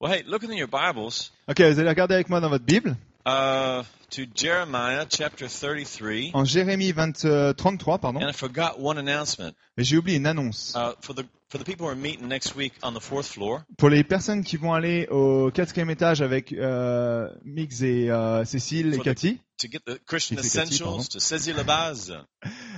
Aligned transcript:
Well, 0.00 0.12
hey, 0.12 0.22
look 0.28 0.44
in 0.44 0.52
your 0.52 0.68
Bibles 0.68 1.32
Ok, 1.48 1.60
vous 1.60 1.80
allez 1.80 1.88
regarder 1.88 2.14
avec 2.14 2.28
moi 2.28 2.38
dans 2.38 2.48
votre 2.48 2.64
Bible, 2.64 2.96
uh, 3.26 3.82
to 4.10 4.22
Jeremiah 4.32 5.04
chapter 5.10 5.48
33. 5.48 6.30
en 6.34 6.44
Jérémie 6.44 6.92
20, 6.92 7.24
euh, 7.24 7.52
33, 7.52 7.98
pardon. 7.98 8.20
And 8.20 8.28
I 8.28 8.32
forgot 8.32 8.78
one 8.78 8.96
announcement. 8.98 9.54
Et 9.76 9.82
j'ai 9.82 9.96
oublié 9.96 10.18
une 10.18 10.26
annonce. 10.26 10.72
Uh, 10.76 10.92
for 11.00 11.16
the 11.16 11.24
for 11.48 11.58
the 11.58 11.64
people 11.64 11.84
who 11.84 11.90
are 11.90 11.96
meeting 11.96 12.28
next 12.28 12.54
week 12.54 12.74
on 12.84 12.92
the 12.92 13.00
fourth 13.00 13.26
floor, 13.26 13.62
Pour 13.76 13.90
les 13.90 14.04
personnes 14.04 14.44
qui 14.44 14.56
vont 14.56 14.72
aller 14.72 15.08
au 15.10 15.50
quatrième 15.50 15.90
étage 15.90 16.22
avec 16.22 16.52
euh, 16.52 17.28
Mix 17.44 17.82
et 17.82 18.08
euh, 18.08 18.44
Cécile 18.44 18.94
et 18.94 18.98
Cathy, 19.00 19.40
to 19.58 19.68
get 19.68 19.80
the 19.86 19.98
Christian 20.06 20.36
Il 20.36 20.42
fait 20.42 20.58
Cathy, 20.58 20.78
pardon. 20.78 20.98
essentials, 21.00 21.08
to 21.08 21.18
saisir 21.20 21.56
la 21.56 21.64
base, 21.64 22.12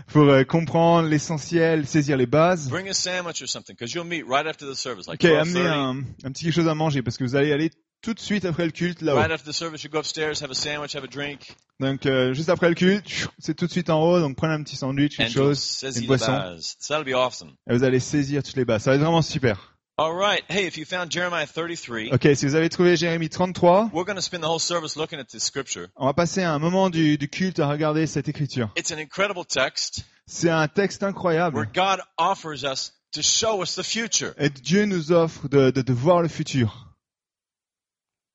pour 0.08 0.22
euh, 0.24 0.44
comprendre 0.44 1.08
l'essentiel, 1.08 1.86
saisir 1.86 2.16
les 2.16 2.26
bases. 2.26 2.68
bring 2.68 2.88
a 2.88 2.94
sandwich 2.94 3.42
or 3.42 3.48
something, 3.48 3.74
because 3.76 3.92
you'll 3.94 4.06
meet 4.06 4.24
right 4.26 4.46
after 4.46 4.66
the 4.66 4.74
service, 4.76 5.06
like 5.06 5.22
Ok, 5.24 5.30
amenez 5.30 5.60
12:30. 5.60 5.68
un, 5.68 5.98
un 6.24 6.32
petit 6.32 6.44
quelque 6.44 6.54
chose 6.54 6.68
à 6.68 6.74
manger 6.74 7.02
parce 7.02 7.16
que 7.16 7.24
vous 7.24 7.36
allez 7.36 7.52
aller 7.52 7.70
tout 8.02 8.14
de 8.14 8.20
suite 8.20 8.46
après 8.46 8.64
le 8.64 8.72
culte 8.72 9.02
là-haut. 9.02 9.18
Right 9.18 9.30
after 9.30 9.50
the 9.50 9.54
service, 9.54 9.82
you 9.84 9.90
go 9.90 9.98
upstairs, 9.98 10.42
have 10.42 10.50
a 10.50 10.54
sandwich, 10.54 10.94
have 10.96 11.04
a 11.04 11.06
drink, 11.06 11.54
Donc 11.80 12.06
euh, 12.06 12.32
juste 12.32 12.48
après 12.48 12.70
le 12.70 12.74
culte, 12.74 13.28
c'est 13.38 13.54
tout 13.54 13.66
de 13.66 13.70
suite 13.70 13.90
en 13.90 14.02
haut, 14.02 14.20
donc 14.20 14.36
prenez 14.36 14.54
un 14.54 14.62
petit 14.62 14.76
sandwich, 14.76 15.20
and 15.20 15.24
quelque 15.24 15.34
chose, 15.34 15.84
une 15.96 16.06
boisson, 16.06 16.32
base. 16.32 16.76
So 16.80 16.94
that'll 16.94 17.04
be 17.04 17.14
awesome. 17.14 17.50
et 17.68 17.74
vous 17.76 17.84
allez 17.84 18.00
saisir 18.00 18.42
toutes 18.42 18.56
les 18.56 18.64
bases. 18.64 18.82
Ça 18.84 18.90
va 18.90 18.96
être 18.96 19.02
vraiment 19.02 19.20
super. 19.22 19.76
All 20.00 20.14
right. 20.14 20.42
Hey, 20.48 20.66
if 20.66 20.78
you 20.78 20.86
found 20.86 21.10
Jeremiah 21.10 21.44
33, 21.44 22.12
Ok, 22.14 22.26
si 22.34 22.46
vous 22.46 22.54
avez 22.54 22.70
trouvé 22.70 22.96
Jérémie 22.96 23.28
33, 23.28 23.90
we're 23.92 24.06
going 24.06 24.16
to 24.16 24.22
spend 24.22 24.42
the 24.42 24.48
whole 24.48 24.58
service 24.58 24.96
looking 24.96 25.18
at 25.18 25.28
this 25.28 25.44
scripture. 25.44 25.90
on 25.94 26.06
va 26.06 26.14
passer 26.14 26.42
un 26.42 26.58
moment 26.58 26.88
du, 26.88 27.18
du 27.18 27.28
culte 27.28 27.60
à 27.60 27.68
regarder 27.68 28.06
cette 28.06 28.26
écriture. 28.26 28.70
It's 28.78 28.90
an 28.92 28.98
incredible 28.98 29.44
text 29.44 30.06
C'est 30.24 30.48
un 30.48 30.68
texte 30.68 31.02
where 31.02 31.10
incroyable. 31.10 31.66
God 31.74 32.00
offers 32.16 32.64
us 32.64 32.94
to 33.12 33.20
show 33.20 33.60
us 33.62 33.74
the 33.74 33.82
future. 33.82 34.32
Et 34.38 34.48
Dieu 34.48 34.86
nous 34.86 35.12
offre 35.12 35.50
de, 35.50 35.70
de, 35.70 35.82
de 35.82 35.92
voir 35.92 36.22
le 36.22 36.28
futur. 36.28 36.89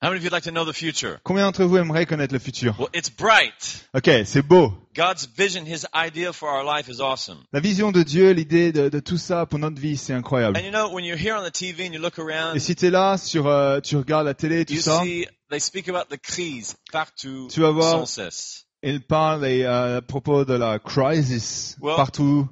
How 0.02 0.10
many 0.10 0.18
of 0.18 0.24
you'd 0.26 0.34
like 0.34 0.44
to 0.44 0.52
know 0.52 0.66
the 0.66 0.74
future? 0.76 1.20
Combien 1.24 1.46
d'entre 1.46 1.64
vous 1.64 1.78
aimeraient 1.78 2.06
connaître 2.06 2.34
le 2.34 2.40
futur? 2.40 2.76
Well, 2.78 2.90
it's 2.94 3.10
bright. 3.10 3.88
Ok, 3.96 4.10
c'est 4.26 4.42
beau. 4.42 4.74
God's 4.94 5.26
vision, 5.38 5.66
His 5.66 5.86
idea 5.96 6.34
for 6.34 6.50
our 6.50 6.64
life 6.66 6.90
is 6.90 7.00
awesome. 7.02 7.38
La 7.54 7.60
vision 7.62 7.92
de 7.92 8.04
Dieu, 8.04 8.32
l'idée 8.32 8.72
de, 8.74 8.90
de 8.90 9.00
tout 9.00 9.18
ça 9.18 9.46
pour 9.46 9.58
notre 9.58 9.80
vie, 9.80 9.96
c'est 9.98 10.14
incroyable. 10.14 10.58
And 10.58 10.64
you 10.66 10.72
know, 10.72 10.90
when 10.94 11.06
you're 11.06 11.18
here 11.18 11.34
on 11.36 11.44
the 11.44 11.52
TV 11.52 11.88
and 11.88 11.94
you 11.94 12.00
look 12.02 12.20
around, 12.20 12.56
Et 12.56 12.60
si 12.60 12.76
tu 12.76 12.86
es 12.88 12.92
là, 12.92 13.18
sur, 13.18 13.48
euh, 13.48 13.80
tu 13.80 13.96
regardes 13.96 14.26
la 14.26 14.34
télé, 14.34 14.66
tout 14.66 14.74
you 14.74 14.82
ça, 14.82 15.02
see 15.02 15.28
they 15.50 15.60
speak 15.62 15.88
about 15.88 16.10
the 16.14 16.20
crise 16.22 16.76
partout 16.92 17.48
Tu 17.52 17.62
vas 17.62 17.72
voir- 17.72 17.92
sans 17.92 18.06
cesse. 18.06 18.66
il 18.84 19.02
parle 19.02 19.46
et, 19.48 19.64
euh, 19.64 19.98
à 19.98 20.02
propos 20.02 20.44
de 20.46 20.54
la 20.54 20.78
crisis 20.78 21.78
Well- 21.82 21.96
partout. 21.96 22.48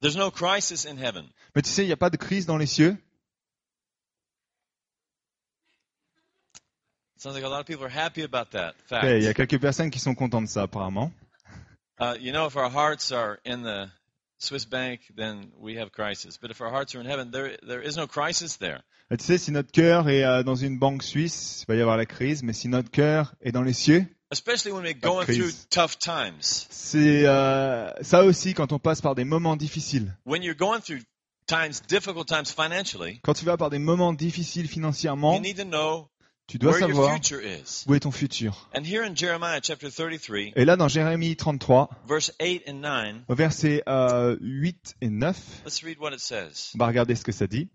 There's 0.00 0.16
no 0.16 0.30
crisis 0.30 0.86
in 0.86 0.96
heaven. 0.98 1.24
Mais 1.54 1.62
tu 1.62 1.70
sais, 1.70 1.82
il 1.84 1.86
n'y 1.86 1.92
a 1.92 1.96
pas 1.96 2.10
de 2.10 2.16
crise 2.16 2.46
dans 2.46 2.56
les 2.58 2.66
cieux. 2.66 2.96
Sounds 7.26 7.34
like 7.34 7.44
a 7.44 7.48
lot 7.48 7.58
of 7.58 7.66
people 7.66 7.84
are 7.84 7.88
happy 7.88 8.22
about 8.22 8.52
that 8.52 8.74
fact. 8.86 9.04
Ok, 9.04 9.10
Il 9.16 9.24
y 9.24 9.26
a 9.26 9.34
quelques 9.34 9.58
personnes 9.58 9.90
qui 9.90 9.98
sont 9.98 10.14
contentes 10.14 10.44
de 10.44 10.48
ça, 10.48 10.62
apparemment. 10.62 11.10
Uh, 11.98 12.14
you 12.20 12.30
know, 12.30 12.46
if 12.46 12.54
our 12.54 12.70
hearts 12.70 13.10
are 13.10 13.40
in 13.44 13.64
the 13.64 13.90
Swiss 14.38 14.64
bank, 14.64 15.00
then 15.16 15.50
we 15.58 15.76
have 15.76 15.90
crisis. 15.90 16.38
But 16.40 16.52
if 16.52 16.60
our 16.60 16.70
hearts 16.70 16.94
are 16.94 17.00
in 17.00 17.06
heaven, 17.06 17.32
there 17.32 17.56
there 17.66 17.82
is 17.82 17.96
no 17.96 18.06
crisis 18.06 18.58
there. 18.58 18.84
Et 19.10 19.16
tu 19.16 19.24
sais, 19.24 19.38
si 19.38 19.50
notre 19.50 19.72
cœur 19.72 20.08
est 20.08 20.22
euh, 20.22 20.44
dans 20.44 20.54
une 20.54 20.78
banque 20.78 21.02
suisse, 21.02 21.64
il 21.64 21.72
va 21.72 21.74
y 21.74 21.80
avoir 21.80 21.96
la 21.96 22.06
crise. 22.06 22.44
Mais 22.44 22.52
si 22.52 22.68
notre 22.68 22.92
cœur 22.92 23.34
est 23.40 23.50
dans 23.50 23.64
les 23.64 23.72
cieux, 23.72 24.06
Especially 24.30 24.70
when 24.70 24.84
we're 24.84 24.94
going 24.94 25.24
through 25.24 25.50
tough 25.68 25.98
times. 25.98 26.68
c'est 26.70 27.26
euh, 27.26 27.90
ça 28.02 28.22
aussi 28.22 28.54
quand 28.54 28.72
on 28.72 28.78
passe 28.78 29.00
par 29.00 29.16
des 29.16 29.24
moments 29.24 29.56
difficiles. 29.56 30.16
When 30.26 30.44
you're 30.44 30.54
going 30.56 30.80
through 30.80 31.02
times, 31.48 31.82
difficult 31.88 32.28
times 32.28 32.52
financially, 32.54 33.18
Quand 33.24 33.34
tu 33.34 33.44
vas 33.44 33.56
par 33.56 33.70
des 33.70 33.80
moments 33.80 34.12
difficiles 34.12 34.68
financièrement, 34.68 35.34
you 35.34 35.40
need 35.40 35.56
to 35.56 35.64
know 35.64 36.08
tu 36.46 36.58
dois 36.58 36.78
savoir 36.78 37.18
où 37.86 37.94
est 37.94 38.00
ton 38.00 38.10
futur. 38.10 38.68
And 38.74 38.84
here 38.84 39.02
in 39.02 39.14
Jeremiah 39.14 39.60
chapter 39.62 39.90
33, 39.90 40.52
Et 40.54 40.64
là, 40.64 40.76
dans 40.76 40.88
Jérémie 40.88 41.36
33, 41.36 41.90
verse 42.06 42.32
8 42.40 42.62
and 42.68 42.80
9, 42.80 43.16
au 43.28 43.34
verset 43.34 43.82
euh, 43.88 44.36
8 44.40 44.96
et 45.00 45.08
9, 45.08 45.36
let's 45.64 45.82
read 45.82 45.98
what 45.98 46.12
it 46.12 46.20
says. 46.20 46.70
on 46.74 46.78
va 46.78 46.86
regarder 46.86 47.14
ce 47.16 47.24
que 47.24 47.32
ça 47.32 47.46
dit. 47.46 47.68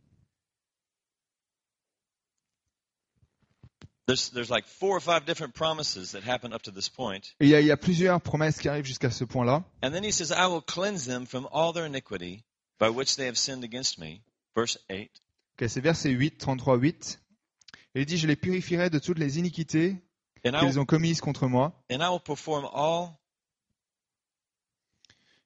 There's, 4.07 4.31
there's 4.31 4.49
like 4.49 4.65
four 4.67 4.97
or 4.97 4.99
five 4.99 5.25
different 5.25 5.53
promises 5.53 6.11
that 6.11 6.23
happen 6.23 6.53
up 6.53 6.63
to 6.63 6.71
this 6.71 6.89
point. 6.89 7.33
Et 7.39 7.45
il 7.45 7.49
y, 7.49 7.55
a, 7.55 7.61
il 7.61 7.67
y 7.67 7.71
a 7.71 7.77
plusieurs 7.77 8.19
promesses 8.19 8.57
qui 8.57 8.67
arrivent 8.67 8.85
jusqu'à 8.85 9.11
ce 9.11 9.23
point-là. 9.23 9.63
And 9.83 9.91
then 9.91 10.03
he 10.03 10.11
says, 10.11 10.31
I 10.31 10.47
will 10.47 10.61
cleanse 10.61 11.05
them 11.05 11.25
from 11.25 11.47
all 11.51 11.71
their 11.71 11.85
iniquity 11.85 12.43
by 12.79 12.89
which 12.89 13.15
they 13.15 13.27
have 13.27 13.37
sinned 13.37 13.63
against 13.63 13.99
me. 13.99 14.21
Verse 14.55 14.77
8. 14.89 15.09
Ok, 15.53 15.69
c'est 15.69 15.81
verset 15.81 16.09
8, 16.09 16.39
33, 16.39 16.75
8. 16.77 17.20
Et 17.93 18.01
il 18.01 18.05
dit, 18.05 18.17
je 18.17 18.27
les 18.27 18.35
purifierai 18.35 18.89
de 18.89 18.99
toutes 18.99 19.19
les 19.19 19.37
iniquités 19.37 19.97
And 20.45 20.55
I, 20.55 20.59
qu'ils 20.59 20.69
will, 20.69 20.79
ont 20.79 20.85
commises 20.85 21.21
contre 21.21 21.47
moi, 21.47 21.73
and 21.91 22.01
I 22.01 22.09
will 22.09 22.21
perform 22.21 22.65
all, 22.73 23.09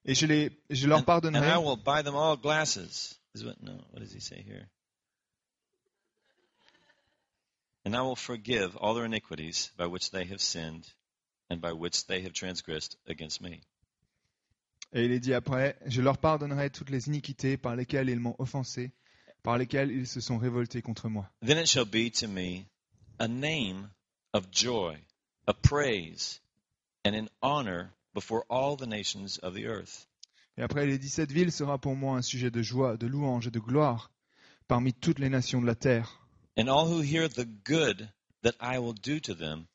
et 0.06 0.14
je, 0.14 0.26
les, 0.26 0.52
je 0.70 0.88
leur 0.88 1.00
and, 1.00 1.02
and 1.02 1.06
pardonnerai. 1.06 1.52
I 1.52 1.58
will 1.58 1.76
buy 1.78 2.02
them 2.04 2.16
all 2.16 2.38
glasses. 2.38 3.20
Is 3.34 3.44
what, 3.44 3.56
no, 3.62 3.74
what 3.92 4.00
does 4.00 4.14
he 4.14 4.22
say 4.22 4.42
here? 4.42 4.70
And 7.84 7.96
I 7.96 8.02
will 8.02 8.16
forgive 8.16 8.78
all 8.78 8.94
their 8.96 9.06
iniquities 9.06 9.72
by 9.78 9.88
which 9.88 10.12
they 10.12 10.26
have 10.26 10.40
sinned 10.40 10.88
and 11.50 11.60
by 11.60 11.74
which 11.74 12.08
they 12.08 12.22
have 12.22 12.34
transgressed 12.34 12.98
against 13.08 13.42
me. 13.42 13.62
Et 14.94 15.04
il 15.04 15.12
est 15.12 15.20
dit 15.20 15.34
après, 15.34 15.76
je 15.88 16.02
leur 16.02 16.18
pardonnerai 16.18 16.70
toutes 16.70 16.90
les 16.90 17.08
iniquités 17.08 17.58
par 17.58 17.76
lesquelles 17.76 18.10
ils 18.10 18.20
m'ont 18.20 18.36
offensé, 18.40 18.92
par 19.46 19.58
lesquelles 19.58 19.92
ils 19.92 20.08
se 20.08 20.20
sont 20.20 20.38
révoltés 20.38 20.82
contre 20.82 21.08
moi. 21.08 21.30
Then 21.46 21.58
it 21.58 21.68
shall 21.68 21.86
be 21.86 22.10
to 22.20 22.28
me 22.28 22.66
a 23.20 23.28
name 23.28 23.90
of 24.34 24.48
joy, 24.52 24.98
a 25.48 25.54
praise, 25.54 26.42
and 27.06 27.14
an 27.16 27.30
honor 27.42 27.92
before 28.14 28.44
all 28.50 28.76
the 28.76 28.88
nations 28.88 29.38
of 29.44 29.54
the 29.54 29.66
earth. 29.68 30.08
Et 30.58 30.64
après, 30.64 30.86
les 30.86 30.98
17 30.98 31.32
villes 31.32 31.52
sera 31.52 31.78
pour 31.78 31.96
moi 31.96 32.18
un 32.18 32.22
sujet 32.22 32.50
de 32.50 32.62
joie, 32.62 32.98
de 32.98 33.08
louange 33.08 33.48
et 33.48 33.52
de 33.52 33.60
gloire 33.60 34.10
parmi 34.68 34.94
toutes 34.94 35.20
les 35.20 35.30
nations 35.30 35.62
de 35.62 35.68
la 35.68 35.76
terre, 35.76 36.22
And 36.58 36.68
all 36.70 36.88
who 36.88 37.02
hear 37.02 37.28
the 37.28 37.46
good 37.46 38.10
that 38.42 38.56
I 38.62 38.80
will 38.80 38.94
do 38.94 39.20
to 39.20 39.36
them, 39.36 39.68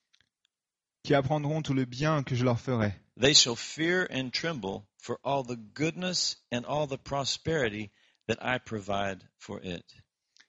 qui 1.04 1.14
apprendront 1.14 1.62
tout 1.62 1.74
le 1.74 1.84
bien 1.84 2.22
que 2.24 2.34
je 2.34 2.44
leur 2.44 2.58
ferai. 2.58 2.92
they 3.16 3.34
shall 3.34 3.54
fear 3.56 4.08
and 4.10 4.30
tremble 4.32 4.84
for 4.98 5.18
all 5.22 5.44
the 5.44 5.56
goodness 5.74 6.36
and 6.50 6.64
all 6.66 6.86
the 6.88 6.96
prosperity 6.98 7.90
that 8.30 8.38
I 8.42 8.58
provide 8.58 9.18
for 9.38 9.60
it. 9.64 9.84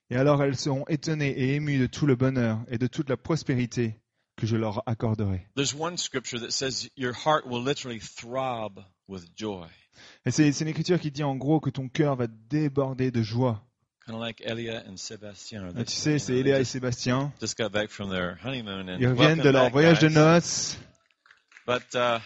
Et 0.10 0.16
alors 0.18 0.44
elles 0.44 0.58
seront 0.58 0.86
étonnées 0.88 1.32
et 1.32 1.56
émues 1.56 1.80
de 1.80 1.88
tout 1.88 2.06
le 2.06 2.16
bonheur 2.16 2.60
et 2.70 2.78
de 2.78 2.88
toute 2.88 3.10
la 3.10 3.18
prospérité 3.18 3.96
que 4.38 4.46
je 4.48 4.56
leur 4.58 4.82
accorderai. 4.88 5.48
There's 5.56 5.74
one 5.74 5.98
scripture 5.98 6.40
that 6.42 6.52
says 6.52 6.90
your 6.98 7.14
heart 7.14 7.46
will 7.46 7.64
literally 7.64 8.00
throb 8.00 8.84
with 9.08 9.26
joy, 9.38 9.68
Et 10.26 10.32
c'est 10.32 10.52
c'est 10.52 10.64
une 10.66 10.70
écriture 10.70 11.00
qui 11.00 11.12
dit 11.12 11.24
en 11.24 11.36
gros 11.36 11.60
que 11.60 11.70
ton 11.70 11.88
cœur 11.90 12.16
va 12.16 12.28
déborder 12.28 13.12
de 13.12 13.22
joie. 13.22 13.64
kind 14.06 14.16
of 14.16 14.22
like 14.22 14.42
Elia 14.42 14.84
and 14.88 14.98
Sebastian. 14.98 15.70
Et 15.78 15.86
tu 15.86 15.92
sais, 15.94 16.18
c'est 16.20 16.36
Eléa 16.36 16.60
et 16.60 16.66
Sébastien. 16.66 17.32
just 17.40 17.56
got 17.58 17.70
back 17.70 17.90
from 17.92 18.10
their 18.10 18.38
honeymoon 18.44 18.90
and 18.90 18.98
Ils 19.00 19.08
reviennent 19.08 19.40
de 19.42 19.50
leur 19.50 19.66
back, 19.66 19.74
voyage 19.74 20.00
de 20.00 20.08
guys. 20.08 20.16
noces. 20.16 20.78
But 21.68 21.96
uh, 21.96 22.20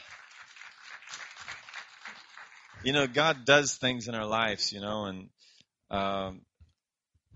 you 2.83 2.93
know, 2.93 3.07
God 3.07 3.45
does 3.45 3.77
things 3.77 4.07
in 4.07 4.15
our 4.15 4.25
lives, 4.25 4.71
you 4.71 4.79
know, 4.79 5.05
and 5.05 5.27
um, 5.89 6.41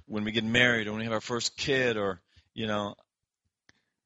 when 0.08 0.24
we 0.24 0.32
get 0.32 0.44
married 0.44 0.88
or 0.88 0.92
when 0.92 1.00
we 1.00 1.06
have 1.06 1.14
our 1.14 1.22
first 1.22 1.56
kid, 1.58 1.98
or 1.98 2.20
you 2.54 2.68
know, 2.68 2.96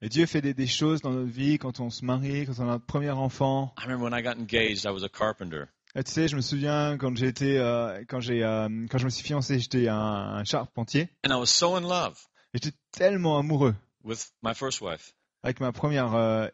Et 0.02 0.10
Dieu 0.10 0.26
fait 0.26 0.42
des, 0.42 0.54
des 0.54 0.68
choses 0.68 1.02
dans 1.02 1.12
notre 1.12 1.32
vie 1.32 1.58
quand 1.58 1.80
on 1.80 1.90
se 1.90 2.04
marie, 2.04 2.46
quand 2.46 2.60
on 2.60 2.64
a 2.64 2.72
notre 2.74 2.86
premier 2.86 3.12
enfant. 3.12 3.74
I 3.78 3.84
remember 3.84 4.04
when 4.04 4.14
I 4.14 4.22
got 4.22 4.38
engaged, 4.38 4.86
I 4.86 4.92
was 4.92 5.04
a 5.04 5.10
carpenter, 5.10 5.68
Et 5.96 6.04
tu 6.04 6.12
sais, 6.12 6.28
je 6.28 6.36
me 6.36 6.42
souviens 6.42 6.98
quand 6.98 7.16
j'ai 7.16 7.28
été, 7.28 7.58
euh, 7.58 8.04
quand 8.10 8.20
j'ai, 8.20 8.44
euh, 8.44 8.68
quand 8.90 8.98
je 8.98 9.06
me 9.06 9.10
suis 9.10 9.24
fiancé, 9.24 9.60
j'étais 9.60 9.88
un, 9.88 9.96
un 9.96 10.44
charpentier. 10.44 11.08
and 11.26 11.32
I 11.32 11.36
was 11.40 11.46
so 11.48 11.76
in 11.78 11.84
love 11.88 12.18
Et 12.54 12.60
J'étais 12.62 12.76
tellement 12.92 13.38
amoureux 13.40 13.76
with 14.04 14.32
my 14.42 14.54
first 14.54 14.82
wife, 14.82 15.14
avec 15.42 15.62
ma 15.62 15.72
première 15.72 16.14
euh, 16.16 16.48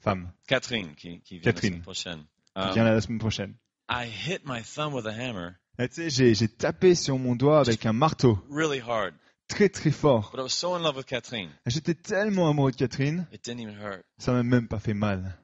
femme, 0.00 0.30
Catherine, 0.46 0.94
qui, 0.94 1.20
qui 1.22 1.38
vient 1.38 1.52
Catherine. 1.52 1.70
la 1.72 1.76
semaine 1.76 1.82
prochaine. 1.82 2.18
qui 2.54 2.60
Um, 2.68 2.72
vient 2.74 2.84
la 2.84 3.00
semaine 3.00 3.18
prochaine. 3.18 3.54
I 3.88 4.06
hit 4.06 4.42
my 4.44 4.60
thumb 4.62 4.92
with 4.92 5.06
a 5.06 5.12
hammer 5.12 5.58
tu 5.78 5.88
sais, 5.90 6.10
j'ai, 6.10 6.34
j'ai 6.34 6.48
tapé 6.48 6.94
sur 6.94 7.18
mon 7.18 7.34
doigt 7.34 7.60
avec 7.60 7.84
un 7.86 7.92
marteau, 7.92 8.38
really 8.50 8.80
hard, 8.80 9.14
très 9.48 9.68
très 9.68 9.90
fort. 9.90 10.30
but 10.32 10.40
I 10.40 10.42
was 10.42 10.50
so 10.52 10.74
in 10.76 10.82
love 10.82 10.96
with 10.96 11.06
Catherine, 11.06 11.50
Et 11.66 11.70
J'étais 11.70 11.94
tellement 11.94 12.48
amoureux 12.48 12.70
de 12.72 12.76
Catherine, 12.76 13.26
it 13.32 13.44
didn't 13.44 13.60
even 13.60 13.74
hurt. 13.74 14.04
ça 14.18 14.32
m'a 14.32 14.42
même 14.42 14.68
pas 14.68 14.78
fait 14.78 14.94
mal. 14.94 15.36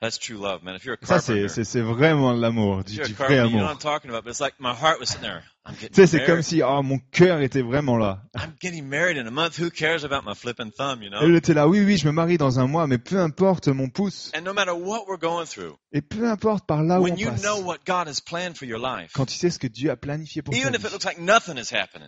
That's 0.00 0.18
true 0.18 0.36
love, 0.36 0.62
man. 0.62 0.74
If 0.74 0.84
you're 0.84 0.98
a 1.00 1.06
Ça, 1.06 1.18
c'est, 1.18 1.48
c'est, 1.48 1.64
c'est 1.64 1.80
vraiment 1.80 2.32
l'amour, 2.34 2.84
du, 2.84 2.96
vrai 2.96 3.08
carpenter, 3.14 3.34
you 3.34 3.40
know 3.40 3.44
what 3.44 3.60
amour. 3.60 3.70
I'm 3.70 3.78
talking 3.78 4.10
about. 4.10 4.24
But 4.24 4.30
it's 4.30 4.40
like 4.40 4.54
my 4.60 4.74
heart 4.74 5.00
was 5.00 5.08
sitting 5.08 5.22
there. 5.22 5.44
I'm 5.66 5.74
Tu 5.76 5.80
getting 5.80 5.94
sais, 5.94 6.06
c'est 6.06 6.16
married. 6.18 6.26
comme 6.34 6.42
si 6.42 6.62
oh, 6.62 6.82
mon 6.82 6.98
cœur 7.10 7.40
était 7.40 7.62
vraiment 7.62 7.96
là. 7.96 8.22
I'm 8.36 8.54
getting 8.60 8.86
married 8.86 9.16
in 9.16 9.26
a 9.26 9.30
month. 9.30 9.58
Who 9.58 9.70
cares 9.70 10.04
about 10.04 10.22
my 10.26 10.34
flipping 10.34 10.70
thumb, 10.70 11.02
you 11.02 11.08
know? 11.08 11.20
Elle 11.22 11.34
était 11.36 11.54
là, 11.54 11.66
oui, 11.68 11.80
oui, 11.82 11.96
je 11.96 12.06
me 12.06 12.12
marie 12.12 12.36
dans 12.36 12.58
un 12.60 12.66
mois, 12.66 12.86
mais 12.86 12.98
peu 12.98 13.18
importe 13.18 13.68
mon 13.68 13.88
pouce. 13.88 14.30
And 14.36 14.42
no 14.42 14.52
matter 14.52 14.72
what 14.72 15.06
we're 15.08 15.18
going 15.18 15.46
through, 15.46 15.76
Et 15.92 16.02
peu 16.02 16.28
importe 16.28 16.66
par 16.66 16.82
là 16.82 17.00
où 17.00 17.04
on 17.08 17.16
you 17.16 17.28
passe. 17.30 17.40
know 17.42 17.62
what 17.62 17.78
God 17.86 18.08
has 18.08 18.20
planned 18.20 18.56
for 18.58 18.66
your 18.66 18.78
life, 18.78 19.12
Quand 19.14 19.24
tu 19.24 19.36
sais 19.36 19.48
ce 19.48 19.58
que 19.58 19.66
Dieu 19.68 19.90
a 19.90 19.96
planifié 19.96 20.42
pour 20.42 20.52
ta 20.52 20.60
even 20.60 20.74
if 20.74 20.80
it 20.80 20.88
vie. 20.88 20.92
looks 20.92 21.04
like 21.06 21.18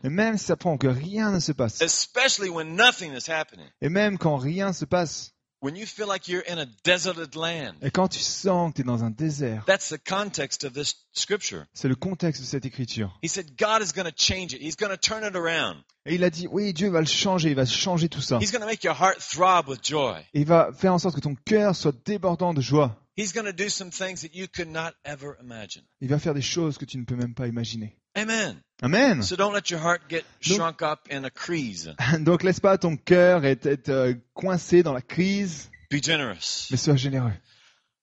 Et 0.05 0.09
même 0.11 0.37
si 0.37 0.45
ça 0.45 0.57
prend 0.57 0.77
que 0.77 0.89
rien 0.89 1.31
ne 1.31 1.41
se 1.41 1.53
passe. 1.53 1.81
especially 1.81 2.51
when 2.51 2.77
nothing 2.77 3.13
is 3.15 3.31
happening, 3.31 3.67
Et 3.81 3.89
même 3.89 4.19
quand 4.19 4.37
rien 4.37 4.75
se 4.75 4.85
passe. 4.85 5.33
When 5.67 5.75
you 5.75 5.85
feel 5.85 6.07
like 6.07 6.29
you're 6.29 6.45
in 6.47 6.59
a 6.61 6.67
deserted 6.85 7.35
land, 7.35 7.75
Et 7.83 7.91
quand 7.91 8.07
tu 8.07 8.21
sens 8.21 8.71
que 8.71 8.77
tu 8.77 8.83
es 8.83 8.85
dans 8.85 9.03
un 9.03 9.11
désert. 9.11 9.65
that's 9.67 9.89
the 9.89 9.99
context 9.99 10.63
of 10.63 10.73
this 10.73 10.95
scripture. 11.13 11.67
C'est 11.75 11.89
le 11.89 11.97
contexte 11.97 12.41
de 12.41 12.47
cette 12.47 12.65
écriture. 12.65 13.19
He 13.21 13.29
said 13.29 13.57
God 13.59 13.83
is 13.83 13.93
going 13.93 14.07
to 14.07 14.15
change 14.17 14.55
it. 14.55 14.63
He's 14.63 14.77
going 14.77 14.91
to 14.91 14.97
turn 14.97 15.25
it 15.25 15.35
around. 15.35 15.83
Et 16.07 16.15
il 16.15 16.23
a 16.23 16.31
dit, 16.31 16.47
oui, 16.49 16.73
Dieu 16.73 16.89
va 16.89 17.01
le 17.01 17.07
changer, 17.07 17.49
il 17.51 17.57
va 17.57 17.67
changer 17.67 18.09
tout 18.09 18.21
ça. 18.21 18.39
He's 18.41 18.53
going 18.53 18.61
to 18.61 18.67
make 18.67 18.85
your 18.85 18.95
heart 18.95 19.19
throb 19.19 19.69
with 19.69 19.85
joy. 19.85 20.21
Et 20.35 20.41
il 20.43 20.47
va 20.47 20.71
faire 20.73 20.95
en 20.95 20.99
sorte 20.99 21.17
que 21.17 21.21
ton 21.21 21.35
cœur 21.35 21.75
soit 21.75 21.95
débordant 22.05 22.55
de 22.55 22.61
joie. 22.61 22.97
He's 23.17 23.33
going 23.33 23.47
to 23.47 23.53
do 23.53 23.69
some 23.69 23.91
things 23.91 24.21
that 24.21 24.35
you 24.35 24.47
could 24.47 24.69
not 24.69 24.93
ever 25.05 25.33
imagine. 25.43 25.83
Il 26.01 26.09
va 26.09 26.21
faire 26.21 26.35
des 26.35 26.43
choses 26.43 26.79
que 26.79 26.85
tu 26.85 26.97
ne 26.99 27.05
peux 27.05 27.17
même 27.17 27.35
pas 27.35 27.49
imaginer. 27.49 27.97
Amen. 28.17 28.57
Amen. 28.83 29.23
So 29.23 29.37
don't 29.37 29.53
let 29.53 29.71
your 29.71 29.81
heart 29.81 30.03
get 30.09 30.25
Donc- 30.47 30.57
shrunk 30.59 30.83
up 30.83 31.01
in 31.11 31.25
a 31.25 31.31
crease. 31.31 31.89
Donc 32.21 32.43
laisse 32.43 32.61
pas 32.61 32.79
ton 32.79 32.97
cœur 32.97 33.45
être, 33.45 33.67
être, 33.67 33.89
euh, 33.89 34.15
coincé 34.35 34.83
dans 34.83 34.93
la 34.93 35.03
crise, 35.03 35.71
Be 35.91 36.03
generous. 36.03 36.69
mais 36.71 36.77
sois 36.77 36.97
généreux. 36.97 37.33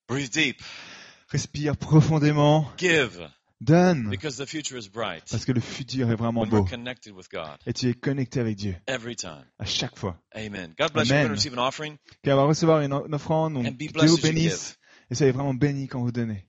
Breathe 0.08 0.32
deep. 0.32 0.62
Respire 1.30 1.76
profondément, 1.78 2.70
Give 2.78 3.28
donne, 3.60 4.10
because 4.10 4.38
the 4.38 4.46
future 4.46 4.78
is 4.78 4.88
bright. 4.90 5.24
parce 5.32 5.46
que 5.46 5.52
le 5.52 5.62
futur 5.62 6.12
est 6.12 6.16
vraiment 6.16 6.42
When 6.42 6.50
beau. 6.50 6.62
we're 6.62 6.70
connected 6.70 7.14
with 7.14 7.30
God 7.32 7.58
Et 7.66 7.74
tu 7.74 7.90
es 7.90 7.94
connecté 7.94 8.40
avec 8.40 8.56
Dieu 8.58 8.76
every 8.88 9.16
time. 9.16 9.46
à 9.58 9.66
chaque 9.66 9.98
fois. 9.98 10.18
Amen. 10.36 10.74
God 10.78 10.92
bless 10.94 11.08
you. 11.10 11.16
Amen. 11.16 11.28
to 11.30 11.34
receive 11.34 11.58
an 11.58 11.66
offering. 11.68 11.98
Va 12.24 12.36
recevoir 12.44 12.82
une, 12.82 12.94
offrande, 12.94 13.54
donc 13.56 13.66
Dieu 13.78 13.90
vous 13.96 14.18
you 14.18 14.22
bénisse. 14.22 14.78
Et 15.10 15.16
soyez 15.16 15.32
vraiment 15.32 15.54
bénis 15.54 15.88
quand 15.88 16.02
vous 16.02 16.12
donnez. 16.12 16.46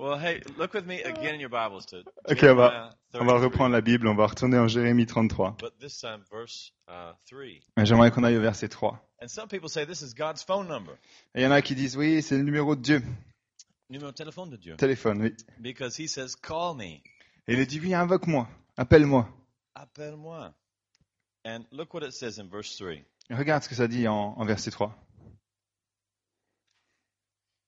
Well, 0.00 0.18
hey, 0.18 0.40
look 0.56 0.72
with 0.72 0.86
me 0.86 1.02
again 1.02 1.34
in 1.34 1.40
your 1.40 1.50
Bibles 1.50 1.84
to 1.86 2.02
Ok, 2.28 2.42
on 2.44 2.54
va, 2.54 2.70
Jeremiah 2.70 2.94
on 3.14 3.26
va 3.26 3.32
33, 3.32 3.40
reprendre 3.40 3.72
la 3.72 3.80
Bible, 3.82 4.08
on 4.08 4.14
va 4.14 4.26
retourner 4.26 4.58
en 4.58 4.66
Jérémie 4.66 5.06
33. 5.06 5.56
But 5.60 5.78
this 5.78 6.00
time, 6.00 6.24
verse 6.30 6.72
uh, 6.88 7.12
3. 7.26 7.60
Mais 7.76 7.84
J'aimerais 7.84 8.10
qu'on 8.10 8.24
aille 8.24 8.38
au 8.38 8.40
verset 8.40 8.68
3. 8.68 8.98
And 9.20 9.28
some 9.28 9.48
people 9.48 9.68
say 9.68 9.84
this 9.84 10.00
is 10.00 10.14
God's 10.14 10.42
phone 10.42 10.66
number. 10.66 10.94
Et 11.34 11.40
il 11.40 11.44
y 11.44 11.46
en 11.46 11.50
a 11.50 11.60
qui 11.60 11.74
disent, 11.74 11.96
oui, 11.96 12.22
c'est 12.22 12.38
le 12.38 12.42
numéro 12.42 12.74
de 12.74 12.80
Dieu. 12.80 13.02
Numéro 13.90 14.10
de 14.10 14.16
téléphone 14.16 14.48
de 14.48 14.56
Dieu. 14.56 14.76
Téléphone, 14.76 15.20
oui. 15.20 15.34
Because 15.60 16.00
he 16.00 16.08
says, 16.08 16.34
call 16.34 16.74
me. 16.74 17.02
Et 17.46 17.52
il 17.52 17.60
a 17.60 17.66
dit, 17.66 17.78
oui, 17.78 17.92
invoque-moi, 17.92 18.48
appelle-moi. 18.78 19.28
Appelle-moi. 19.74 20.54
And 21.44 21.64
look 21.70 21.92
what 21.92 22.02
it 22.02 22.14
says 22.14 22.38
in 22.38 22.48
verse 22.48 22.74
3. 22.78 23.04
Et 23.28 23.34
Regarde 23.34 23.62
ce 23.62 23.68
que 23.68 23.74
ça 23.74 23.88
dit 23.88 24.08
en, 24.08 24.34
en 24.38 24.44
verset 24.46 24.70
3. 24.70 24.96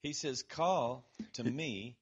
He 0.03 0.15
says, 0.15 0.43
call 0.43 1.03
to 1.35 1.44
me 1.44 1.97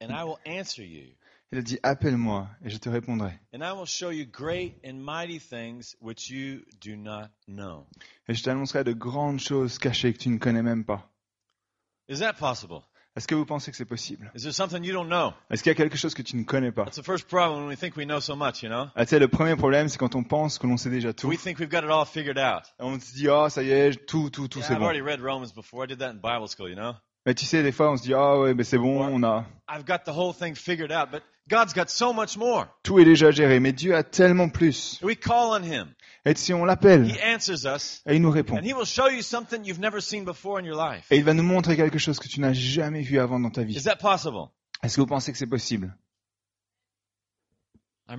and 0.00 0.10
I 0.10 0.24
will 0.24 0.38
answer 0.46 0.82
you. 0.82 1.14
Il 1.50 1.58
a 1.58 1.62
dit, 1.62 1.78
appelle-moi 1.82 2.46
et 2.62 2.68
je 2.68 2.76
te 2.76 2.90
répondrai. 2.90 3.32
And 3.54 3.62
I 3.62 3.72
will 3.72 3.86
show 3.86 4.10
you 4.10 4.26
great 4.26 4.74
and 4.84 5.02
mighty 5.02 5.38
things 5.40 5.96
which 6.00 6.28
you 6.28 6.60
do 6.80 6.94
not 6.94 7.30
know. 7.46 7.86
Et 8.28 8.34
je 8.34 8.42
t'annoncerai 8.42 8.84
de 8.84 8.92
grandes 8.92 9.40
choses 9.40 9.78
cachées 9.78 10.12
que 10.12 10.18
tu 10.18 10.28
ne 10.28 10.38
connais 10.38 10.62
même 10.62 10.84
pas. 10.84 11.10
Is 12.08 12.20
that 12.20 12.34
possible? 12.34 12.82
Est-ce 13.16 13.26
que 13.26 13.34
vous 13.34 13.46
pensez 13.46 13.70
que 13.70 13.76
c'est 13.76 13.84
possible? 13.84 14.30
Is 14.36 14.42
there 14.42 14.52
something 14.52 14.84
you 14.84 14.92
don't 14.92 15.08
know? 15.08 15.32
Est-ce 15.50 15.62
qu'il 15.62 15.70
y 15.70 15.72
a 15.72 15.74
quelque 15.74 15.96
chose 15.96 16.14
que 16.14 16.22
tu 16.22 16.36
ne 16.36 16.44
connais 16.44 16.70
pas? 16.70 16.84
That's 16.84 17.00
the 17.00 17.04
first 17.04 17.26
problem 17.26 17.62
when 17.62 17.68
we 17.68 17.76
think 17.76 17.96
we 17.96 18.04
know 18.04 18.20
so 18.20 18.36
much, 18.36 18.62
you 18.62 18.68
know? 18.68 18.90
ah, 18.94 19.04
le 19.10 19.26
premier 19.26 19.56
problème, 19.56 19.88
c'est 19.88 19.98
quand 19.98 20.14
on 20.14 20.22
pense 20.22 20.58
que 20.58 20.66
l'on 20.66 20.76
sait 20.76 20.90
déjà 20.90 21.12
tout. 21.14 21.26
We 21.26 21.38
think 21.38 21.58
we've 21.58 21.70
got 21.70 21.82
it 21.82 21.90
all 21.90 22.06
figured 22.06 22.38
out. 22.38 22.64
On 22.78 23.00
se 23.00 23.14
dit, 23.14 23.28
oh, 23.28 23.48
ça 23.48 23.62
y 23.62 23.70
est, 23.70 24.06
tout, 24.06 24.30
tout, 24.30 24.46
tout, 24.48 24.60
Yeah, 24.60 24.68
c'est 24.68 24.76
bon. 24.76 24.88
Mais 27.28 27.34
tu 27.34 27.44
sais, 27.44 27.62
des 27.62 27.72
fois, 27.72 27.90
on 27.90 27.96
se 27.98 28.04
dit, 28.04 28.14
ah 28.14 28.40
ouais, 28.40 28.54
mais 28.54 28.64
c'est 28.64 28.78
bon, 28.78 29.04
on 29.04 29.22
a, 29.22 29.44
I've 29.68 29.84
got 29.84 29.98
the 30.06 30.16
whole 30.16 30.32
thing 30.32 30.54
figured 30.54 30.90
out, 30.90 31.10
but 31.12 31.22
God's 31.46 31.74
got 31.74 31.88
so 31.90 32.14
much 32.14 32.38
more. 32.38 32.68
tout 32.82 33.00
est 33.00 33.04
déjà 33.04 33.30
géré. 33.30 33.60
Mais 33.60 33.74
Dieu 33.74 33.94
a 33.94 34.02
tellement 34.02 34.48
plus. 34.48 34.98
We 35.02 35.14
call 35.14 35.50
on 35.50 35.62
Him. 35.62 35.88
Et 36.24 36.34
si 36.36 36.54
on 36.54 36.64
l'appelle, 36.64 37.06
He 37.06 37.18
answers 37.22 37.66
us, 37.66 38.00
et 38.06 38.16
il 38.16 38.22
nous 38.22 38.30
répond. 38.30 38.56
and 38.56 38.64
He 38.64 38.72
will 38.72 38.86
show 38.86 39.10
you 39.10 39.20
something 39.20 39.62
you've 39.62 39.78
never 39.78 40.00
seen 40.00 40.24
before 40.24 40.58
in 40.58 40.64
your 40.64 40.78
life. 40.78 41.04
Et 41.10 41.18
il 41.18 41.24
va 41.24 41.34
nous 41.34 41.42
montrer 41.42 41.76
quelque 41.76 41.98
chose 41.98 42.18
que 42.18 42.28
tu 42.28 42.40
n'as 42.40 42.54
jamais 42.54 43.02
vu 43.02 43.18
avant 43.18 43.38
dans 43.38 43.50
ta 43.50 43.62
vie. 43.62 43.76
Is 43.76 43.84
that 43.84 43.96
possible? 43.96 44.48
Est-ce 44.82 44.96
que 44.96 45.02
vous 45.02 45.06
pensez 45.06 45.30
que 45.30 45.36
c'est 45.36 45.46
possible 45.46 45.94
I 45.94 45.96
remember 45.98 45.98
when 45.98 45.98
I 45.98 45.98
was 45.98 45.98
20, 45.98 45.98
I 46.00 46.86
thought 46.86 46.86
I 46.86 46.86
had 46.86 47.26
everything 47.26 47.74
figured 47.74 47.74
out. 47.74 47.97
Et 48.10 48.14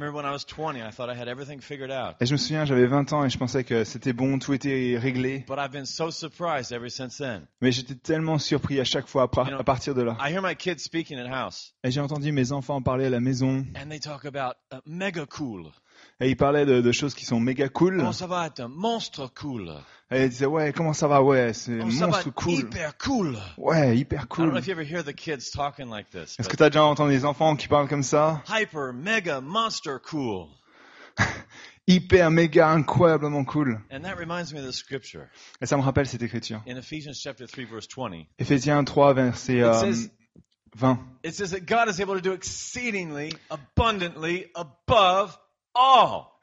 je 2.26 2.32
me 2.32 2.38
souviens, 2.38 2.64
j'avais 2.66 2.86
20 2.86 3.12
ans 3.14 3.26
et 3.26 3.30
je 3.32 3.40
pensais 3.40 3.64
que 3.64 3.84
c'était 3.84 4.14
bon, 4.14 4.38
tout 4.38 4.54
était 4.54 5.00
réglé. 5.00 5.46
But 5.48 5.58
I've 5.58 5.72
been 5.72 5.88
so 5.88 6.12
surprised 6.12 6.72
ever 6.72 6.90
since 6.92 7.18
then. 7.18 7.48
Mais 7.60 7.72
j'étais 7.72 7.96
tellement 7.96 8.38
surpris 8.38 8.80
à 8.80 8.84
chaque 8.84 9.08
fois 9.08 9.24
à, 9.24 9.64
partir 9.64 9.96
de 9.96 10.04
là. 10.04 10.16
I 10.20 10.32
hear 10.32 10.44
my 10.44 10.56
kids 10.56 10.78
speaking 10.84 11.18
at 11.18 11.28
house, 11.28 11.74
Et 11.84 11.90
j'ai 11.90 12.02
entendu 12.02 12.32
mes 12.32 12.52
enfants 12.52 12.84
parler 12.84 13.06
à 13.06 13.10
la 13.10 13.20
maison. 13.20 13.66
Et 16.22 16.30
ils 16.30 16.36
parlaient 16.36 16.66
de, 16.66 16.82
de 16.82 16.92
choses 16.92 17.14
qui 17.14 17.26
sont 17.26 17.40
méga 17.40 17.70
cool. 17.70 17.98
Comment 17.98 18.12
ça 18.12 18.28
va 18.28 18.48
être 18.48 18.60
un 18.60 18.68
monstre 18.68 19.32
cool? 19.34 19.72
Et 20.12 20.24
ils 20.24 20.30
disaient, 20.30 20.48
ouais, 20.48 20.74
comment 20.74 20.92
ça 20.92 21.08
va? 21.08 21.24
Ouais, 21.24 21.54
c'est 21.54 21.72
monstre 21.72 22.32
cool. 22.32 22.54
hyper 22.54 22.98
cool? 22.98 23.38
Ouais, 23.58 23.98
hyper 23.98 24.28
cool. 24.28 24.54
like. 24.54 24.68
Est-ce 24.68 26.38
que 26.38 26.44
but 26.44 26.58
tu 26.58 26.64
as 26.64 26.70
déjà 26.70 26.84
entendu 26.84 27.14
des 27.14 27.26
enfants 27.26 27.56
qui 27.56 27.68
parlent 27.68 27.88
comme 27.88 28.04
ça? 28.04 28.44
Hyper, 28.50 28.92
mega, 28.94 29.40
monster 29.40 29.98
cool. 30.04 30.48
Hyper, 31.88 32.30
méga, 32.30 32.70
incroyablement 32.70 33.46
cool. 33.46 33.82
And 33.92 34.02
that 34.04 34.16
reminds 34.16 34.54
me 34.54 34.60
of 34.60 34.66
the 34.68 34.74
scripture 34.74 35.28
Et 35.60 35.66
ça 35.66 35.76
me 35.76 35.82
rappelle 35.82 36.06
cette 36.06 36.22
écriture. 36.22 36.62
in 36.68 36.78
Ephesians 36.78 37.14
chapter 37.20 37.48
3 37.48 37.66
verse 37.66 37.88
20. 37.88 38.28
Éphésiens 38.38 38.84
3, 38.84 39.14
verset 39.14 39.58
It 39.58 39.64
euh, 39.64 39.74
says- 39.74 40.12
20. 40.76 41.00
It 41.24 41.34
says 41.34 41.52
that 41.52 41.62
God 41.62 41.90
is 41.90 42.00
able 42.00 42.16
to 42.16 42.22
do 42.22 42.34
exceedingly, 42.34 43.34
abundantly, 43.50 44.52
above. 44.56 45.36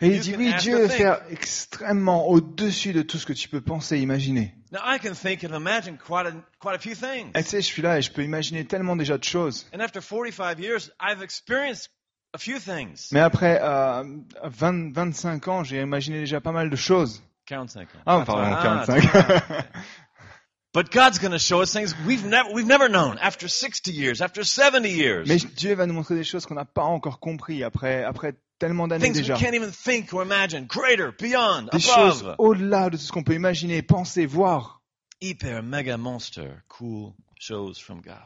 Et 0.01 0.09
il 0.09 0.21
dit, 0.21 0.35
oui, 0.37 0.55
Dieu 0.61 0.87
think. 0.87 0.99
faire 0.99 1.21
extrêmement 1.31 2.29
au-dessus 2.29 2.93
de 2.93 3.03
tout 3.03 3.19
ce 3.19 3.27
que 3.27 3.33
tu 3.33 3.49
peux 3.49 3.61
penser 3.61 3.97
et 3.97 4.01
imaginer. 4.01 4.55
Et 7.35 7.43
tu 7.43 7.49
sais, 7.49 7.61
je 7.61 7.67
suis 7.67 7.83
là 7.83 7.99
et 7.99 8.03
je 8.03 8.13
peux 8.13 8.23
imaginer 8.23 8.65
tellement 8.65 8.97
déjà 8.97 9.19
de 9.19 9.25
choses. 9.25 9.67
And 9.75 9.81
after 9.81 10.01
45 10.01 10.59
years, 10.59 10.91
I've 11.01 11.23
experienced 11.23 11.91
a 12.35 12.39
few 12.39 12.59
things. 12.59 13.09
Mais 13.13 13.21
après 13.21 13.61
euh, 13.63 14.05
20, 14.45 14.93
25 14.95 15.49
ans, 15.49 15.65
j'ai 15.65 15.81
imaginé 15.81 16.21
déjà 16.21 16.41
pas 16.41 16.53
mal 16.53 16.71
de 16.71 16.77
choses. 16.77 17.23
45. 17.47 17.89
Ah, 18.07 18.23
pardon, 18.27 18.43
Ah, 18.45 18.85
45. 18.87 19.11
ah. 19.15 19.63
But 20.75 20.93
God's 20.93 21.19
going 21.19 21.33
to 21.33 21.39
show 21.39 21.63
us 21.63 21.73
things 21.73 21.95
we've 22.07 22.27
never, 22.27 22.51
we've 22.53 22.67
never 22.67 22.91
known 22.91 23.17
after 23.23 23.49
60 23.49 23.93
years, 23.93 24.21
after 24.21 24.45
70 24.45 24.91
years. 24.91 25.27
Mais 25.27 25.39
Dieu 25.57 25.75
va 25.75 25.87
nous 25.87 25.95
montrer 25.95 26.17
des 26.17 26.25
choses 26.25 26.45
qu'on 26.45 26.55
n'a 26.55 26.67
pas 26.67 26.83
encore 26.83 27.19
compris 27.19 27.65
après, 27.65 28.05
après 28.05 28.35
tellement 28.59 28.89
d'années 28.89 29.05
Things 29.05 29.17
we 29.19 29.27
déjà. 29.29 29.37
can't 29.39 29.55
even 29.55 29.71
think 29.71 30.13
or 30.13 30.23
imagine. 30.23 30.67
Greater, 30.67 31.13
beyond, 31.19 31.69
Des 31.73 31.81
choses 31.81 32.23
above. 32.23 32.37
au-delà 32.39 32.91
de 32.91 32.97
tout 32.97 33.03
ce 33.03 33.13
qu'on 33.13 33.23
peut 33.25 33.35
imaginer, 33.35 33.83
penser, 33.83 34.27
voir. 34.27 34.83
Hyper, 35.21 35.63
mega, 35.63 35.97
monster, 35.97 36.49
cool 36.69 37.13
shows 37.39 37.75
from 37.81 38.01
God. 38.01 38.17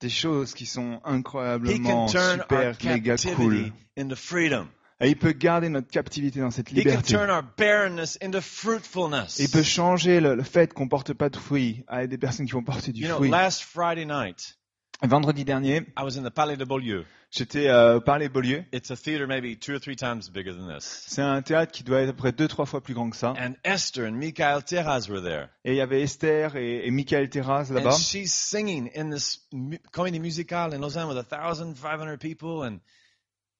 Des 0.00 0.08
choses 0.10 0.52
qui 0.54 0.66
sont 0.66 1.00
He 1.04 1.10
incroyablement 1.10 2.06
can 2.06 2.12
turn 2.12 2.40
our 2.50 2.74
super, 2.74 2.94
méga 2.94 3.16
cool. 3.36 3.72
into 3.96 4.14
freedom. 4.16 4.68
Et 4.98 5.08
il 5.10 5.16
peut 5.18 5.32
garder 5.32 5.68
notre 5.68 5.88
captivité 5.88 6.40
dans 6.40 6.50
cette 6.50 6.70
He 6.70 6.74
can 6.74 6.90
liberté. 6.90 7.12
turn 7.14 7.30
our 7.30 7.42
barrenness 7.56 8.18
into 8.22 8.40
fruitfulness. 8.40 9.38
Il 9.38 9.50
peut 9.50 9.62
changer 9.62 10.20
le, 10.20 10.34
le 10.34 10.42
fait 10.42 10.72
qu'on 10.72 10.88
porte 10.88 11.12
pas 11.12 11.28
de 11.28 11.36
fruits 11.36 11.84
à 11.86 12.06
des 12.06 12.16
personnes 12.18 12.46
qui 12.46 12.52
vont 12.52 12.62
porter 12.64 12.92
du 12.92 13.02
You 13.02 13.08
know, 13.08 13.16
fruit. 13.16 13.30
last 13.30 13.62
Friday 13.62 14.06
night, 14.06 14.56
Vendredi 15.02 15.44
dernier, 15.44 15.82
I 15.98 16.02
was 16.02 16.16
in 16.18 16.22
the 16.22 16.30
Palais 16.32 16.56
de 16.56 16.64
Beaulieu. 16.64 17.04
j'étais 17.30 17.68
euh, 17.68 18.00
par 18.00 18.18
les 18.18 18.30
Beaulieu. 18.30 18.64
It's 18.72 18.90
a 18.90 18.96
theater 18.96 19.26
maybe 19.26 19.54
two 19.58 19.74
or 19.74 19.78
three 19.80 19.94
times 19.96 20.30
bigger 20.32 20.52
than 20.54 20.74
this. 20.74 21.04
C'est 21.06 21.20
un 21.20 21.42
théâtre 21.42 21.70
qui 21.70 21.84
doit 21.84 22.00
être 22.00 22.08
à 22.08 22.12
peu 22.12 22.16
près 22.18 22.32
deux, 22.32 22.48
trois 22.48 22.64
fois 22.64 22.80
plus 22.80 22.94
grand 22.94 23.10
que 23.10 23.16
ça. 23.16 23.34
And 23.38 23.52
Esther 23.62 24.06
and 24.08 24.12
Mikhail 24.12 24.62
Terraz 24.62 25.08
were 25.10 25.20
there. 25.22 25.48
Et 25.66 25.72
il 25.72 25.76
y 25.76 25.82
avait 25.82 26.00
Esther 26.00 26.56
et, 26.56 26.86
et 26.86 26.90
Michael 26.90 27.28
Terraz 27.28 27.70
And 27.70 27.74
là-bas. 27.74 27.98
she's 27.98 28.32
singing 28.32 28.90
in 28.96 29.10
this 29.10 29.46
mu- 29.52 29.78
comédie 29.92 30.18
musicale 30.20 30.72
in 30.74 30.78
Lausanne 30.80 31.08
with 31.08 31.18
a 31.18 31.24
thousand 31.24 31.74
five 31.76 32.00
hundred 32.00 32.18
people. 32.18 32.62
And 32.66 32.78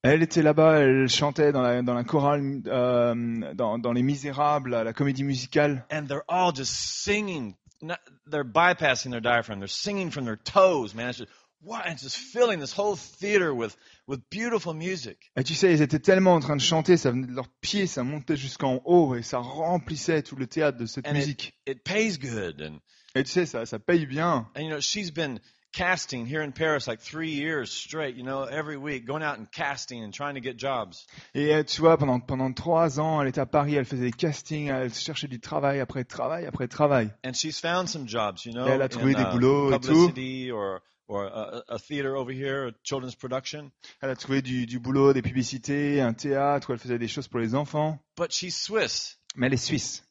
Elle 0.03 0.23
était 0.23 0.41
là-bas, 0.41 0.79
elle 0.79 1.07
chantait 1.09 1.51
dans 1.51 1.61
la, 1.61 1.81
dans 1.83 1.93
la 1.93 2.03
chorale, 2.03 2.61
euh, 2.67 3.53
dans, 3.53 3.77
dans 3.77 3.91
Les 3.91 4.03
Misérables, 4.03 4.71
la 4.71 4.93
comédie 4.93 5.23
musicale. 5.23 5.85
and 5.91 6.05
they're 6.07 6.23
all 6.27 6.51
just 6.55 6.71
singing. 6.73 7.53
Not, 7.81 7.99
they're 8.25 8.43
bypassing 8.43 9.11
their 9.11 9.21
diaphragm. 9.21 9.59
They're 9.59 9.67
singing 9.67 10.11
from 10.11 10.25
their 10.25 10.35
toes, 10.35 10.95
man. 10.95 11.09
It's 11.09 11.19
just 11.19 11.31
what? 11.61 11.85
It's 11.87 12.03
just 12.03 12.17
filling 12.17 12.59
this 12.59 12.73
whole 12.73 12.95
theater 12.95 13.53
with 13.53 13.75
with 14.07 14.21
beautiful 14.29 14.73
music. 14.73 15.31
Et 15.35 15.43
tu 15.43 15.53
sais, 15.53 15.71
ils 15.73 15.81
étaient 15.81 15.99
tellement 15.99 16.33
en 16.35 16.39
train 16.39 16.55
de 16.55 16.61
chanter, 16.61 16.97
ça 16.97 17.11
venait 17.11 17.27
de 17.27 17.33
leurs 17.33 17.49
pieds, 17.61 17.87
ça 17.87 18.03
montait 18.03 18.37
jusqu'en 18.37 18.81
haut 18.85 19.15
et 19.15 19.21
ça 19.21 19.39
remplissait 19.39 20.23
tout 20.23 20.35
le 20.35 20.47
théâtre 20.47 20.77
de 20.77 20.85
cette 20.85 21.07
And 21.07 21.13
musique. 21.13 21.55
It 21.67 21.83
pays 21.83 22.17
good, 22.17 22.61
and 22.61 22.79
Et 23.17 23.23
tu 23.23 23.31
sais, 23.31 23.45
ça, 23.45 23.65
ça 23.65 23.79
paye 23.79 24.05
bien. 24.05 24.47
and 24.55 24.61
you 24.63 24.69
know 24.69 24.79
she's 24.79 25.11
been 25.11 25.39
casting 25.73 26.25
here 26.25 26.41
in 26.41 26.51
Paris 26.51 26.87
like 26.87 26.99
three 27.01 27.31
years 27.31 27.71
straight, 27.71 28.15
you 28.15 28.23
know, 28.23 28.43
every 28.45 28.77
week, 28.77 29.05
going 29.05 29.21
out 29.21 29.37
and 29.37 29.45
casting 29.51 30.03
and 30.03 30.11
trying 30.13 30.35
to 30.35 30.41
get 30.41 30.57
jobs. 30.57 31.05
Et 31.35 31.53
euh, 31.53 31.63
tu 31.63 31.81
vois, 31.81 31.97
pendant, 31.97 32.19
pendant 32.19 32.51
trois 32.53 32.99
ans, 32.99 33.21
elle 33.21 33.27
était 33.27 33.41
à 33.41 33.45
Paris, 33.45 33.75
elle 33.75 33.85
faisait 33.85 34.05
des 34.05 34.11
castings, 34.11 34.69
elle 34.69 34.91
cherchait 34.93 35.27
du 35.27 35.39
travail 35.39 35.79
après 35.79 36.03
travail 36.03 36.45
après 36.45 36.67
travail. 36.67 37.11
And 37.23 37.33
she's 37.33 37.59
found 37.59 37.89
some 37.89 38.07
jobs, 38.07 38.45
you 38.45 38.53
know, 38.53 38.65
Et 38.65 38.71
elle 38.71 38.81
a 38.81 38.89
trouvé 38.89 39.13
in, 39.13 39.23
des 39.23 39.29
uh, 39.29 39.31
boulots 39.31 39.71
et 39.73 39.79
tout. 39.79 40.51
or, 40.51 40.79
or 41.09 41.25
a, 41.25 41.63
a 41.69 41.77
theater 41.77 42.15
over 42.15 42.31
here, 42.31 42.67
a 42.69 42.71
children's 42.83 43.15
production. 43.15 43.71
Elle 44.01 44.09
a 44.09 44.15
trouvé 44.15 44.41
du, 44.41 44.65
du 44.65 44.79
boulot, 44.79 45.13
des 45.13 45.21
publicités, 45.21 46.01
un 46.01 46.13
théâtre 46.13 46.69
où 46.69 46.73
elle 46.73 46.79
faisait 46.79 46.97
des 46.97 47.07
choses 47.07 47.27
pour 47.27 47.39
les 47.39 47.53
enfants. 47.55 47.99
But 48.17 48.31
she's 48.31 48.55
Swiss. 48.57 49.17
Mais 49.35 49.47
elle 49.47 49.53
est 49.53 49.57
suisse. 49.57 50.03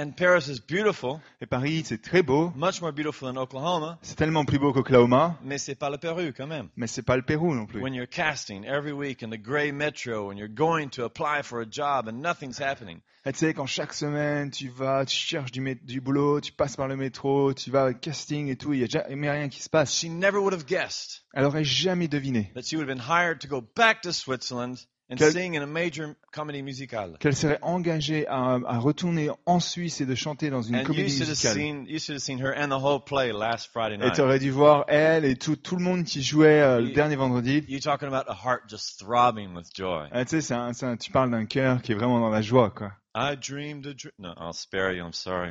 And 0.00 0.12
Paris 0.16 0.46
is 0.48 0.60
beautiful, 0.60 1.18
Et 1.40 1.46
Paris, 1.46 1.82
c'est 1.84 2.00
très 2.00 2.22
beau. 2.22 2.52
much 2.54 2.80
more 2.80 2.92
beautiful 2.92 3.26
than 3.32 3.36
Oklahoma, 3.36 3.98
C'est 4.02 4.14
tellement 4.14 4.44
plus 4.44 4.60
beau 4.60 4.72
qu'Oklahoma, 4.72 5.36
mais 5.42 5.58
c'est 5.58 5.74
pas 5.74 5.90
le 5.90 5.98
Pérou 5.98 6.30
quand 6.36 6.46
même. 6.46 6.68
mais 6.76 6.86
c'est 6.86 7.02
pas 7.02 7.16
le 7.16 7.22
Pérou 7.22 7.52
non 7.52 7.66
plus. 7.66 7.80
When 7.82 7.94
you're 7.94 8.06
casting 8.08 8.64
every 8.64 8.92
week 8.92 9.24
in 9.24 9.30
the 9.30 9.36
gray 9.42 9.72
metro 9.72 10.30
and 10.30 10.36
you're 10.38 10.46
going 10.54 10.88
to 10.90 11.04
apply 11.04 11.42
for 11.42 11.60
a 11.60 11.66
job 11.68 12.06
and 12.06 12.22
nothing's 12.22 12.60
happening. 12.60 13.00
Et 13.26 13.32
tu 13.32 13.40
sais, 13.40 13.52
quand 13.54 13.66
chaque 13.66 13.92
semaine, 13.92 14.52
tu 14.52 14.68
vas, 14.68 15.04
tu 15.04 15.16
cherches 15.16 15.50
du, 15.50 15.74
du 15.82 16.00
boulot, 16.00 16.40
tu 16.40 16.52
passes 16.52 16.76
par 16.76 16.86
le 16.86 16.94
métro, 16.94 17.52
tu 17.52 17.70
vas 17.72 17.90
au 17.90 17.92
casting 17.94 18.46
et 18.48 18.56
tout, 18.56 18.72
il 18.74 18.78
y 18.80 18.84
a 18.84 18.86
jamais 18.86 19.28
rien 19.30 19.48
qui 19.48 19.60
se 19.60 19.68
passe. 19.68 19.92
She 19.92 20.04
never 20.04 20.38
would 20.38 20.54
have 20.54 20.64
guessed 20.64 21.24
Elle 21.34 21.44
aurait 21.44 21.64
jamais 21.64 22.06
deviné 22.06 22.52
that 22.54 22.62
she 22.62 22.74
would 22.76 22.88
have 22.88 22.96
been 22.96 23.04
hired 23.04 23.40
to 23.40 23.48
go 23.48 23.60
back 23.74 24.00
to 24.02 24.12
Switzerland 24.12 24.76
and 25.10 25.16
Quel- 25.16 25.32
sing 25.32 25.56
in 25.56 25.62
a 25.62 25.66
major 25.66 26.14
comedy 26.32 26.62
musicale. 26.62 27.16
qu'elle 27.18 27.34
serait 27.34 27.58
engagée 27.62 28.26
à, 28.28 28.58
à 28.66 28.78
retourner 28.78 29.30
en 29.46 29.58
Suisse 29.60 30.00
et 30.00 30.06
de 30.06 30.14
chanter 30.14 30.50
dans 30.50 30.60
une 30.62 30.76
And 30.76 30.84
comédie 30.84 31.04
musicale. 31.18 31.54
seen 31.54 31.86
you 31.88 31.98
should 31.98 32.16
have 32.16 32.22
seen 32.22 32.38
her 32.40 32.52
and 32.56 32.68
the 32.68 32.82
whole 32.82 33.00
play 33.02 33.32
last 33.32 33.70
Friday 33.72 33.98
Et 34.06 34.12
tu 34.12 34.20
aurais 34.20 34.38
dû 34.38 34.50
voir 34.50 34.84
elle 34.88 35.24
et 35.24 35.36
tout, 35.36 35.56
tout 35.56 35.76
le 35.76 35.82
monde 35.82 36.04
qui 36.04 36.22
jouait 36.22 36.60
euh, 36.60 36.80
le 36.80 36.90
dernier 36.90 37.16
vendredi. 37.16 37.64
You 37.68 37.80
talking 37.80 38.08
about 38.08 38.28
a 38.30 38.34
heart 38.34 38.62
just 38.68 38.98
throbbing 38.98 39.54
with 39.54 39.68
joy. 39.74 40.08
Ah, 40.12 40.24
tu 40.24 40.30
sais, 40.30 40.40
c'est 40.42 40.54
un- 40.54 40.72
c'est 40.74 40.86
un- 40.86 40.96
tu 40.96 41.10
parles 41.10 41.30
d'un 41.30 41.46
cœur 41.46 41.80
qui 41.80 41.92
est 41.92 41.94
vraiment 41.94 42.20
dans 42.20 42.30
la 42.30 42.42
joie, 42.42 42.70
quoi. 42.70 42.92
I 43.16 43.34
dreamed 43.36 43.86
a 43.86 43.94
dream. 43.94 44.12
No, 44.18 44.30
I'll 44.38 44.52
spare 44.52 44.92
you. 44.92 45.02
I'm 45.04 45.12
sorry. 45.14 45.50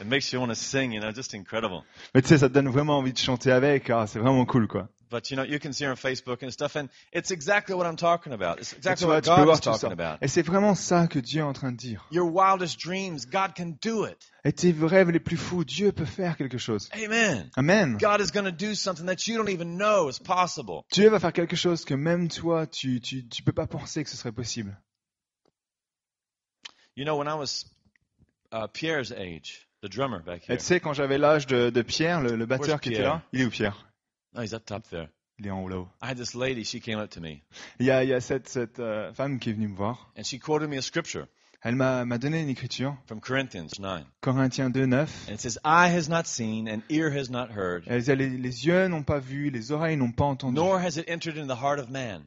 It 0.00 0.06
makes 0.06 0.32
you 0.32 0.38
want 0.40 0.48
to 0.48 0.54
sing, 0.54 0.92
you 0.92 1.00
know, 1.00 1.10
just 1.12 1.34
incredible. 1.34 1.82
Mais 2.14 2.22
tu 2.22 2.28
sais, 2.28 2.38
ça 2.38 2.48
te 2.48 2.54
donne 2.54 2.68
vraiment 2.68 2.98
envie 2.98 3.12
de 3.12 3.18
chanter 3.18 3.50
avec. 3.50 3.90
Ah, 3.90 4.06
c'est 4.06 4.18
vraiment 4.18 4.44
cool, 4.44 4.68
quoi. 4.68 4.88
But 5.10 5.30
you 5.30 5.36
know, 5.36 5.44
you 5.44 5.58
can 5.58 5.72
see 5.72 5.84
her 5.84 5.90
on 5.90 5.96
Facebook 5.96 6.42
and 6.42 6.50
stuff, 6.52 6.76
and 6.76 6.88
it's 7.12 7.30
exactly 7.30 7.74
what 7.74 7.86
I'm 7.86 7.96
talking 7.96 8.32
about. 8.32 8.58
It's 8.58 8.72
Et 8.74 8.76
exactly 8.76 9.06
what 9.06 9.22
God 9.24 9.56
ça. 9.56 9.72
talking 9.72 9.92
about. 9.92 10.18
Et 10.22 10.28
c'est 10.28 10.42
vraiment 10.42 10.74
ça 10.74 11.06
que 11.06 11.18
Dieu 11.18 11.40
est 11.40 11.44
en 11.44 11.52
train 11.54 11.72
de 11.72 11.76
dire. 11.78 12.06
Your 12.10 12.30
wildest 12.30 12.78
dreams, 12.78 13.24
God 13.26 13.54
can 13.56 13.78
do 13.80 14.04
it. 14.06 14.16
Et 14.44 14.52
tes 14.52 14.72
rêves 14.72 15.10
les 15.10 15.20
plus 15.20 15.36
fous, 15.36 15.64
Dieu 15.64 15.92
peut 15.92 16.04
faire 16.04 16.36
quelque 16.36 16.58
chose. 16.58 16.88
Amen. 16.92 17.50
Amen. 17.56 17.96
God 17.98 18.20
is 18.20 18.30
going 18.30 18.44
to 18.44 18.52
do 18.52 18.74
something 18.74 19.06
that 19.06 19.26
you 19.26 19.36
don't 19.36 19.48
even 19.50 19.78
know 19.78 20.08
is 20.08 20.18
possible. 20.18 20.84
Dieu 20.92 21.08
va 21.08 21.18
faire 21.20 21.32
quelque 21.32 21.56
chose 21.56 21.84
que 21.84 21.94
même 21.94 22.28
toi, 22.28 22.66
tu, 22.66 23.00
tu, 23.00 23.26
tu 23.28 23.42
peux 23.42 23.52
pas 23.52 23.66
penser 23.66 24.04
que 24.04 24.10
ce 24.10 24.16
serait 24.16 24.32
possible. 24.32 24.76
You 26.96 27.04
know, 27.04 27.16
when 27.16 27.28
I 27.28 27.34
was 27.34 27.64
uh, 28.52 28.66
Pierre's 28.68 29.12
age, 29.12 29.66
the 29.82 29.88
drummer 29.88 30.20
back 30.20 30.42
Et 30.48 30.52
here. 30.52 30.58
tu 30.58 30.64
sais, 30.64 30.80
quand 30.80 30.92
j'avais 30.92 31.18
l'âge 31.18 31.46
de, 31.46 31.70
de 31.70 31.82
Pierre, 31.82 32.20
le, 32.20 32.34
le 32.36 32.46
batteur 32.46 32.66
Where's 32.66 32.80
qui 32.80 32.88
était 32.90 32.98
Pierre? 32.98 33.14
là, 33.14 33.22
il 33.32 33.40
est 33.42 33.44
où 33.44 33.50
Pierre? 33.50 33.87
Oh, 34.36 34.42
he's 34.42 34.52
up 34.54 34.64
top 34.66 34.88
there. 34.90 35.08
Il 35.38 35.46
est 35.46 35.50
en 35.50 35.62
haut 35.62 35.68
là-haut. 35.68 35.88
I 36.02 36.08
had 36.08 36.16
this 36.16 36.34
lady, 36.34 36.64
she 36.64 36.80
came 36.80 36.98
up 36.98 37.10
to 37.10 37.20
me, 37.20 37.42
Il 37.78 37.86
y 37.86 37.90
a, 37.90 38.02
il 38.02 38.08
y 38.10 38.12
a 38.12 38.20
cette, 38.20 38.48
cette 38.48 38.80
euh, 38.80 39.12
femme 39.12 39.38
qui 39.38 39.50
est 39.50 39.52
venue 39.52 39.68
me 39.68 39.76
voir. 39.76 40.10
and 40.16 40.24
she 40.24 40.38
quoted 40.40 40.68
me 40.68 40.76
a 40.78 40.82
scripture 40.82 41.26
Elle 41.62 41.74
m'a 41.74 42.04
m'a 42.04 42.18
donné 42.18 42.40
une 42.42 42.48
écriture, 42.48 42.96
from 43.06 43.20
Corinthians 43.20 43.70
9. 43.80 44.04
Corinthiens 44.20 44.70
2, 44.70 44.86
9. 44.86 45.08
And 45.28 45.34
it 45.34 45.40
says, 45.40 45.58
Eye 45.64 45.88
has 45.88 46.08
not 46.08 46.26
seen, 46.26 46.68
and 46.68 46.82
ear 46.88 47.10
has 47.10 47.30
not 47.30 47.50
heard, 47.50 47.84
Elle 47.88 47.98
disait, 48.00 48.16
les, 48.16 48.28
les 48.30 48.66
yeux 48.66 48.86
n'ont 48.88 49.02
pas 49.04 49.18
vu, 49.20 49.50
les 49.50 49.72
oreilles 49.72 49.96
n'ont 49.96 50.12
pas 50.12 50.24
entendu. 50.24 50.54
nor 50.54 50.78
has 50.80 50.98
it 50.98 51.08
entered 51.08 51.36
into 51.36 51.52
the 51.52 51.58
heart 51.60 51.78
of 51.80 51.88
man. 51.90 52.24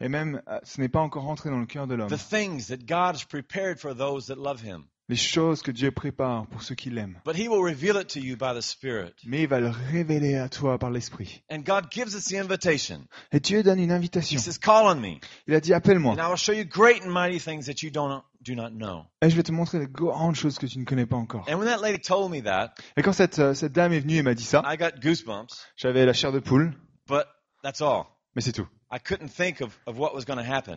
Et 0.00 0.08
même, 0.08 0.40
euh, 0.48 0.58
ce 0.64 0.80
n'est 0.80 0.88
pas 0.88 1.00
encore 1.00 1.22
rentré 1.24 1.48
dans 1.50 1.58
le 1.60 1.66
cœur 1.66 1.86
de 1.86 1.94
l'homme. 1.94 2.08
The 2.10 2.18
things 2.18 2.68
that 2.68 2.84
God 2.86 3.14
has 3.16 3.24
prepared 3.24 3.78
for 3.78 3.94
those 3.94 4.26
that 4.26 4.36
love 4.36 4.60
him. 4.62 4.84
Les 5.12 5.18
choses 5.18 5.60
que 5.60 5.70
Dieu 5.70 5.90
prépare 5.90 6.46
pour 6.46 6.62
ceux 6.62 6.74
qui 6.74 6.88
l'aiment. 6.88 7.20
But 7.26 7.36
he 7.36 7.46
will 7.46 7.62
reveal 7.62 7.98
it 8.00 8.08
to 8.14 8.18
you 8.18 8.34
by 8.34 8.54
the 8.58 8.62
Spirit. 8.62 9.12
Mais 9.26 9.42
il 9.42 9.46
va 9.46 9.60
le 9.60 9.68
révéler 9.68 10.36
à 10.36 10.48
toi 10.48 10.78
par 10.78 10.90
l'Esprit. 10.90 11.42
And 11.50 11.58
God 11.66 11.88
gives 11.92 12.14
us 12.14 12.24
the 12.30 12.36
invitation. 12.38 13.06
Et 13.30 13.38
Dieu 13.40 13.62
donne 13.62 13.78
une 13.78 13.90
He 13.90 13.92
invitation. 13.92 14.38
says, 14.40 14.56
Call 14.58 14.86
on 14.86 15.00
me, 15.00 15.18
Il 15.46 15.54
a 15.54 15.60
dit, 15.60 15.74
appelle-moi. 15.74 16.14
and 16.14 16.18
I 16.18 16.28
will 16.30 16.38
show 16.38 16.54
you 16.54 16.64
great 16.64 17.02
and 17.04 17.10
mighty 17.10 17.38
things 17.38 17.66
that 17.66 17.82
you 17.82 17.90
don't, 17.90 18.22
do 18.40 18.54
not 18.54 18.70
know. 18.70 19.04
Et 19.20 19.28
je 19.28 19.36
vais 19.36 19.42
te 19.42 19.52
montrer 19.52 19.80
de 19.80 19.84
grandes 19.84 20.34
choses 20.34 20.58
que 20.58 20.64
tu 20.66 20.78
ne 20.78 20.86
connais 20.86 21.04
pas 21.04 21.16
encore. 21.16 21.44
And 21.46 21.58
when 21.58 21.66
that 21.68 21.82
lady 21.82 22.00
told 22.00 22.30
me 22.32 22.40
that, 22.44 22.72
Et 22.96 23.02
quand 23.02 23.12
cette, 23.12 23.38
euh, 23.38 23.52
cette 23.52 23.72
dame 23.72 23.92
est 23.92 24.00
venue 24.00 24.16
et 24.16 24.22
m'a 24.22 24.32
dit 24.34 24.44
ça, 24.44 24.62
I 24.64 24.78
got 24.78 24.98
goosebumps, 25.02 25.52
j'avais 25.76 26.06
la 26.06 26.14
chair 26.14 26.32
de 26.32 26.38
poule, 26.38 26.72
but 27.06 27.26
that's 27.62 27.82
all. 27.82 28.04
Mais 28.34 28.42
c'est 28.42 28.52
tout. 28.52 28.66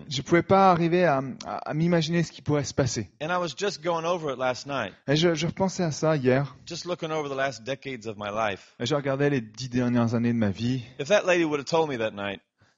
Je 0.10 0.22
pouvais 0.22 0.42
pas 0.44 0.72
arriver 0.72 1.04
à, 1.06 1.22
à- 1.46 1.58
à 1.70 1.74
m'imaginer 1.74 2.24
ce 2.24 2.32
qui 2.32 2.42
pourrait 2.42 2.64
se 2.64 2.74
passer. 2.74 3.10
Et 5.08 5.16
je, 5.16 5.36
je 5.36 5.48
repensais 5.48 5.84
à 5.84 5.92
ça 5.92 6.16
hier. 6.16 6.56
Et 8.80 8.86
je 8.86 8.96
regardais 8.96 9.30
les 9.30 9.42
dix 9.42 9.70
dernières 9.70 10.16
années 10.16 10.34
de 10.34 10.38
ma 10.38 10.50
vie. 10.50 10.84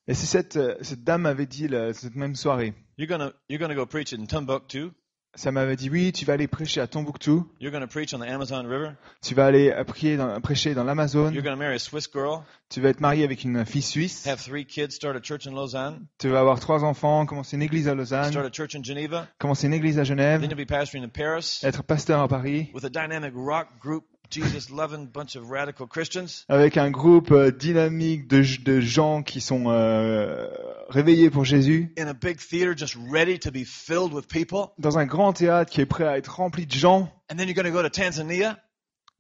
Et 0.09 0.13
si 0.13 0.25
cette, 0.25 0.55
euh, 0.55 0.75
cette 0.81 1.03
dame 1.03 1.23
m'avait 1.23 1.45
dit 1.45 1.67
la- 1.67 1.93
cette 1.93 2.15
même 2.15 2.35
soirée, 2.35 2.73
you're 2.97 3.07
going 3.09 3.19
to 3.29 3.33
you're 3.49 3.59
going 3.59 3.69
to 3.69 3.75
go 3.75 3.85
preach 3.85 4.13
in 4.13 4.25
Timbuktu, 4.25 4.91
ça 5.37 5.51
m'avait 5.53 5.75
dit 5.77 5.89
oui, 5.89 6.11
tu 6.11 6.25
vas 6.25 6.33
aller 6.33 6.47
prêcher 6.47 6.81
à 6.81 6.87
Tombouctou, 6.87 7.47
you're 7.61 7.71
going 7.71 7.79
to 7.81 7.87
preach 7.87 8.13
on 8.13 8.19
the 8.19 8.23
Amazon 8.29 8.63
River, 8.67 8.91
tu 9.21 9.35
vas 9.35 9.45
aller 9.45 9.71
euh, 9.71 9.83
prier 9.85 10.17
dans- 10.17 10.41
prêcher 10.41 10.73
dans 10.73 10.83
l'Amazone, 10.83 11.33
you're 11.33 11.43
going 11.43 11.53
to 11.53 11.59
marry 11.59 11.75
a 11.75 11.79
Swiss 11.79 12.09
girl, 12.11 12.41
tu 12.69 12.81
vas 12.81 12.89
être 12.89 12.99
marié 12.99 13.23
avec 13.23 13.43
une 13.43 13.63
fille 13.65 13.81
suisse, 13.81 14.25
have 14.27 14.43
three 14.43 14.65
kids, 14.65 14.91
start 14.91 15.15
a 15.15 15.21
church 15.23 15.47
in 15.47 15.51
Lausanne, 15.51 16.05
tu 16.17 16.27
vas 16.27 16.39
avoir 16.39 16.59
trois 16.59 16.83
enfants, 16.83 17.25
commencer 17.25 17.55
une 17.55 17.61
église 17.61 17.87
à 17.87 17.95
Lausanne, 17.95 18.31
start 18.31 18.45
a 18.45 18.51
church 18.51 18.75
in 18.75 18.83
Geneva, 18.83 19.27
commencer 19.37 19.67
une 19.67 19.73
église 19.73 19.99
à 19.99 20.01
then 20.03 20.17
Genève, 20.17 20.43
you'll 20.43 20.55
be 20.55 20.67
pastoring 20.67 21.03
in 21.05 21.09
Paris. 21.09 21.59
Être 21.63 21.83
pasteur 21.83 22.19
à 22.19 22.27
Paris, 22.27 22.71
with 22.73 22.83
a 22.83 22.89
dynamic 22.89 23.33
rock 23.35 23.67
group, 23.79 24.03
Jesus 24.29 24.69
loving 24.69 25.07
bunch 25.07 25.35
of 25.35 25.49
radical 25.49 25.87
Christians. 25.87 26.45
avec 26.49 26.77
un 26.77 26.89
groupe 26.91 27.31
euh, 27.31 27.51
dynamique 27.51 28.27
de, 28.27 28.43
de 28.63 28.79
gens 28.81 29.23
qui 29.23 29.41
sont 29.41 29.65
euh, 29.67 30.47
réveillés 30.89 31.29
pour 31.29 31.45
Jésus, 31.45 31.93
in 31.97 32.07
a 32.07 32.13
big 32.13 32.37
theater 32.37 32.75
just 32.77 32.95
ready 33.11 33.39
to 33.39 33.51
be 33.51 33.63
filled 33.65 34.13
with 34.13 34.27
people. 34.27 34.71
dans 34.79 34.97
un 34.97 35.05
grand 35.05 35.33
théâtre 35.33 35.71
qui 35.71 35.81
est 35.81 35.85
prêt 35.85 36.05
à 36.07 36.17
être 36.17 36.35
rempli 36.35 36.65
de 36.65 36.73
gens, 36.73 37.09
And 37.31 37.35
then 37.37 37.47
you're 37.47 37.55
going 37.55 37.65
to 37.65 37.71
go 37.71 37.81
to 37.81 37.89
Tanzania. 37.89 38.57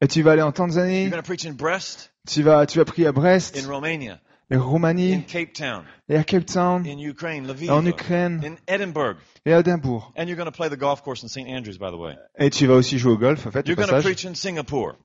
et 0.01 0.07
tu 0.07 0.21
vas 0.21 0.31
aller 0.33 0.41
en 0.41 0.51
Tanzanie, 0.51 1.01
You're 1.03 1.09
going 1.11 1.21
to 1.21 1.25
preach 1.25 1.45
in 1.45 1.53
Brest, 1.53 2.11
tu 2.27 2.43
vas, 2.43 2.65
tu 2.65 2.77
vas 2.77 2.85
prier 2.85 3.07
à 3.07 3.11
Brest, 3.11 3.57
in 3.57 3.67
Romania, 3.67 4.19
et 4.49 4.55
in 4.55 4.59
Roumanie, 4.59 5.23
Cape 5.27 5.53
Town, 5.53 5.83
et 6.09 6.15
à 6.15 6.23
Cape 6.23 6.45
Town, 6.45 6.85
in 6.87 6.99
Ukraine, 6.99 7.53
et 7.61 7.69
en 7.69 7.85
Ukraine, 7.85 8.41
in 8.43 8.55
Edinburgh. 8.67 9.17
et 9.47 9.53
à 9.53 9.59
Édimbourg. 9.59 10.11
And 10.17 10.27
you're 10.27 10.35
going 10.35 10.45
to 10.45 10.51
play 10.51 10.69
the 10.69 10.77
golf 10.77 11.01
course 11.01 11.23
in 11.23 11.29
St. 11.29 11.47
Andrews, 11.47 11.77
by 11.77 11.89
the 11.89 11.97
way. 11.97 12.15
Et 12.37 12.49
tu 12.49 12.67
vas 12.67 12.75
aussi 12.75 12.97
jouer 12.97 13.13
au 13.13 13.17
golf, 13.17 13.47
en 13.47 13.51
fait, 13.51 13.69
au 13.69 13.75
passage. 13.75 14.03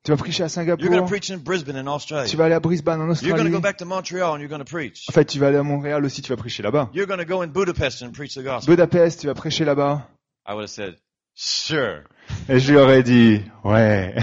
Tu 0.03 0.11
vas 0.11 0.17
prêcher 0.17 0.43
à 0.43 0.49
Singapour, 0.49 1.07
preach 1.07 1.31
in 1.31 1.37
Brisbane 1.37 1.77
in 1.77 1.99
tu 2.27 2.37
vas 2.37 2.45
aller 2.45 2.55
à 2.55 2.61
Brisbane 2.61 3.01
en 3.01 3.09
Australie. 3.09 3.51
go 3.51 3.61
back 3.61 3.77
to 3.77 3.85
Montreal 3.85 4.35
and 4.35 4.41
you're 4.41 4.49
going 4.49 4.59
to 4.59 4.65
preach. 4.65 5.05
En 5.09 5.13
fait, 5.13 5.27
tu 5.27 5.39
vas 5.39 5.49
aller 5.49 5.59
à 5.59 5.63
Montréal 5.63 6.05
aussi, 6.05 6.23
tu 6.23 6.31
vas 6.31 6.37
prêcher 6.37 6.63
là-bas. 6.63 6.91
Budapest 8.67 9.21
tu 9.21 9.27
vas 9.27 9.35
prêcher 9.35 9.65
là-bas. 9.65 10.09
I 10.45 10.55
would 10.55 10.63
have 10.63 10.71
said, 10.71 10.97
sure. 11.35 12.03
Et 12.49 12.59
je 12.59 12.73
lui 12.73 12.79
aurais 12.79 13.05
dit, 13.05 13.43
ouais. 13.63 14.17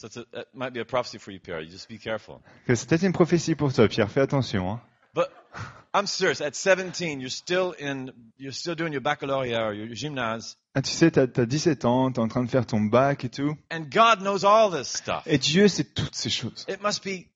So 0.00 0.08
that's 0.08 0.16
a, 0.16 0.24
that 0.32 0.46
might 0.54 0.72
be 0.72 0.80
a 0.80 0.84
prophecy 0.86 1.18
for 1.18 1.30
you, 1.30 1.38
Pierre. 1.40 1.60
You 1.60 1.68
just 1.70 1.86
be 1.88 1.98
careful. 1.98 2.40
Que 2.66 2.74
C'était 2.74 3.04
une 3.04 3.12
prophétie 3.12 3.54
pour 3.54 3.70
toi, 3.70 3.86
Pierre. 3.86 4.10
Fais 4.10 4.22
attention. 4.22 4.70
Hein. 4.70 4.80
But 5.14 5.28
I'm 5.92 6.06
serious. 6.06 6.40
At 6.40 6.54
17, 6.54 7.20
you're 7.20 7.28
still 7.28 7.74
in, 7.78 8.10
you're 8.38 8.54
still 8.54 8.74
doing 8.74 8.92
your 8.92 9.02
baccalaureate 9.02 9.60
or 9.60 9.74
your 9.74 9.88
gymnase, 9.94 10.56
Ah, 10.74 10.80
tu 10.82 10.90
sais, 10.92 11.10
t'as 11.10 11.26
as 11.36 11.46
17 11.46 11.84
ans, 11.84 12.12
t'es 12.12 12.20
en 12.20 12.28
train 12.28 12.44
de 12.44 12.48
faire 12.48 12.64
ton 12.64 12.80
bac 12.80 13.24
et 13.24 13.28
tout. 13.28 13.56
and 13.70 13.90
God 13.90 14.20
knows 14.22 14.44
all 14.44 14.70
this 14.70 14.88
stuff. 14.88 15.24
Et 15.26 15.36
Dieu 15.36 15.68
sait 15.68 15.84
toutes 15.84 16.14
ces 16.14 16.30
choses. 16.30 16.64
It 16.68 16.80
must 16.80 17.04
be 17.04 17.26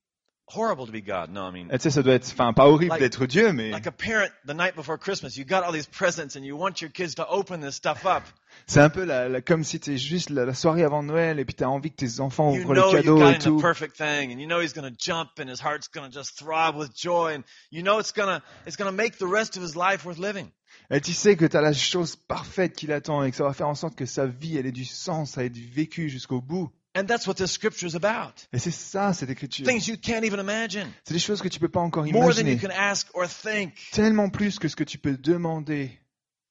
horrible 0.46 0.86
to 0.86 0.92
be 0.92 1.00
God. 1.00 1.30
No, 1.30 1.46
I 1.48 1.50
mean, 1.52 1.68
tu 1.70 1.78
sais, 1.78 1.90
ça 1.90 2.02
doit 2.02 2.14
être, 2.14 2.26
enfin, 2.32 2.52
pas 2.52 2.66
horrible 2.66 2.90
Like- 2.90 3.00
d'être 3.00 3.26
Dieu, 3.26 3.52
mais 3.52 3.70
like 3.70 3.86
a 3.86 3.92
parent 3.92 4.28
the 4.46 4.54
night 4.54 4.76
before 4.76 4.98
Christmas, 4.98 5.36
you 5.36 5.44
got 5.44 5.62
all 5.64 5.72
these 5.72 5.86
presents 5.86 6.36
and 6.36 6.44
you 6.44 6.56
want 6.56 6.80
your 6.82 6.90
kids 6.90 7.14
to 7.14 7.24
open 7.28 7.60
this 7.60 7.74
stuff 7.76 8.04
up. 8.04 8.22
c'est 8.66 8.80
un 8.80 8.90
peu 8.90 9.04
la, 9.04 9.28
la- 9.28 9.40
comme 9.40 9.64
si 9.64 9.80
t'es 9.80 9.96
juste 9.96 10.30
la, 10.30 10.44
la 10.44 10.54
soirée 10.54 10.84
avant 10.84 11.02
Noël 11.02 11.38
et 11.40 11.44
puis 11.44 11.54
t'as 11.54 11.66
envie 11.66 11.90
que 11.90 11.96
tes 11.96 12.20
enfants 12.20 12.52
You 12.54 12.62
ouvrent 12.62 12.74
les 12.74 12.80
know 12.80 12.90
you 12.90 12.96
cadeaux 12.98 13.18
et 13.26 13.30
him 13.32 13.38
the 13.38 13.42
tout. 13.44 13.58
perfect 13.60 13.96
thing, 13.96 14.32
and 14.32 14.38
you 14.40 14.46
know 14.46 14.60
he's 14.60 14.72
going 14.74 14.88
to 14.88 14.94
jump 14.96 15.30
and 15.40 15.48
his 15.48 15.60
heart's 15.60 15.88
going 15.88 16.08
to 16.08 16.12
just 16.12 16.36
throb 16.38 16.76
with 16.76 16.90
joy, 16.94 17.34
and 17.34 17.42
you 17.70 17.82
know 17.82 17.98
it's 17.98 18.12
going 18.12 18.28
to 18.28 18.42
it's 18.66 18.76
going 18.76 18.90
to 18.90 18.96
make 18.96 19.18
the 19.18 19.26
rest 19.26 19.56
of 19.56 19.62
his 19.62 19.74
life 19.74 20.04
worth 20.04 20.18
living. 20.18 20.50
Et 20.90 21.00
tu 21.00 21.12
sais 21.12 21.36
que 21.36 21.46
t'as 21.46 21.60
la 21.62 21.72
chose 21.72 22.16
parfaite 22.16 22.74
qui 22.76 22.86
l'attend 22.86 23.22
et 23.24 23.30
que 23.30 23.36
ça 23.36 23.44
va 23.44 23.52
faire 23.54 23.68
en 23.68 23.74
sorte 23.76 23.94
que 23.96 24.06
sa 24.06 24.26
vie, 24.26 24.56
elle 24.58 24.66
ait 24.66 24.72
du 24.72 24.84
sens, 24.84 25.38
elle 25.38 25.46
ait 25.46 25.48
du 25.50 25.66
vécu 25.66 26.08
jusqu'au 26.10 26.40
bout. 26.40 26.70
And 26.96 27.06
that's 27.06 27.26
what 27.26 27.34
this 27.34 27.50
scripture 27.52 27.86
is 27.88 27.96
about. 27.96 28.34
Et 28.52 28.58
c'est 28.58 28.70
ça, 28.70 29.12
cette 29.12 29.30
écriture. 29.30 29.66
Things 29.66 29.88
you 29.88 29.96
can't 30.00 30.24
even 30.24 30.38
imagine. 30.40 30.86
C'est 31.04 31.14
des 31.14 31.18
choses 31.20 31.42
que 31.42 31.48
tu 31.48 31.58
peux 31.58 31.68
pas 31.68 31.80
encore 31.80 32.04
More 32.06 32.32
than 32.34 32.42
you 32.46 32.52
imaginer. 32.52 32.58
can 32.58 32.70
ask 32.70 33.08
or 33.14 33.26
think. 33.28 33.72
Tellement 33.92 34.28
plus 34.30 34.58
que 34.58 34.68
ce 34.68 34.76
que 34.76 34.84
tu 34.84 34.98
peux 34.98 35.16
demander 35.16 35.90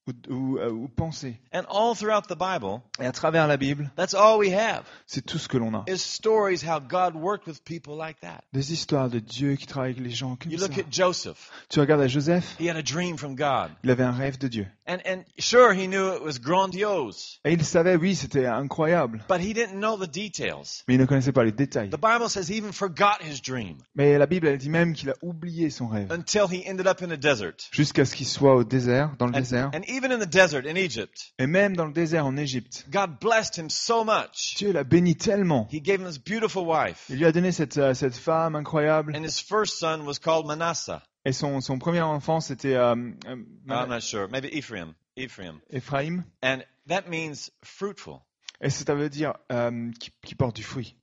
ou, 0.05 0.11
ou, 0.33 0.57
euh, 0.57 0.69
ou 0.69 0.89
pensées. 0.89 1.39
And 1.53 1.61
all 1.69 1.95
throughout 1.95 2.23
the 2.27 2.37
Bible, 2.37 2.81
Et 2.99 3.05
à 3.05 3.13
travers 3.13 3.47
la 3.47 3.55
Bible, 3.55 3.89
that's 3.95 4.13
all 4.13 4.37
we 4.37 4.51
have 4.53 4.83
c'est 5.07 5.25
tout 5.25 5.37
ce 5.37 5.47
que 5.47 5.55
l'on 5.57 5.73
a. 5.73 5.85
is 5.87 5.99
stories 5.99 6.61
how 6.61 6.81
God 6.81 7.15
worked 7.15 7.47
with 7.47 7.63
people 7.63 7.95
like 7.97 8.19
that. 8.19 8.41
Des 8.51 8.73
histoires 8.73 9.09
de 9.09 9.19
Dieu 9.19 9.55
qui 9.55 9.65
travaille 9.65 9.91
avec 9.91 10.03
les 10.03 10.09
gens 10.09 10.35
comme 10.35 10.51
You 10.51 10.57
ça. 10.59 10.67
look 10.67 10.77
at 10.77 10.91
Joseph. 10.91 11.49
Tu 11.69 11.79
regardes 11.79 12.01
à 12.01 12.07
Joseph, 12.09 12.57
He 12.59 12.67
had 12.69 12.75
a 12.75 12.81
dream 12.81 13.17
from 13.17 13.35
God. 13.35 13.71
il 13.85 13.91
avait 13.91 14.03
un 14.03 14.11
rêve 14.11 14.37
de 14.37 14.49
Dieu. 14.49 14.67
And, 14.85 14.97
and 15.05 15.23
sure, 15.39 15.73
he 15.73 15.87
knew 15.87 16.13
it 16.13 16.21
was 16.21 16.39
grandiose, 16.39 17.39
Et 17.45 17.53
il 17.53 17.63
savait, 17.63 17.95
oui, 17.95 18.15
c'était 18.15 18.45
incroyable. 18.45 19.23
but 19.29 19.39
he 19.39 19.53
didn't 19.53 19.79
know 19.79 19.95
the 19.97 20.07
details. 20.11 20.83
Mais 20.87 20.95
il 20.95 20.99
ne 20.99 21.05
connaissait 21.05 21.31
pas 21.31 21.43
les 21.45 21.51
détails. 21.53 21.89
The 21.89 21.97
Bible 22.01 22.29
says 22.29 22.49
he 22.49 22.57
even 22.57 22.73
forgot 22.73 23.21
his 23.21 23.39
dream 23.41 23.77
Mais 23.95 24.17
la 24.17 24.25
Bible, 24.25 24.47
elle 24.47 24.57
dit 24.57 24.69
même 24.69 24.93
qu'il 24.93 25.09
a 25.09 25.13
oublié 25.21 25.69
son 25.69 25.87
rêve. 25.87 26.11
until 26.11 26.47
he 26.51 26.65
ended 26.69 26.85
up 26.87 27.01
in 27.01 27.11
a 27.11 27.17
desert. 27.17 27.69
Jusqu'à 27.71 28.03
ce 28.05 28.13
qu'il 28.15 28.25
soit 28.27 28.55
au 28.55 28.63
désert, 28.65 29.11
dans 29.19 29.27
le 29.27 29.35
And, 29.35 29.39
désert. 29.39 29.71
and 29.73 29.83
even 29.87 30.11
in 30.11 30.19
the 30.19 30.29
desert 30.29 30.65
in 30.67 30.75
Egypt, 30.75 31.33
Et 31.39 31.47
même 31.47 31.75
dans 31.77 31.85
le 31.85 31.93
désert 31.93 32.25
en 32.25 32.35
Égypte. 32.35 32.85
God 32.91 33.19
blessed 33.21 33.57
him 33.57 33.69
so 33.69 34.03
much. 34.03 34.55
Dieu 34.57 34.73
l'a 34.73 34.83
béni 34.83 35.15
tellement. 35.15 35.67
He 35.71 35.79
gave 35.81 36.01
him 36.01 36.07
this 36.07 36.19
beautiful 36.19 36.65
wife. 36.65 37.05
Il 37.09 37.17
lui 37.19 37.25
a 37.25 37.31
donné 37.31 37.51
cette, 37.53 37.77
euh, 37.77 37.93
cette 37.93 38.15
femme 38.17 38.55
incroyable. 38.55 39.15
And 39.15 39.23
his 39.23 39.39
first 39.41 39.79
son 39.79 40.01
was 40.05 40.19
called 40.21 40.45
Manasseh. 40.45 40.99
Et 41.25 41.31
son, 41.31 41.61
son 41.61 41.79
premier 41.79 42.01
enfant, 42.01 42.41
c'était 42.41 42.75
euh, 42.75 42.93
I'm 43.25 43.45
not 43.67 44.01
sure. 44.01 44.27
Maybe 44.29 44.49
Ephraim. 44.51 44.93
Ephraim. 45.15 45.61
Ephraim. 45.71 46.25
And 46.43 46.59
that 46.87 47.07
means 47.09 47.49
fruitful. 47.63 48.19
Et 48.61 48.69
ça 48.69 48.93
veut 48.95 49.09
dire 49.09 49.33
euh, 49.51 49.91
qui, 49.99 50.11
qui 50.23 50.35
porte 50.35 50.55
du 50.55 50.63
fruit. 50.63 50.95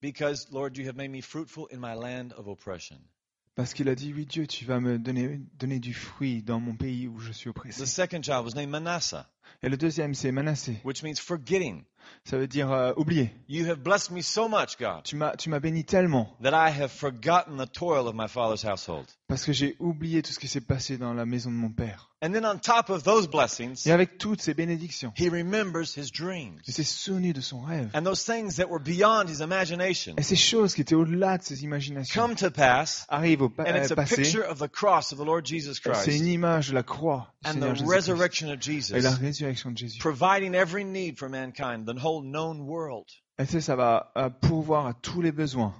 Because, 0.00 0.48
Lord, 0.52 0.76
you 0.76 0.86
have 0.86 0.96
made 0.96 1.10
me 1.10 1.20
fruitful 1.20 1.66
in 1.72 1.78
my 1.78 1.94
land 1.94 2.32
of 2.36 2.46
oppression. 2.48 2.98
Parce 3.56 3.74
qu'il 3.74 3.88
a 3.88 3.96
dit, 3.96 4.12
oui 4.14 4.24
Dieu, 4.24 4.46
tu 4.46 4.64
vas 4.64 4.78
me 4.78 4.98
donner, 5.00 5.40
donner 5.58 5.80
du 5.80 5.92
fruit 5.92 6.42
dans 6.44 6.60
mon 6.60 6.76
pays 6.76 7.08
où 7.08 7.18
je 7.18 7.32
suis 7.32 7.46
The 7.50 7.56
oppressé. 7.56 7.86
second 7.86 8.22
child 8.22 8.44
was 8.44 8.54
named 8.54 8.70
Manasseh, 8.70 9.24
Et 9.62 9.68
le 9.68 9.76
deuxième, 9.76 10.14
c'est 10.14 10.32
Manassé. 10.32 10.78
which 10.84 11.02
means 11.02 11.16
forgetting. 11.20 11.82
Ça 12.24 12.38
veut 12.38 12.46
dire 12.46 12.72
euh, 12.72 12.92
oublier. 12.96 13.30
You 13.48 13.66
have 13.70 13.80
blessed 13.80 14.10
me 14.12 14.22
so 14.22 14.48
much, 14.48 14.78
God, 14.78 15.02
Tu 15.04 15.14
m'as, 15.16 15.36
tu 15.36 15.50
m'as 15.50 15.60
béni 15.60 15.84
tellement 15.84 16.34
that 16.42 16.52
I 16.52 16.70
have 16.80 16.90
forgotten 16.90 17.58
the 17.58 17.70
toil 17.70 18.06
of 18.06 18.14
my 18.14 18.28
father's 18.28 18.64
household. 18.64 19.04
parce 19.28 19.44
que 19.44 19.52
j'ai 19.52 19.76
oublié 19.78 20.22
tout 20.22 20.32
ce 20.32 20.38
qui 20.38 20.48
s'est 20.48 20.62
passé 20.62 20.96
dans 20.96 21.12
la 21.12 21.26
maison 21.26 21.50
de 21.50 21.56
mon 21.56 21.68
père. 21.70 22.06
And 22.22 22.32
then 22.32 22.44
on 22.46 22.58
top 22.58 22.88
of 22.90 23.04
those 23.04 23.28
blessings, 23.28 23.86
Et 23.86 23.92
avec 23.92 24.16
toutes 24.18 24.40
ces 24.40 24.54
bénédictions, 24.54 25.12
he 25.16 25.28
remembers 25.28 25.96
his 25.96 26.10
dreams. 26.10 26.58
il 26.66 26.72
s'est 26.72 26.82
souvenu 26.82 27.32
de 27.34 27.40
son 27.42 27.60
rêve. 27.60 27.90
And 27.94 28.02
those 28.04 28.24
things 28.24 28.56
that 28.56 28.68
were 28.70 28.82
beyond 28.82 29.26
his 29.28 29.40
imagination 29.42 30.14
Et 30.16 30.22
ces 30.22 30.34
choses 30.34 30.74
qui 30.74 30.80
étaient 30.80 30.94
au-delà 30.96 31.36
de 31.38 31.42
ses 31.44 31.62
imaginations 31.62 32.20
come 32.20 32.34
to 32.36 32.50
pass. 32.50 33.04
arrivent 33.10 33.42
au 33.42 33.48
pa- 33.50 33.64
And 33.64 33.76
it's 33.76 33.90
euh, 33.90 33.92
a 33.92 33.96
passé. 33.96 34.16
picture 34.22 34.44
of 34.50 34.58
the 34.58 34.68
cross 34.70 35.12
of 35.12 35.18
the 35.18 35.24
Lord 35.24 35.44
Jesus 35.44 35.74
C'est 35.74 35.90
Christ 35.90 36.18
une 36.18 36.26
image 36.26 36.70
de 36.70 36.74
la 36.74 36.82
croix 36.82 37.32
du 37.44 37.50
and 37.50 37.52
Seigneur 37.52 37.68
the 37.72 37.76
Jésus-Christ 37.76 37.94
resurrection 37.94 38.48
of 38.48 38.54
et 38.56 38.62
Jesus, 38.62 38.92
la 39.00 39.10
résurrection 39.10 39.37
de 39.44 39.76
Jésus. 39.76 39.98
providing 39.98 40.54
every 40.54 40.84
need 40.84 41.18
for 41.18 41.28
mankind, 41.28 41.86
the 41.86 41.96
whole 42.02 42.22
known 42.22 42.60
world. 42.62 43.06
Et 43.38 43.46
ça, 43.46 43.60
ça 43.60 43.76
va 43.76 44.12
euh, 44.16 44.30
pourvoir 44.30 44.86
à 44.86 44.94
tous 44.94 45.20
les 45.22 45.32
besoins 45.32 45.74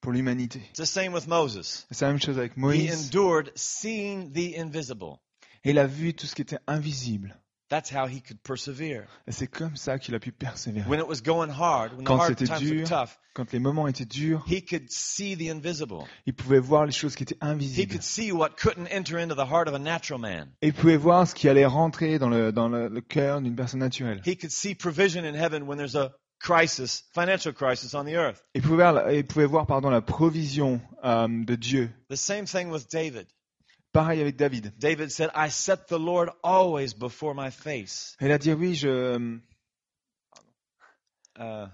pour 0.00 0.12
l'humanité? 0.12 0.60
It's 0.70 0.78
the 0.78 0.84
same 0.84 1.12
with 1.12 1.26
Moses. 1.26 1.86
C'est 1.90 2.02
la 2.04 2.12
même 2.12 2.20
chose 2.20 2.38
avec 2.38 2.52
He 2.56 2.60
Moïse. 2.60 3.08
endured 3.08 3.50
seeing 3.56 4.32
the 4.32 4.58
invisible. 4.58 5.18
Et 5.64 5.70
il 5.70 5.78
a 5.78 5.86
vu 5.86 6.14
tout 6.14 6.26
ce 6.26 6.34
qui 6.34 6.42
était 6.42 6.58
invisible. 6.66 7.40
That's 7.68 7.90
how 7.92 8.06
he 8.06 8.20
could 8.22 8.40
persevere. 8.44 9.06
C'est 9.28 9.48
comme 9.48 9.74
ça 9.74 9.98
qu'il 9.98 10.14
a 10.14 10.20
pu 10.20 10.30
persévérer. 10.30 10.88
When 10.88 11.00
it 11.00 11.08
was 11.08 11.20
going 11.20 11.48
hard, 11.50 11.92
when 11.94 12.04
the 12.04 12.06
Quand 12.06 12.18
hard 12.20 12.28
c'était 12.38 12.46
times 12.46 12.62
were 12.62 12.76
dur, 12.76 12.88
tough, 12.88 13.18
Quand 13.34 13.52
les 13.52 13.58
moments 13.58 13.88
étaient 13.88 14.04
durs, 14.04 14.44
he 14.46 14.64
could 14.64 14.88
see 14.90 15.36
the 15.36 15.50
invisible. 15.50 16.04
il 16.26 16.32
pouvait 16.34 16.60
voir 16.60 16.86
les 16.86 16.92
choses 16.92 17.16
qui 17.16 17.24
étaient 17.24 17.34
He 17.34 17.44
invisibles. 17.44 17.90
could 17.92 18.02
see 18.04 18.30
what 18.30 18.50
couldn't 18.56 18.86
enter 18.92 19.18
into 19.18 19.34
the 19.34 19.46
heart 19.50 19.66
of 19.68 19.74
a 19.74 19.78
natural 19.80 20.20
man. 20.20 20.48
Et 20.62 20.68
il 20.68 20.72
pouvait 20.74 20.96
voir 20.96 21.26
ce 21.26 21.34
qui 21.34 21.48
allait 21.48 21.66
rentrer 21.66 22.18
dans 22.20 22.28
le, 22.28 22.52
dans 22.52 22.68
le, 22.68 22.88
le 22.88 23.00
cœur 23.00 23.40
d'une 23.40 23.56
personne 23.56 23.80
naturelle. 23.80 24.22
He 24.24 24.36
could 24.38 24.52
see 24.52 24.74
provision 24.76 25.24
in 25.24 25.34
heaven 25.34 25.64
when 25.64 25.76
there's 25.76 25.96
a 25.96 26.12
crisis, 26.38 27.02
financial 27.14 27.52
crisis 27.52 27.94
on 27.94 28.04
the 28.04 28.14
earth. 28.14 28.44
Il 28.54 28.62
pouvait 28.62 28.76
voir, 28.76 28.92
la- 28.92 29.12
il 29.12 29.26
pouvait 29.26 29.46
voir 29.46 29.66
pardon, 29.66 29.90
la 29.90 30.02
provision 30.02 30.80
euh, 31.04 31.26
de 31.28 31.56
Dieu. 31.56 31.90
The 32.10 32.16
same 32.16 32.44
thing 32.44 32.68
with 32.70 32.86
David. 32.92 33.26
Pareil 33.96 34.20
avec 34.20 34.36
David. 34.36 34.74
David 34.78 35.10
said, 35.10 35.30
I 35.34 35.48
set 35.48 35.88
the 35.88 35.98
Lord 35.98 36.28
always 36.44 36.92
before 36.92 37.34
my 37.34 37.50
face. 37.50 38.14
Il 38.20 38.30
a 38.30 38.36
dit 38.36 38.52
oui, 38.52 38.74
je, 38.74 39.38
Uh, 41.38 41.68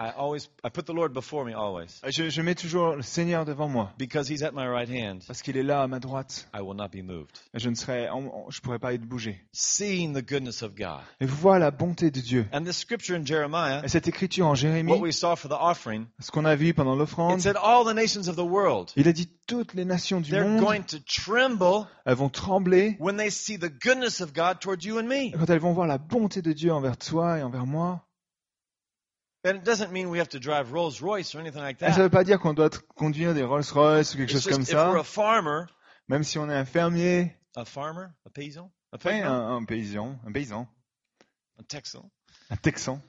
I 0.00 0.12
always, 0.16 0.48
I 0.64 0.70
put 0.70 0.86
the 0.86 0.94
Lord 0.94 1.12
before 1.12 1.44
me 1.44 1.52
always. 1.52 2.00
je, 2.08 2.30
je 2.30 2.40
mets 2.40 2.54
toujours 2.54 2.96
le 2.96 3.02
Seigneur 3.02 3.44
devant 3.44 3.68
moi. 3.68 3.92
Because 3.98 4.30
he's 4.30 4.42
at 4.42 4.52
my 4.52 4.66
right 4.66 4.88
hand, 4.88 5.22
Parce 5.26 5.42
qu'il 5.42 5.58
est 5.58 5.62
là 5.62 5.82
à 5.82 5.86
ma 5.88 5.98
droite. 5.98 6.48
I 6.54 6.62
will 6.62 6.74
not 6.74 6.88
be 6.88 7.04
moved. 7.04 7.38
Et 7.52 7.58
Je 7.58 7.68
ne 7.68 7.74
serai, 7.74 8.08
je 8.48 8.60
pourrais 8.62 8.78
pas 8.78 8.94
être 8.94 9.04
bougé. 9.04 9.38
Seeing 9.52 10.14
the 10.14 10.26
goodness 10.26 10.62
of 10.62 10.74
God. 10.74 11.02
Et 11.20 11.26
voir 11.26 11.58
la 11.58 11.70
bonté 11.70 12.10
de 12.10 12.20
Dieu. 12.20 12.46
And 12.50 12.64
this 12.64 12.78
scripture 12.78 13.14
in 13.14 13.26
Jeremiah, 13.26 13.82
Et 13.84 13.88
cette 13.88 14.08
écriture 14.08 14.46
en 14.46 14.52
what 14.52 14.56
Jérémie, 14.56 14.98
we 14.98 15.14
saw 15.14 15.36
for 15.36 15.50
the 15.50 15.60
offering, 15.60 16.06
ce 16.18 16.30
qu'on 16.30 16.46
a 16.46 16.56
vu 16.56 16.72
pendant 16.72 16.94
it 16.94 17.00
l'offrande, 17.00 17.38
said 17.42 17.56
all 17.62 17.84
the 17.84 17.94
nations 17.94 18.26
of 18.26 18.36
the 18.36 18.38
world, 18.38 18.90
il 18.96 19.06
a 19.06 19.12
dit 19.12 19.28
toutes 19.46 19.74
les 19.74 19.84
nations 19.84 20.22
du 20.22 20.30
they're 20.30 20.48
monde, 20.48 20.64
going 20.64 20.82
to 20.82 20.96
tremble 21.00 21.86
elles 22.06 22.16
vont 22.16 22.30
trembler 22.30 22.96
when 23.00 23.18
they 23.18 23.30
see 23.30 23.58
the 23.58 23.70
goodness 23.84 24.22
of 24.22 24.32
God 24.32 24.60
towards 24.60 24.82
you 24.82 24.98
and 24.98 25.04
me. 25.04 25.32
quand 25.32 25.50
elles 25.50 25.60
vont 25.60 25.74
voir 25.74 25.86
la 25.86 25.98
bonté 25.98 26.40
de 26.40 26.54
Dieu 26.54 26.72
envers 26.72 26.96
toi 26.96 27.38
et 27.38 27.42
envers 27.42 27.66
moi. 27.66 28.06
And 29.44 29.56
it 29.56 29.64
doesn't 29.64 29.90
mean 29.90 30.10
we 30.10 30.18
have 30.18 30.28
to 30.30 30.38
drive 30.38 30.72
Rolls 30.72 31.00
Royce 31.00 31.34
or 31.34 31.40
anything 31.40 31.62
like 31.62 31.80
Et 31.80 31.86
ça 31.86 31.90
ne 31.90 31.96
that. 31.96 32.02
veut 32.02 32.10
pas 32.10 32.24
dire 32.24 32.38
qu'on 32.38 32.52
doit 32.52 32.68
conduire 32.94 33.32
des 33.32 33.42
Rolls-Royce 33.42 34.14
ou 34.14 34.18
quelque 34.18 34.32
It's 34.32 34.42
chose 34.44 34.52
comme 34.52 34.64
ça. 34.66 34.90
a 34.94 35.02
farmer, 35.02 35.64
Même 36.08 36.24
si 36.24 36.38
on 36.38 36.50
est 36.50 36.54
un 36.54 36.64
fermier, 36.66 37.34
a 37.56 37.64
farmer, 37.64 38.06
a 38.26 38.30
paysan, 38.30 38.70
a 38.92 38.96
ouais, 38.96 38.98
paysan, 39.02 39.26
un, 39.26 39.56
un 39.56 39.64
paysan, 39.64 40.18
un 40.26 40.32
paysan, 40.32 40.68
Texan, 41.68 42.10
un 42.50 42.56
texan, 42.56 43.00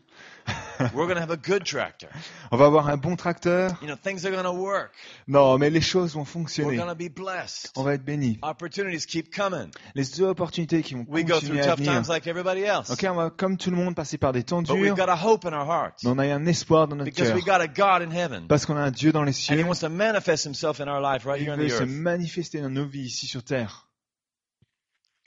we're 0.93 1.05
to 1.15 1.21
have 1.21 1.31
a 1.31 1.37
good 1.37 1.63
tractor. 1.63 2.09
on 2.51 2.57
va 2.57 2.65
avoir 2.65 2.87
un 2.89 2.97
bon 2.97 3.15
tracteur. 3.15 3.69
You 3.81 3.87
know, 3.87 3.95
things 3.95 4.25
are 4.25 4.31
to 4.43 4.51
work. 4.51 4.91
Non, 5.27 5.57
mais 5.59 5.69
les 5.69 5.81
choses 5.81 6.13
vont 6.15 6.25
fonctionner. 6.25 6.77
be 6.95 7.09
blessed. 7.13 7.71
On 7.75 7.83
va 7.83 7.93
être 7.93 8.03
bénis. 8.03 8.39
Opportunities 8.41 9.05
keep 9.05 9.33
coming. 9.35 9.69
Les 9.95 10.21
opportunités 10.21 10.81
qui 10.81 10.95
vont 10.95 11.05
We 11.07 11.23
go 11.23 11.39
through 11.39 11.59
à 11.59 11.65
tough 11.65 11.77
venir. 11.79 11.93
times 11.93 12.09
like 12.09 12.25
everybody 12.27 12.63
else. 12.63 12.89
Ok, 12.89 13.05
on 13.09 13.15
va 13.15 13.29
comme 13.29 13.57
tout 13.57 13.69
le 13.69 13.77
monde 13.77 13.95
passer 13.95 14.17
par 14.17 14.31
des 14.33 14.43
temps 14.43 14.61
But 14.63 14.71
we've 14.71 14.93
durs, 14.93 14.95
got 14.97 15.09
a 15.09 15.15
hope 15.15 15.45
in 15.45 15.53
our 15.53 15.67
hearts 15.67 16.03
mais 16.03 16.09
on 16.09 16.17
a 16.19 16.23
un 16.33 16.45
espoir 16.47 16.87
dans 16.87 16.95
notre 16.95 17.11
because 17.11 17.27
cœur. 17.29 17.35
we 17.35 17.43
got 17.45 17.61
a 17.61 17.67
God 17.67 18.01
in 18.01 18.11
heaven. 18.11 18.47
Parce 18.47 18.65
qu'on 18.65 18.77
a 18.77 18.81
un 18.81 18.91
Dieu 18.91 19.11
dans 19.11 19.23
les 19.23 19.31
And 19.31 19.53
He 19.55 19.57
cieux. 19.59 19.63
wants 19.65 19.79
to 19.81 19.89
manifest 19.89 20.45
Himself 20.45 20.79
in 20.79 20.87
our 20.87 21.01
life 21.01 21.25
right 21.25 21.39
Il 21.39 21.45
here 21.47 21.53
on 21.53 21.57
veut 21.57 21.69
se 21.69 21.83
earth. 21.83 21.89
manifester 21.89 22.61
dans 22.61 22.69
nos 22.69 22.85
vies 22.85 23.05
ici 23.05 23.27
sur 23.27 23.43
terre. 23.43 23.87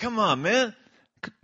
Come 0.01 0.19
on, 0.19 0.37
man. 0.37 0.75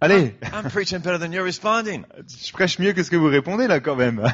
Allez, 0.00 0.34
I'm 0.52 0.70
preaching 0.70 1.00
better 1.00 1.18
than 1.18 1.32
you're 1.32 1.44
responding. 1.44 2.04
je 2.26 2.52
prêche 2.52 2.78
mieux 2.78 2.92
que 2.92 3.02
ce 3.02 3.10
que 3.10 3.16
vous 3.16 3.28
répondez 3.28 3.66
là 3.66 3.80
quand 3.80 3.96
même. 3.96 4.24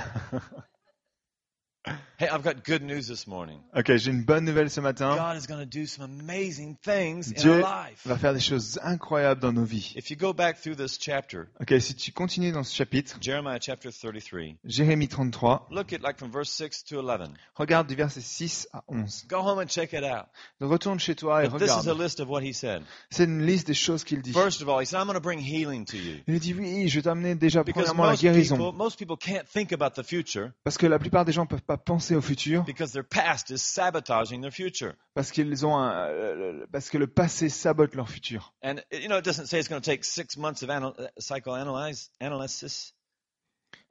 Hey, 2.18 2.29
I've 2.31 2.42
got 2.42 2.64
good 2.64 2.81
news 2.83 3.09
this 3.09 3.26
morning. 3.26 3.59
Ok, 3.76 3.94
j'ai 3.96 4.11
une 4.11 4.24
bonne 4.24 4.46
nouvelle 4.46 4.70
ce 4.70 4.81
matin. 4.81 5.14
God 5.16 5.37
is 5.37 5.46
going 5.46 5.61
to 5.61 5.66
do 5.66 5.85
some 5.85 6.02
amazing 6.02 6.74
things 6.83 7.31
in 7.31 7.46
our 7.46 7.59
life. 7.59 8.00
va 8.07 8.16
faire 8.16 8.33
des 8.33 8.40
choses 8.40 8.79
incroyables 8.83 9.38
dans 9.42 9.52
nos 9.52 9.66
vies. 9.66 9.92
If 9.96 10.11
you 10.11 10.16
go 10.16 10.33
back 10.33 10.57
through 10.59 10.76
this 10.76 10.96
chapter, 10.98 11.48
Ok, 11.61 11.74
si 11.79 11.94
tu 11.94 12.12
continues 12.12 12.52
dans 12.52 12.62
ce 12.64 12.74
chapitre, 12.74 13.18
Jeremiah 13.20 13.59
chapter 13.61 13.90
33, 13.92 14.57
Jérémie 14.64 15.09
33, 15.09 15.68
look 15.70 15.92
at 15.92 15.98
like 16.02 16.16
from 16.18 16.31
verse 16.33 16.48
6 16.50 16.85
to 16.85 17.00
11. 17.02 17.35
regarde 17.55 17.87
du 17.87 17.94
verset 17.94 18.22
6 18.22 18.68
à 18.72 18.83
11. 18.88 19.26
Go 19.29 19.40
home 19.42 19.59
and 19.59 19.66
check 19.68 19.92
it 19.92 20.02
out. 20.02 20.24
Retourne 20.62 20.98
chez 20.98 21.14
toi 21.16 21.44
et 21.44 21.50
But 21.50 21.59
this 21.59 21.68
is 21.68 21.72
a 21.72 21.81
regarde. 21.81 22.00
list 22.00 22.20
of 22.20 22.31
what 22.31 22.40
he 22.40 22.55
said. 22.55 22.81
C'est 23.11 23.24
une 23.24 23.44
liste 23.44 23.66
des 23.66 23.74
choses 23.74 24.05
qu'il 24.05 24.22
dit. 24.22 24.33
First 24.33 24.62
of 24.62 24.70
all, 24.70 24.81
he 24.81 24.87
said, 24.87 25.00
I'm 25.00 25.07
going 25.07 25.16
to 25.16 25.20
bring 25.20 25.38
healing 25.38 25.85
to 25.85 25.98
you. 25.98 26.20
Il 26.26 26.38
dit 26.40 26.55
oui, 26.55 26.88
je 26.88 26.94
vais 26.96 27.02
t'amener 27.02 27.35
déjà 27.35 27.62
Because 27.62 27.85
premièrement 27.92 28.05
la 28.05 28.11
most 28.12 28.22
people, 28.22 28.33
guérison. 28.33 28.72
most 28.72 28.98
people 28.98 29.16
can't 29.18 29.44
think 29.46 29.70
about 29.74 29.90
the 30.00 30.02
future 30.02 30.52
Parce 30.64 30.79
que 30.79 30.87
la 30.87 30.98
plupart 30.98 31.26
des 31.26 31.33
gens 31.33 31.42
ne 31.42 31.48
peuvent 31.48 31.61
pas 31.61 31.76
penser 31.76 32.06
au 32.14 32.21
futur. 32.21 32.62
because 32.64 32.92
their 32.92 33.03
past 33.05 33.51
is 33.51 33.62
sabotaging 33.62 34.40
their 34.40 34.53
future. 34.53 34.95
Parce 35.14 35.31
qu'ils 35.33 35.66
ont 35.66 35.77
un, 35.77 36.09
euh, 36.09 36.66
parce 36.71 36.90
que 36.90 36.99
le 36.99 37.07
passé 37.07 37.49
sabote 37.49 37.95
leur 37.95 38.09
futur. 38.09 38.53
And 38.62 38.77
you 38.92 39.09
know, 39.09 39.19
it 39.19 39.25
doesn't 39.25 39.47
say 39.47 39.59
it's 39.59 39.69
going 39.69 39.81
to 39.81 39.90
take 39.90 40.05
six 40.05 40.37
months 40.37 40.62
of 40.62 40.71
anal- 40.71 40.95
psychoanalysis. 41.19 42.92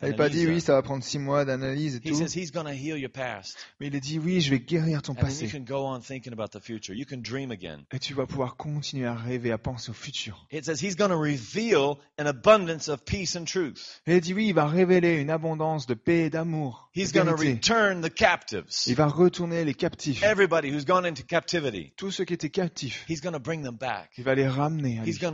N'a 0.01 0.13
pas 0.13 0.27
dit 0.29 0.45
oui, 0.45 0.59
ça 0.59 0.73
va 0.73 0.81
prendre 0.81 1.03
six 1.03 1.17
mois 1.19 1.45
d'analyse 1.45 1.95
et 1.95 1.99
He 2.03 2.11
tout. 2.11 2.17
says 2.17 2.35
he's 2.35 2.51
going 2.51 2.65
to 2.65 2.71
heal 2.73 2.97
your 2.97 3.09
past, 3.09 3.55
Mais 3.79 3.87
il 3.87 3.95
a 3.95 3.99
dit 4.01 4.19
oui, 4.19 4.41
je 4.41 4.49
vais 4.51 4.59
guérir 4.59 5.01
ton 5.01 5.15
passé. 5.15 5.47
can 5.47 5.61
go 5.61 5.85
on 5.87 6.01
thinking 6.01 6.33
about 6.33 6.49
the 6.49 6.61
future. 6.61 6.93
You 6.93 7.05
can 7.05 7.17
dream 7.21 7.49
again. 7.49 7.85
Et 7.93 7.99
tu 7.99 8.13
vas 8.13 8.25
pouvoir 8.25 8.57
continuer 8.57 9.05
à 9.07 9.15
rêver, 9.15 9.51
à 9.51 9.57
penser 9.57 9.91
au 9.91 9.93
futur. 9.93 10.45
It 10.51 10.65
says 10.65 10.81
he's 10.83 10.97
going 10.97 11.09
to 11.09 11.17
reveal 11.17 11.97
an 12.19 12.25
abundance 12.25 12.89
of 12.89 13.05
peace 13.05 13.37
and 13.37 13.45
truth. 13.45 14.01
Et 14.05 14.15
il 14.15 14.21
dit 14.21 14.33
oui, 14.33 14.47
il 14.49 14.53
va 14.53 14.67
révéler 14.67 15.13
une 15.15 15.29
abondance 15.29 15.87
de 15.87 15.93
paix 15.93 16.25
et 16.25 16.29
d'amour. 16.29 16.89
Il 16.93 17.05
va 18.95 19.07
retourner 19.07 19.63
les 19.65 19.73
captifs. 19.73 20.23
Everybody 20.23 20.69
who's 20.71 20.85
gone 20.85 21.05
into 21.05 21.23
captivity, 21.23 21.93
Tous 21.95 22.11
ceux 22.11 22.25
qui 22.25 22.33
étaient 22.33 22.49
captifs, 22.49 23.05
he's 23.09 23.21
going 23.21 23.33
to 23.33 23.39
bring 23.39 23.63
them 23.63 23.77
back. 23.77 24.11
il 24.17 24.23
va 24.23 24.35
les 24.35 24.47
ramener 24.47 24.99
à 24.99 25.03
He's 25.05 25.19
lui. 25.21 25.27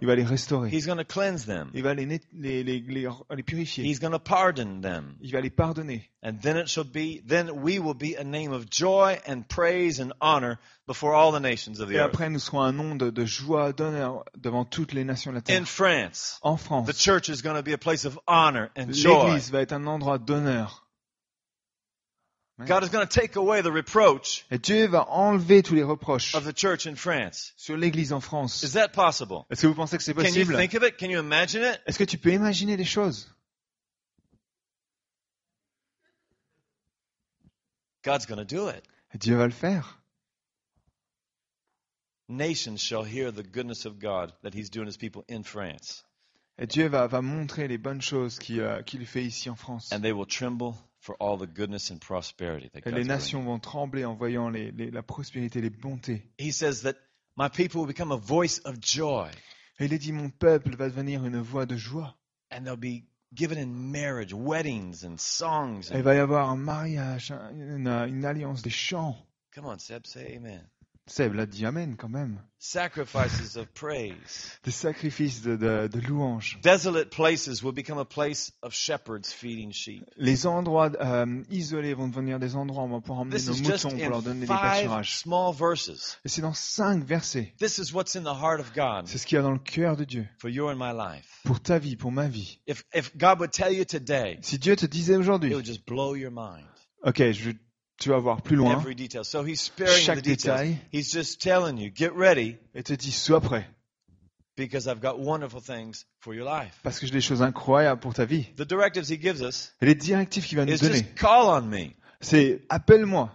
Il 0.00 0.06
va 0.06 0.14
les 0.14 0.24
restaurer. 0.24 0.70
He's 0.72 0.86
going 0.86 0.98
to 0.98 1.04
cleanse 1.04 1.46
them. 1.46 1.68
Il 1.74 1.82
va 1.82 1.94
les, 1.94 2.06
net- 2.06 2.26
les, 2.32 2.62
les, 2.62 2.80
les, 2.80 3.08
les 3.34 3.42
purifier. 3.42 3.71
Purifier. 3.74 3.84
He's 3.88 3.98
going 3.98 4.12
to 4.12 4.18
pardon 4.18 4.80
them. 4.80 5.16
Il 5.20 5.30
va 5.32 5.40
les 5.40 5.50
pardonner. 5.50 6.02
And 6.22 6.40
then 6.40 6.56
it 6.56 6.68
shall 6.68 6.84
be, 6.84 7.20
then 7.26 7.62
we 7.62 7.78
will 7.78 7.94
be 7.94 8.14
a 8.16 8.24
name 8.24 8.52
of 8.52 8.68
joy 8.70 9.18
and 9.26 9.42
praise 9.48 9.98
and 10.00 10.12
honor 10.20 10.58
before 10.86 11.14
all 11.14 11.32
the 11.32 11.40
nations 11.40 11.80
of 11.80 11.88
the 11.88 11.96
Et 11.96 12.00
earth. 12.00 12.12
après, 12.14 12.30
nous 12.30 12.38
serons 12.40 12.62
un 12.62 12.72
nom 12.72 12.94
de, 12.96 13.10
de 13.10 13.24
joie, 13.24 13.72
d'honneur 13.72 14.24
devant 14.38 14.64
toutes 14.64 14.92
les 14.92 15.04
nations 15.04 15.32
de 15.32 15.36
la 15.36 15.40
terre. 15.42 15.60
In 15.60 15.64
France, 15.64 16.38
En 16.42 16.56
the 16.56 16.60
France, 16.60 16.98
church 16.98 17.28
is 17.28 17.42
going 17.42 17.56
to 17.56 17.62
be 17.62 17.72
a 17.72 17.78
place 17.78 18.04
of 18.04 18.18
honor 18.28 18.70
and 18.76 18.92
joy. 18.92 19.24
l'église 19.26 19.50
va 19.50 19.60
être 19.62 19.72
un 19.72 19.86
endroit 19.86 20.18
d'honneur. 20.18 20.78
God 22.64 22.84
is 22.84 22.90
going 22.90 23.04
to 23.04 23.12
take 23.12 23.34
away 23.34 23.60
the 23.62 23.72
reproach 23.72 24.44
Et 24.52 24.58
Dieu 24.58 24.86
va 24.86 25.04
enlever 25.08 25.62
tous 25.62 25.74
les 25.74 25.82
reproches 25.82 26.34
of 26.36 26.44
the 26.44 26.52
church 26.56 26.86
in 26.86 26.94
France. 26.94 27.52
sur 27.56 27.76
l'église 27.76 28.12
en 28.12 28.20
France. 28.20 28.62
Is 28.62 28.74
that 28.74 28.90
possible? 28.92 29.46
Est-ce 29.50 29.62
que 29.62 29.66
vous 29.66 29.74
pensez 29.74 29.96
que 29.96 30.02
c'est 30.04 30.14
Can 30.14 30.20
you 30.22 30.44
possible? 30.46 30.56
think 30.56 30.74
of 30.74 30.84
it? 30.84 30.96
Can 30.96 31.10
you 31.10 31.18
imagine 31.18 31.62
it? 31.64 31.80
Est-ce 31.86 31.98
que 31.98 32.04
tu 32.04 32.18
peux 32.18 32.30
imaginer 32.32 32.76
les 32.76 32.84
choses? 32.84 33.26
God's 38.02 38.26
going 38.26 38.38
to 38.38 38.44
do 38.44 38.68
it. 38.68 38.82
Dieu 39.18 39.36
va 39.36 39.46
le 39.46 39.52
faire. 39.52 39.98
Nations 42.28 42.78
shall 42.80 43.02
hear 43.04 43.30
the 43.30 43.42
goodness 43.42 43.84
of 43.84 43.98
God 43.98 44.32
that 44.42 44.54
He's 44.54 44.70
doing 44.70 44.86
His 44.86 44.96
people 44.96 45.24
in 45.28 45.42
France, 45.42 46.04
Et 46.58 46.66
Dieu 46.66 46.88
va, 46.88 47.06
va 47.06 47.20
montrer 47.20 47.66
les 47.68 47.78
bonnes 47.78 48.00
choses 48.00 48.38
qu'il 48.38 48.60
euh, 48.60 48.82
qu'il 48.82 49.04
fait 49.06 49.24
ici 49.24 49.50
en 49.50 49.56
France. 49.56 49.90
and 49.92 50.00
they 50.02 50.12
will 50.12 50.26
tremble 50.26 50.74
for 51.00 51.16
all 51.20 51.36
the 51.36 51.46
goodness 51.46 51.90
and 51.90 51.98
prosperity 52.00 52.70
that 52.70 52.78
Et 52.78 52.82
God's 52.82 52.96
les 52.96 53.04
nations 53.04 53.42
vont 53.42 53.58
trembler 53.58 54.04
en 54.04 54.14
voyant 54.14 54.48
les- 54.48 54.70
les- 54.70 54.90
la 54.90 55.02
prospérité, 55.02 55.60
les 55.60 55.70
bontés. 55.70 56.22
He 56.38 56.52
says 56.52 56.82
that 56.82 56.94
my 57.36 57.48
people 57.48 57.80
will 57.80 57.86
become 57.88 58.12
a 58.12 58.16
voice 58.16 58.60
of 58.64 58.76
joy, 58.80 59.28
Et 59.80 59.86
il 59.86 59.92
est 59.92 59.98
dit, 59.98 60.12
mon 60.12 60.30
peuple 60.30 60.76
va 60.76 60.88
devenir 60.88 61.24
une 61.26 61.40
voix 61.40 61.66
de 61.66 61.76
joie. 61.76 62.16
and 62.50 62.64
they'll 62.64 62.76
be 62.76 63.04
given 63.34 63.58
in 63.58 63.90
marriage, 63.92 64.32
weddings, 64.34 65.04
and 65.04 65.18
songs. 65.18 65.90
Il 65.92 66.02
va 66.02 66.14
y 66.14 66.18
avoir 66.18 66.48
un 66.50 66.56
mariage, 66.56 67.30
un- 67.30 67.50
une, 67.54 67.86
une 67.88 68.24
alliance 68.24 68.62
des 68.62 68.70
chants. 68.70 69.16
come 69.54 69.66
on, 69.66 69.78
Seb, 69.78 70.06
say 70.06 70.36
Amen. 70.36 70.62
Seb 71.08 71.34
l'a 71.34 71.46
dit 71.46 71.66
Amen 71.66 71.96
quand 71.96 72.08
même. 72.08 72.40
Sacrifices 72.58 73.56
of 73.56 73.66
praise. 73.74 74.56
Des 74.62 74.70
sacrifices 74.70 75.42
de, 75.42 75.56
de. 75.56 75.88
Desolate 76.62 77.10
places 77.10 77.60
will 77.62 77.72
become 77.72 77.98
a 77.98 78.04
place 78.04 78.52
of 78.62 78.72
shepherds 78.72 79.32
feeding 79.32 79.72
sheep. 79.72 80.04
Les 80.16 80.46
endroits 80.46 80.92
euh, 81.00 81.42
isolés 81.50 81.92
vont 81.94 82.06
devenir 82.06 82.38
des 82.38 82.54
endroits 82.54 82.84
où 82.84 82.86
on 82.86 82.90
va 82.90 83.00
pouvoir 83.00 83.18
emmener 83.20 83.36
This 83.36 83.48
nos 83.48 83.56
moutons 83.56 83.90
pour 83.98 84.08
leur 84.10 84.22
donner 84.22 84.40
des 84.42 84.46
pâturages. 84.46 85.18
small 85.18 85.52
verses. 85.52 86.18
Et 86.24 86.28
c'est 86.28 86.40
dans 86.42 86.54
cinq 86.54 87.04
versets. 87.04 87.52
This 87.58 87.78
is 87.78 87.92
what's 87.92 88.14
in 88.14 88.22
the 88.22 88.40
heart 88.40 88.60
of 88.60 88.72
God 88.72 89.06
C'est 89.08 89.18
ce 89.18 89.26
qu'il 89.26 89.36
y 89.36 89.38
a 89.40 89.42
dans 89.42 89.50
le 89.50 89.58
cœur 89.58 89.96
de 89.96 90.04
Dieu. 90.04 90.28
for 90.38 90.48
your 90.48 90.70
and 90.70 90.76
my 90.76 90.92
life. 90.96 91.40
Pour 91.44 91.60
ta 91.60 91.80
vie, 91.80 91.96
pour 91.96 92.12
ma 92.12 92.28
vie. 92.28 92.60
If 92.68 92.84
if 92.94 93.16
God 93.16 93.40
would 93.40 93.50
tell 93.50 93.72
you 93.72 93.84
today, 93.84 94.38
Si 94.42 94.56
Dieu 94.58 94.76
te 94.76 94.86
disait 94.86 95.14
it 95.14 95.18
aujourd'hui, 95.18 95.52
would 95.52 95.66
just 95.66 95.84
blow 95.84 96.14
your 96.14 96.30
mind. 96.30 96.64
ok, 97.04 97.32
je, 97.32 97.50
tu 98.02 98.08
vas 98.08 98.18
voir 98.18 98.42
plus 98.42 98.56
loin, 98.56 98.82
chaque 100.04 100.22
détail, 100.22 100.76
et 100.92 101.02
te 101.02 102.92
dit, 102.94 103.12
sois 103.12 103.40
prêt, 103.40 103.68
because 104.56 104.86
I've 104.86 105.00
got 105.00 105.18
wonderful 105.18 105.60
things 105.60 106.04
for 106.20 106.34
your 106.34 106.44
life. 106.44 106.78
parce 106.82 106.98
que 106.98 107.06
j'ai 107.06 107.12
des 107.12 107.20
choses 107.20 107.42
incroyables 107.42 108.00
pour 108.00 108.14
ta 108.14 108.24
vie. 108.24 108.44
The 108.56 108.66
directives 108.66 109.10
he 109.10 109.20
gives 109.20 109.40
us 109.40 109.72
Et 109.80 109.86
les 109.86 109.94
directives 109.94 110.44
qu'il 110.44 110.58
va 110.58 110.64
nous 110.64 110.76
donner, 110.76 110.94
just 110.94 111.14
call 111.14 111.46
on 111.46 111.62
me. 111.62 111.92
c'est 112.20 112.62
appelle-moi. 112.68 113.30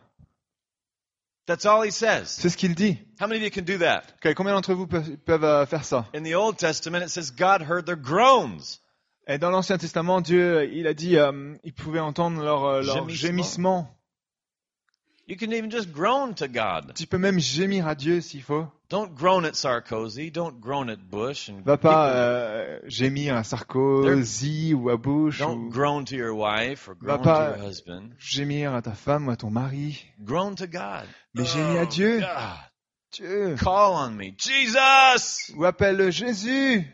That's 1.48 1.66
all 1.66 1.86
he 1.86 1.92
says. 1.92 2.26
C'est 2.26 2.50
ce 2.50 2.58
qu'il 2.58 2.76
dit. 2.76 2.98
How 3.22 3.28
many 3.28 3.38
of 3.38 3.44
you 3.44 3.52
can 3.52 3.62
do 3.62 3.78
that? 3.78 4.04
Ok, 4.18 4.34
combien 4.34 4.54
d'entre 4.54 4.74
vous 4.74 4.86
peuvent, 4.86 5.44
euh, 5.46 5.66
faire 5.66 5.86
ça? 5.86 6.10
In 6.14 6.24
the 6.24 6.36
Old 6.36 6.58
Testament, 6.58 7.02
it 7.02 7.10
says 7.10 7.32
God 7.32 7.62
heard 7.62 7.86
their 7.86 7.96
groans. 7.96 8.82
Et 9.30 9.38
dans 9.38 9.50
l'Ancien 9.50 9.78
Testament, 9.78 10.22
Dieu, 10.22 10.70
il 10.74 10.88
a 10.88 10.94
dit, 10.94 11.18
euh, 11.18 11.56
il 11.64 11.74
pouvait 11.74 12.00
entendre 12.00 12.42
leur, 12.42 12.66
euh, 12.66 12.82
leur 12.82 13.10
Gémissement. 13.10 13.97
You 15.28 15.36
can 15.36 15.52
even 15.52 15.70
just 15.70 15.92
groan 15.92 16.34
to 16.36 16.48
God. 16.48 16.94
Tu 16.96 17.06
peux 17.06 17.18
même 17.18 17.38
gémir 17.38 17.86
à 17.86 17.96
Dieu 17.96 18.22
s'il 18.22 18.42
faut. 18.42 18.66
Don't 18.90 19.14
groan 19.14 19.44
at 19.44 19.56
Sarkozy. 19.56 20.32
Don't 20.32 20.62
groan 20.62 20.88
at 20.90 21.00
Bush. 21.12 21.50
And 21.50 21.64
Va 21.66 21.78
pas 21.78 22.12
euh, 22.12 22.80
gémir 22.88 23.36
à 23.36 23.44
Sarkozy 23.44 24.74
ou 24.74 24.90
à 24.90 24.96
Bush 24.96 25.40
don't 25.40 25.66
ou 25.66 25.70
groan 25.70 26.06
to 26.06 26.16
your 26.16 26.34
wife 26.34 26.88
or 26.88 26.96
Va 27.02 27.18
groan 27.18 27.24
pas- 27.24 27.52
to 27.52 27.58
your 27.60 27.68
husband. 27.70 28.10
gémir 28.18 28.74
à 28.74 28.82
ta 28.82 28.94
femme 28.94 29.28
ou 29.28 29.32
à 29.32 29.36
ton 29.36 29.50
mari. 29.50 30.02
Groan 30.22 30.56
to 30.56 30.66
God. 30.66 31.06
Mais 31.34 31.44
gémis 31.44 31.78
à 31.78 31.84
Oh, 31.84 31.86
Dieu. 31.88 32.20
God. 32.20 32.28
Dieu. 33.12 33.56
Call 33.62 33.92
on 33.96 34.12
me. 34.12 34.34
Jesus! 34.38 35.52
Ou 35.58 35.66
appelle 35.66 36.10
Jésus. 36.12 36.88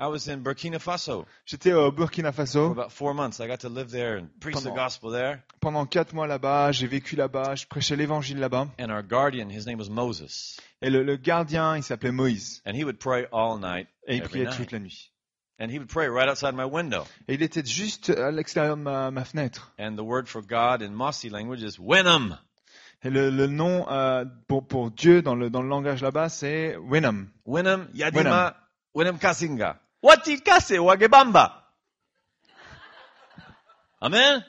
I 0.00 0.06
was 0.06 0.28
in 0.28 0.42
Burkina 0.42 0.78
Faso 0.78 1.26
J'étais 1.44 1.72
au 1.72 1.90
Burkina 1.90 2.30
for 2.32 2.44
Faso. 2.44 2.70
about 2.70 2.92
four 2.92 3.14
months. 3.14 3.40
I 3.40 3.48
got 3.48 3.60
to 3.60 3.68
live 3.68 3.90
there 3.90 4.16
and 4.16 4.28
preach 4.40 4.54
the 4.54 4.62
Pendant- 4.62 4.76
gospel 4.76 5.10
there. 5.10 5.42
Pendant 5.60 5.86
quatre 5.86 6.14
mois 6.14 6.28
là-bas, 6.28 6.70
j'ai 6.70 6.86
vécu 6.86 7.16
là-bas, 7.16 7.56
je 7.56 7.66
prêchais 7.66 7.96
l'évangile 7.96 8.38
là-bas. 8.38 8.68
And 8.78 8.90
our 8.90 9.02
guardian, 9.02 9.48
his 9.50 9.66
name 9.66 9.78
was 9.78 9.90
Moses. 9.90 10.56
Et 10.82 10.90
le, 10.90 11.02
le 11.02 11.16
gardien, 11.16 11.76
il 11.76 11.82
s'appelait 11.82 12.12
Moïse. 12.12 12.62
And 12.64 12.74
he 12.76 12.84
would 12.84 12.98
pray 13.00 13.26
all 13.32 13.58
night. 13.58 13.88
Et 14.06 14.16
il 14.16 14.22
priait 14.22 14.46
toute 14.56 14.70
la 14.70 14.78
nuit. 14.78 15.10
And 15.60 15.68
he 15.70 15.78
would 15.78 15.88
pray 15.88 16.08
right 16.08 16.28
outside 16.28 16.54
my 16.54 16.64
window. 16.64 17.04
Et 17.26 17.34
il 17.34 17.42
était 17.42 17.64
juste 17.66 18.10
à 18.10 18.30
l'extérieur 18.30 18.76
de 18.76 18.82
ma, 18.82 19.10
ma 19.10 19.24
fenêtre. 19.24 19.72
And 19.80 19.96
the 19.96 20.04
word 20.04 20.28
for 20.28 20.40
God 20.42 20.80
in 20.80 20.96
language 20.96 21.62
is 21.64 21.80
Wenham. 21.80 22.38
Et 23.02 23.10
le, 23.10 23.30
le 23.30 23.48
nom 23.48 23.84
euh, 23.90 24.24
pour, 24.46 24.64
pour 24.64 24.92
Dieu 24.92 25.22
dans 25.22 25.34
le, 25.34 25.50
dans 25.50 25.62
le 25.62 25.68
langage 25.68 26.02
là-bas, 26.02 26.28
c'est 26.28 26.76
Wenham. 26.76 27.28
Wenham 27.44 27.88
Yadima 27.94 28.54
Wenham 28.94 29.18
Kasinga. 29.18 29.80
Wati 30.04 30.38
Kase 30.44 30.78
Wagebamba. 30.78 31.52
Amen? 34.00 34.44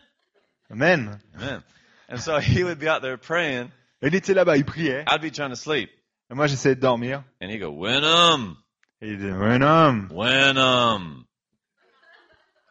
Amen. 0.72 1.20
Amen. 1.36 1.64
And 2.08 2.20
so 2.20 2.40
he 2.40 2.64
would 2.64 2.80
be 2.80 2.88
out 2.88 3.02
there 3.02 3.18
praying. 3.18 3.72
Et 4.02 4.08
il 4.08 4.16
était 4.16 4.34
là-bas, 4.34 4.58
il 4.58 4.64
priait. 4.66 5.04
I'd 5.08 5.22
be 5.22 5.32
trying 5.32 5.50
to 5.50 5.56
sleep. 5.56 5.90
Et 6.32 6.36
moi, 6.36 6.48
j'essayais 6.48 6.76
de 6.76 6.80
dormir. 6.82 7.24
And 7.42 7.50
he'd 7.50 7.60
go, 7.60 7.72
Wenham, 7.72 8.58
Et 9.02 9.08
il 9.10 9.18
disait, 9.18 9.32
Wenham. 9.32 10.10
Wenham, 10.12 11.26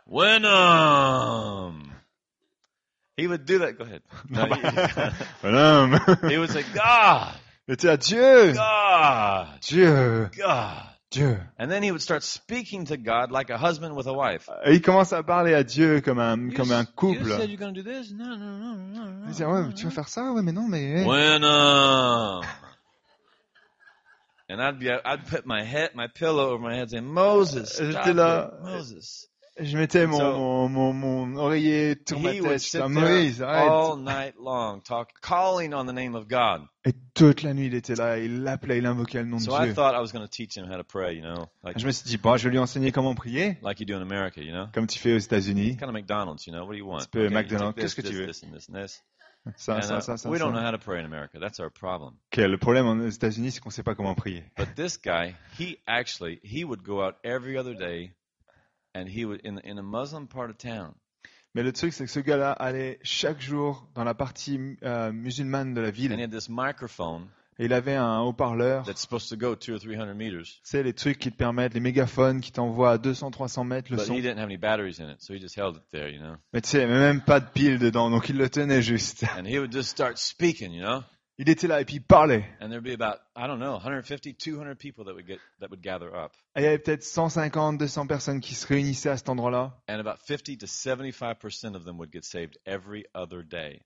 Wenham. 0.06 1.92
He 3.16 3.26
would 3.26 3.44
do 3.44 3.58
that. 3.58 3.76
Go 3.76 3.84
ahead. 3.84 4.02
No, 4.30 4.44
he, 4.46 4.50
Wenham. 5.42 5.98
he 6.30 6.38
would 6.38 6.50
say, 6.50 6.62
God, 6.72 7.34
Il 7.68 7.74
était 7.74 7.88
là, 7.88 7.96
Dieu. 7.98 8.52
God, 8.54 9.60
Dieu. 9.62 10.30
God. 10.36 10.87
Dieu. 11.10 11.38
And 11.58 11.70
then 11.70 11.82
he 11.82 11.90
would 11.90 12.02
start 12.02 12.22
speaking 12.22 12.84
to 12.86 12.98
God 12.98 13.30
like 13.30 13.48
a 13.50 13.56
husband 13.56 13.96
with 13.96 14.06
a 14.06 14.12
wife. 14.12 14.50
Et 14.66 14.74
il 14.74 14.82
commence 14.82 15.12
à 15.12 15.22
parler 15.22 15.54
à 15.54 15.64
Dieu 15.64 16.00
comme 16.02 16.18
un, 16.18 16.50
comme 16.50 16.68
couple. 16.96 17.20
You 17.20 17.36
said 17.36 17.48
you're 17.48 17.58
going 17.58 17.74
to 17.74 17.82
do 17.82 17.90
this? 17.90 18.12
No, 18.12 18.36
no, 18.36 18.36
no, 18.36 18.74
no, 18.74 19.04
no. 19.10 19.26
Il 19.26 19.46
ouais, 19.46 19.66
mais 19.68 19.74
tu 19.74 19.84
vas 19.84 19.90
faire 19.90 20.08
ça? 20.08 20.32
Ouais, 20.32 20.42
mais 20.42 20.52
non, 20.52 20.68
mais... 20.68 21.04
Wenham. 21.06 22.42
And 24.50 24.62
I'd 24.62 24.78
be, 24.78 24.88
I'd 24.88 25.26
put 25.26 25.44
my 25.44 25.62
head, 25.62 25.90
my 25.94 26.08
pillow 26.08 26.50
over 26.50 26.62
my 26.62 26.74
head 26.74 26.90
saying, 26.90 27.04
Moses, 27.04 27.74
stop 27.74 27.86
J'étais 27.86 28.14
là. 28.14 28.50
it, 28.50 28.64
Moses. 28.64 29.28
Je 29.60 29.76
mettais 29.76 30.06
mon, 30.06 30.18
So- 30.18 30.38
mon, 30.38 30.68
mon, 30.68 30.92
mon 30.92 31.36
oreiller 31.40 31.96
sur 32.06 32.20
ma 32.20 32.32
He 32.32 32.40
would 32.40 32.50
tête. 32.52 32.60
sit 32.60 32.72
J'étais 32.72 32.84
à 32.84 32.88
there 32.88 33.00
Moïse, 33.00 33.42
arrête. 33.42 33.68
all 33.70 33.98
night 33.98 34.34
long, 34.42 34.80
talk, 34.80 35.08
calling 35.20 35.74
on 35.74 35.84
the 35.86 35.92
name 35.92 36.14
of 36.14 36.28
God. 36.28 36.62
Et 36.84 36.92
toute 37.14 37.42
la 37.42 37.54
nuit, 37.54 37.66
il 37.66 37.74
était 37.74 37.94
là, 37.96 38.18
il 38.18 38.42
l'appelait, 38.42 38.78
il 38.78 38.86
invoquait 38.86 39.18
le 39.22 39.28
nom 39.28 39.38
de 39.38 39.42
I 39.42 39.64
Dieu. 39.64 39.74
thought 39.74 39.94
I 39.94 40.00
was 40.00 40.12
teach 40.30 40.56
him 40.56 40.66
how 40.70 40.76
to 40.76 40.84
pray, 40.84 41.16
you 41.16 41.22
know, 41.22 41.46
like, 41.64 41.78
Je 41.78 41.86
me 41.86 41.90
suis 41.92 42.08
dit, 42.08 42.16
bon, 42.18 42.36
je 42.36 42.44
vais 42.44 42.50
lui 42.50 42.58
enseigner 42.58 42.92
comment 42.92 43.14
prier, 43.14 43.58
like 43.62 43.80
you 43.80 43.86
do 43.86 43.94
in 43.96 44.02
America, 44.02 44.40
you 44.40 44.52
know? 44.52 44.66
comme 44.72 44.86
tu 44.86 44.98
fais 44.98 45.14
aux 45.14 45.18
États-Unis. 45.18 45.76
Kind 45.76 45.88
of 45.88 45.92
McDonald's, 45.94 46.46
you 46.46 46.52
know. 46.52 46.64
What 46.64 46.72
do 46.72 46.78
you 46.78 46.86
want? 46.86 46.98
petit 47.00 47.08
peu 47.10 47.18
Okay, 47.26 47.28
you 47.34 47.34
McDonald's. 47.34 47.74
take 47.74 47.84
this, 47.84 47.94
Qu'est-ce 47.94 48.06
que 48.08 48.12
tu 48.12 48.14
veux? 48.20 48.26
This 48.26 48.42
and 48.44 48.52
this 48.52 48.68
and 48.68 48.74
this. 48.80 49.02
Ça, 49.56 49.76
And, 49.76 49.82
ça, 49.82 49.96
uh, 49.98 50.00
ça, 50.02 50.16
ça. 50.18 50.28
we 50.28 50.38
don't 50.38 50.52
know 50.52 50.60
how 50.60 50.72
to 50.72 50.78
pray 50.78 51.00
in 51.00 51.06
America. 51.06 51.38
That's 51.40 51.58
our 51.58 51.70
problem. 51.70 52.14
Le 52.36 52.56
problème 52.56 52.86
aux 52.86 53.08
États-Unis, 53.08 53.52
c'est 53.52 53.60
qu'on 53.60 53.70
sait 53.70 53.82
pas 53.84 53.94
comment 53.94 54.14
prier. 54.14 54.44
But 54.58 54.74
this 54.76 54.98
guy, 55.02 55.34
he 55.58 55.78
actually, 55.86 56.38
he 56.42 56.64
would 56.64 56.82
go 56.82 57.02
out 57.02 57.14
every 57.24 57.56
other 57.56 57.74
day, 57.74 58.12
and 58.98 59.08
he 59.08 59.24
would 59.24 59.40
in 59.44 59.60
in 59.64 59.78
a 59.78 59.82
Muslim 59.82 60.26
part 60.26 60.50
of 60.50 60.56
town. 60.58 60.92
Mais 61.54 61.62
le 61.62 61.72
truc, 61.72 61.92
c'est 61.92 62.04
que 62.04 62.10
ce 62.10 62.20
gars-là 62.20 62.52
allait 62.52 62.98
chaque 63.02 63.40
jour 63.40 63.88
dans 63.94 64.04
la 64.04 64.14
partie 64.14 64.60
euh, 64.82 65.10
musulmane 65.12 65.72
de 65.74 65.80
la 65.80 65.88
And 65.88 65.92
he 65.92 66.08
ville. 66.08 66.20
had 66.20 66.30
this 66.30 66.48
microphone 66.48 67.26
Et 67.58 67.64
il 67.64 67.72
avait 67.72 67.96
un 67.96 68.20
haut-parleur. 68.20 68.82
Tu 68.84 68.90
that's 68.90 69.00
supposed 69.00 69.28
to 69.30 69.36
go 69.36 69.56
two 69.56 69.74
or 69.74 69.80
three 69.80 69.96
hundred 69.96 70.14
meters, 70.14 70.60
sais, 70.62 70.82
les 70.84 70.92
trucs 70.92 71.18
qui 71.18 71.32
te 71.32 71.36
permettent, 71.36 71.74
les 71.74 71.80
mégaphones 71.80 72.40
qui 72.40 72.52
t'envoient 72.52 72.92
à 72.92 72.98
200, 72.98 73.32
300 73.32 73.64
mètres 73.64 73.90
le 73.90 73.96
but 73.96 74.06
son. 74.06 74.14
he 74.14 74.20
didn't 74.20 74.38
have 74.38 74.44
any 74.48 74.56
batteries 74.58 75.00
in 75.00 75.08
it, 75.10 75.20
so 75.20 75.34
he 75.34 75.40
just 75.40 75.56
held 75.58 75.76
it 75.76 75.82
there, 75.90 76.08
you 76.08 76.20
know. 76.20 76.36
Mais 76.52 76.60
tu 76.60 76.68
sais, 76.68 76.82
il 76.82 76.86
n'y 76.86 76.92
avait 76.92 77.00
même 77.00 77.20
pas 77.22 77.40
de 77.40 77.46
pile 77.52 77.78
dedans, 77.80 78.10
donc 78.10 78.28
il 78.28 78.36
le 78.36 78.48
tenait 78.48 78.80
juste. 78.82 79.24
And 79.36 79.44
he 79.46 79.58
would 79.58 79.72
just 79.72 79.88
start 79.88 80.18
speaking, 80.18 80.70
you 80.72 80.82
know? 80.84 81.02
Il 81.40 81.48
était 81.48 81.68
là 81.68 81.80
et 81.80 81.84
puis 81.84 81.96
il 81.96 82.02
parlait. 82.02 82.44
And 82.60 82.68
there'd 82.68 82.82
be 82.82 82.92
about 83.00 83.20
I 83.36 83.46
don't 83.46 83.58
know, 83.60 83.74
150, 83.74 84.34
200 84.36 84.74
people 84.76 85.04
that 85.04 85.14
would 85.14 85.26
get 85.26 85.38
that 85.60 85.68
would 85.70 85.80
gather 85.82 86.08
up, 86.14 86.32
Et 86.56 86.60
il 86.60 86.64
y 86.64 86.66
avait 86.66 86.78
peut-être 86.78 87.04
150, 87.04 87.78
200 87.78 88.06
personnes 88.08 88.40
qui 88.40 88.54
se 88.56 88.66
réunissaient 88.66 89.10
à 89.10 89.16
cet 89.16 89.28
endroit-là. 89.28 89.78
and 89.88 90.00
about 90.00 90.18
50 90.26 90.58
to 90.58 90.66
75 90.66 91.36
percent 91.38 91.74
of 91.76 91.84
them 91.84 91.96
would 91.98 92.12
get 92.12 92.22
saved 92.24 92.58
every 92.66 93.04
other 93.14 93.44
day. 93.44 93.80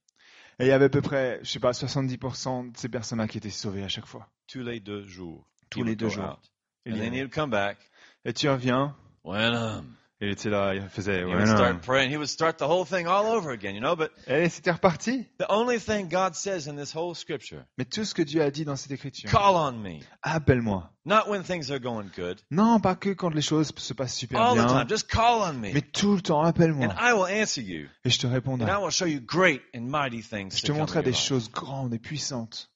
Et 0.58 0.64
il 0.64 0.68
y 0.68 0.72
avait 0.72 0.86
à 0.86 0.88
peu 0.88 1.02
près, 1.02 1.40
je 1.42 1.50
sais 1.50 1.60
pas, 1.60 1.72
70% 1.72 2.72
de 2.72 2.76
ces 2.76 2.88
personnes-là 2.88 3.26
qui 3.28 3.38
étaient 3.38 3.50
sauvées 3.50 3.82
à 3.84 3.88
chaque 3.88 4.06
fois. 4.06 4.28
Tous 4.46 4.62
les 4.62 4.80
deux 4.80 5.06
jours. 5.06 5.46
Tous 5.70 5.82
les 5.82 5.96
deux 5.96 6.08
jours. 6.08 6.24
out. 6.24 6.50
And 6.86 6.96
then 6.98 7.12
he'd 7.14 7.30
come 7.32 7.50
back. 7.50 7.78
Et 8.24 8.32
tu 8.32 8.48
reviens, 8.48 8.94
Wenham, 9.24 9.94
Il 10.24 10.28
était 10.30 10.50
là, 10.50 10.72
il 10.72 10.82
faisait. 10.88 11.22
He 11.22 11.24
ouais, 11.24 11.46
start 11.46 11.80
praying. 11.84 12.12
He 12.12 12.16
would 12.16 12.28
start 12.28 12.56
the 12.58 12.62
whole 12.62 12.86
thing 12.86 13.06
all 13.08 13.26
over 13.26 13.50
again, 13.50 13.74
you 13.74 13.80
know. 13.80 13.96
But 13.96 14.12
Et 14.28 14.48
c'était 14.48 14.70
reparti. 14.70 15.26
the 15.40 15.46
only 15.48 15.80
thing 15.80 16.08
God 16.08 16.36
says 16.36 16.68
in 16.68 16.76
this 16.76 16.94
whole 16.94 17.16
scripture, 17.16 17.64
Mais 17.76 17.84
tout 17.84 18.04
ce 18.04 18.14
que 18.14 18.22
Dieu 18.22 18.40
a 18.40 18.52
dit 18.52 18.64
dans 18.64 18.76
cette 18.76 18.92
écriture, 18.92 19.28
call 19.28 19.56
on 19.56 19.72
me. 19.72 19.98
appelle-moi. 20.22 20.88
Not 21.04 21.28
when 21.28 21.42
things 21.42 21.72
are 21.72 21.80
going 21.80 22.10
good. 22.16 22.40
Non, 22.52 22.78
pas 22.78 22.94
que 22.94 23.10
quand 23.10 23.34
les 23.34 23.42
choses 23.42 23.72
se 23.76 23.92
passent 23.94 24.14
super 24.14 24.40
All 24.40 24.52
the 24.54 24.58
bien, 24.64 24.66
time. 24.68 24.88
Just 24.88 25.08
call 25.10 25.42
on 25.42 25.54
me. 25.54 25.72
mais 25.74 25.80
tout 25.82 26.14
le 26.14 26.20
temps, 26.22 26.40
And 26.44 26.46
appelle-moi. 26.46 26.94
I 27.00 27.12
will 27.14 27.26
answer 27.26 27.60
you. 27.60 27.88
Et 28.04 28.10
je 28.10 28.20
te 28.20 28.28
And 28.28 28.32
répondrai. 28.32 28.70
I 28.70 28.76
will 28.80 28.92
show 28.92 29.06
you 29.06 29.18
great 29.20 29.62
and 29.74 29.80
mighty 29.90 30.22
things 30.22 30.56
Je 30.56 30.62
te 30.66 30.70
montrerai 30.70 31.02
des 31.02 31.12
choses 31.12 31.50
grandes 31.50 31.92
et 31.94 31.98
puissantes. 31.98 32.68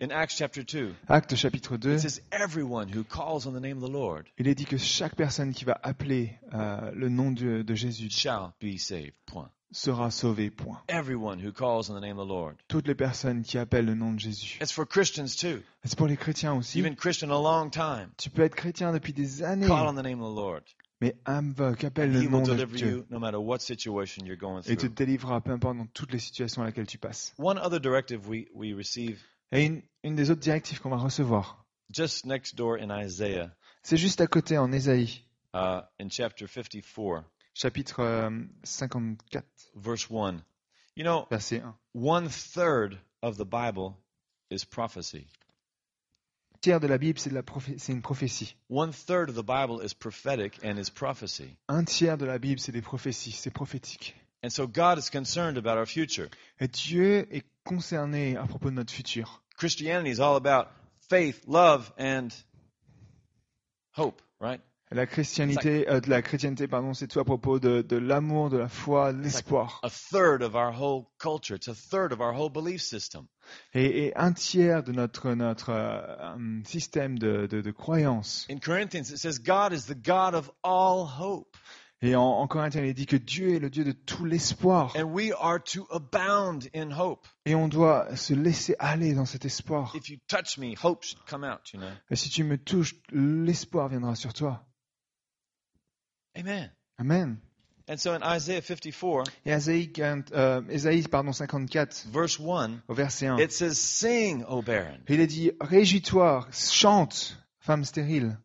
In 0.00 0.12
Acts 0.12 0.36
chapter 0.36 0.62
2, 0.62 0.94
Acte 1.08 1.34
chapitre 1.34 1.76
2, 1.76 1.94
it 1.94 2.00
says, 2.00 2.20
Everyone 2.30 2.88
who 2.88 3.02
calls 3.02 3.48
on 3.48 3.52
the 3.52 3.60
name 3.60 3.78
of 3.78 3.82
the 3.82 3.92
Lord 3.92 4.26
il 4.38 4.46
est 4.46 4.54
dit 4.54 4.64
que 4.64 4.78
chaque 4.78 5.16
personne 5.16 5.52
qui 5.52 5.64
va 5.64 5.76
appeler 5.82 6.38
euh, 6.54 6.92
le 6.94 7.08
nom 7.08 7.32
de, 7.32 7.62
de 7.62 7.74
Jésus 7.74 8.08
shall 8.08 8.52
be 8.60 8.78
saved. 8.78 9.14
Point. 9.26 9.50
sera 9.72 10.12
sauvée, 10.12 10.50
point. 10.50 10.80
Everyone 10.88 11.40
who 11.40 11.50
calls 11.50 11.90
on 11.90 11.94
the 11.94 12.00
name 12.00 12.20
of 12.20 12.28
the 12.28 12.30
Lord. 12.30 12.54
Toutes 12.68 12.86
les 12.86 12.94
personnes 12.94 13.42
qui 13.42 13.58
appellent 13.58 13.86
le 13.86 13.96
nom 13.96 14.12
de 14.12 14.20
Jésus. 14.20 14.58
It's 14.60 14.70
for 14.70 14.86
Christians 14.86 15.34
too. 15.36 15.62
C'est 15.84 15.98
pour 15.98 16.06
les 16.06 16.16
chrétiens 16.16 16.54
aussi. 16.54 16.78
You've 16.78 16.88
been 16.88 16.94
Christian 16.94 17.30
a 17.30 17.42
long 17.42 17.68
time. 17.68 18.10
Tu 18.18 18.30
peux 18.30 18.42
être 18.42 18.54
chrétien 18.54 18.92
depuis 18.92 19.12
des 19.12 19.42
années, 19.42 19.66
Call 19.66 19.88
on 19.88 19.94
the 19.94 20.04
name 20.04 20.22
of 20.22 20.32
the 20.32 20.36
Lord. 20.36 20.62
mais 21.00 21.16
invoque, 21.26 21.82
appelle 21.82 22.12
le 22.12 22.22
nom 22.22 22.42
de 22.42 22.54
Dieu 22.66 22.88
you 22.88 23.04
no 23.10 23.18
matter 23.18 23.36
what 23.36 23.58
situation 23.58 24.24
you're 24.24 24.38
going 24.38 24.62
et 24.66 24.76
te 24.76 24.86
délivrera, 24.86 25.40
peu 25.40 25.50
importe 25.50 25.76
dans 25.76 25.86
toutes 25.86 26.12
les 26.12 26.18
situations 26.20 26.62
à 26.62 26.66
laquelle 26.66 26.86
tu 26.86 26.98
passes. 26.98 27.34
One 27.38 27.58
other 27.58 27.80
directive 27.80 28.28
we, 28.28 28.46
we 28.54 28.72
receive 28.72 29.18
Et 29.52 29.64
une, 29.64 29.82
une 30.04 30.14
des 30.16 30.30
autres 30.30 30.40
directives 30.40 30.80
qu'on 30.80 30.90
va 30.90 30.96
recevoir, 30.98 31.64
just 31.90 32.26
next 32.26 32.54
door 32.56 32.76
in 32.80 32.90
Isaiah, 32.90 33.50
c'est 33.82 33.96
juste 33.96 34.20
à 34.20 34.26
côté 34.26 34.58
en 34.58 34.70
Ésaïe, 34.72 35.24
uh, 35.54 35.80
in 35.98 36.08
chapter 36.10 36.46
54, 36.46 37.24
chapitre 37.54 38.00
euh, 38.00 38.30
54, 38.64 39.44
verse 39.74 40.06
1. 40.10 40.42
You 40.96 41.04
know, 41.04 41.26
verset 41.30 41.62
1. 41.62 41.74
one 41.94 42.28
third 42.28 42.98
of 43.22 43.36
the 43.38 43.44
Bible 43.44 43.94
is 44.50 44.64
prophecy. 44.64 45.26
Un 46.54 46.58
tiers 46.60 46.80
de 46.80 46.88
la 46.88 46.98
Bible, 46.98 47.18
c'est 47.20 47.30
de 47.30 47.34
la 47.36 47.42
prophé- 47.42 47.78
c'est 47.78 47.92
une 47.92 48.02
prophétie. 48.02 48.56
One 48.68 48.90
third 48.92 49.30
of 49.30 49.36
the 49.36 49.46
Bible 49.46 49.80
is 49.84 49.94
prophetic 49.94 50.58
and 50.64 50.76
is 50.76 50.90
prophecy. 50.90 51.56
Un 51.68 51.84
tiers 51.84 52.18
de 52.18 52.26
la 52.26 52.38
Bible, 52.38 52.58
c'est 52.60 52.72
des 52.72 52.82
prophéties, 52.82 53.30
c'est 53.32 53.52
prophétique. 53.52 54.16
And 54.42 54.52
so 54.52 54.66
God 54.66 54.98
is 54.98 55.10
concerned 55.10 55.58
about 55.58 55.78
our 55.78 55.86
future. 55.86 56.28
Et 56.60 56.68
Dieu 56.68 57.26
est 57.32 57.44
concerné 57.64 58.36
à 58.36 58.46
propos 58.46 58.70
de 58.70 58.76
notre 58.76 58.92
futur. 58.92 59.42
Christianity 59.56 60.10
is 60.10 60.20
all 60.20 60.36
about 60.36 60.68
faith, 61.08 61.42
love, 61.46 61.92
and 61.98 62.28
hope, 63.92 64.22
right? 64.40 64.60
La 64.90 65.04
chrétienté, 65.04 65.86
euh, 65.90 66.00
la 66.06 66.22
chrétienté, 66.22 66.66
pardon, 66.66 66.94
c'est 66.94 67.08
tout 67.08 67.20
à 67.20 67.24
propos 67.24 67.58
de, 67.58 67.82
de 67.82 67.96
l'amour, 67.96 68.48
de 68.48 68.56
la 68.56 68.68
foi, 68.68 69.12
de 69.12 69.20
l'espoir. 69.20 69.80
A 69.82 69.90
third 69.90 70.42
of 70.42 70.54
our 70.54 70.72
whole 70.72 71.10
culture. 71.18 71.56
It's 71.56 71.68
a 71.68 71.74
third 71.74 72.10
of 72.12 72.20
our 72.20 72.32
whole 72.32 72.48
belief 72.48 72.80
system. 72.80 73.26
Et, 73.74 74.06
et 74.06 74.16
un 74.16 74.32
tiers 74.32 74.82
de 74.82 74.92
notre 74.92 75.34
notre 75.34 75.70
euh, 75.70 76.32
um, 76.34 76.62
système 76.64 77.18
de, 77.18 77.46
de, 77.46 77.60
de 77.60 77.70
croyance. 77.70 78.46
In 78.48 78.60
Corinthians, 78.60 79.10
it 79.10 79.18
says 79.18 79.38
God 79.38 79.74
is 79.74 79.84
the 79.86 79.94
God 79.94 80.34
of 80.34 80.50
all 80.64 81.04
hope. 81.04 81.54
Et 82.00 82.14
en, 82.14 82.22
en 82.22 82.46
Corinthiens, 82.46 82.82
il 82.82 82.88
est 82.88 82.94
dit 82.94 83.06
que 83.06 83.16
Dieu 83.16 83.56
est 83.56 83.58
le 83.58 83.70
Dieu 83.70 83.82
de 83.82 83.92
tout 83.92 84.24
l'espoir. 84.24 84.94
And 84.96 85.12
we 85.12 85.32
are 85.38 85.58
to 85.74 85.86
abound 85.90 86.68
in 86.74 86.92
hope. 86.92 87.26
Et 87.44 87.56
on 87.56 87.66
doit 87.66 88.14
se 88.14 88.34
laisser 88.34 88.76
aller 88.78 89.14
dans 89.14 89.26
cet 89.26 89.44
espoir. 89.44 89.92
If 89.96 90.08
you 90.08 90.18
touch 90.28 90.58
me, 90.58 90.76
hope 90.80 91.02
should 91.02 91.24
come 91.28 91.44
out, 91.44 91.72
you 91.72 91.80
know. 91.80 91.90
Et 92.10 92.16
si 92.16 92.30
tu 92.30 92.44
me 92.44 92.56
touches, 92.56 92.94
l'espoir 93.10 93.88
viendra 93.88 94.14
sur 94.14 94.32
toi. 94.32 94.64
Amen. 96.36 96.70
Amen. 96.98 97.40
And 97.88 97.96
so 97.98 98.12
in 98.12 98.22
Isaiah 98.22 98.60
54, 98.60 99.24
Et 99.46 99.52
Isaïe, 99.52 99.90
40, 99.90 100.32
euh, 100.32 101.02
pardon, 101.10 101.32
54, 101.32 102.08
verse 102.12 102.38
1, 102.38 102.82
au 102.86 102.94
verset 102.94 103.26
1, 103.28 103.38
it 103.38 103.50
says, 103.50 103.74
Sing, 103.76 104.44
O 104.46 104.60
barren, 104.60 105.00
il 105.08 105.20
est 105.20 105.26
dit, 105.26 105.52
Réjouis-toi, 105.58 106.46
chante, 106.52 107.38
femme 107.60 107.84
stérile, 107.84 108.38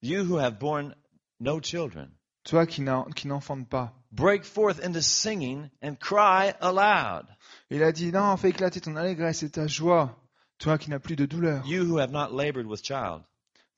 you 0.00 0.22
who 0.22 0.38
have 0.38 0.60
borne 0.60 0.94
no 1.40 1.60
children. 1.60 2.12
Toi 2.44 2.66
qui 2.66 2.80
n'en- 2.82 3.04
qui 3.04 3.28
n'enfantes 3.28 3.68
pas. 3.68 3.92
Break 4.12 4.44
forth 4.44 4.78
into 4.84 5.00
singing 5.00 5.68
and 5.82 5.94
cry 5.98 6.52
aloud, 6.60 7.26
Il 7.70 7.82
a 7.82 7.92
dit, 7.92 8.12
non, 8.12 8.36
fais 8.36 8.50
éclater 8.50 8.80
ton 8.80 8.96
allégresse 8.96 9.42
et 9.42 9.50
ta 9.50 9.66
joie, 9.66 10.18
toi 10.58 10.76
qui 10.78 10.90
n'as 10.90 10.98
plus 10.98 11.16
de 11.16 11.24
douleur. 11.26 11.66
you 11.66 11.82
who 11.84 11.98
have 11.98 12.10
not 12.12 12.28
labored 12.30 12.66
with 12.66 12.82
child. 12.84 13.22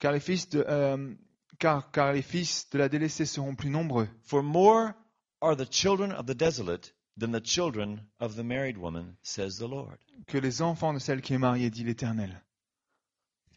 Car 0.00 0.12
les 0.12 0.20
fils 0.20 0.48
de, 0.48 0.64
euh, 0.68 1.14
car, 1.60 1.90
car 1.92 2.12
les 2.12 2.22
fils 2.22 2.68
de 2.70 2.78
la 2.78 2.88
délaissée 2.88 3.26
seront 3.26 3.54
plus 3.54 3.70
nombreux. 3.70 4.08
For 4.24 4.42
more 4.42 4.92
are 5.40 5.56
the 5.56 5.70
children 5.70 6.10
of 6.12 6.26
the 6.26 6.34
desolate 6.36 6.94
than 7.18 7.30
the 7.30 7.44
children 7.44 8.00
of 8.18 8.34
the 8.34 8.42
married 8.42 8.76
woman, 8.76 9.14
says 9.22 9.58
the 9.58 9.68
Lord. 9.68 9.96
que 10.26 10.38
les 10.38 10.62
enfants 10.62 10.92
de 10.92 10.98
celle 10.98 11.20
qui 11.22 11.34
est 11.34 11.38
mariée, 11.38 11.70
dit 11.70 11.84
l'Éternel. 11.84 12.42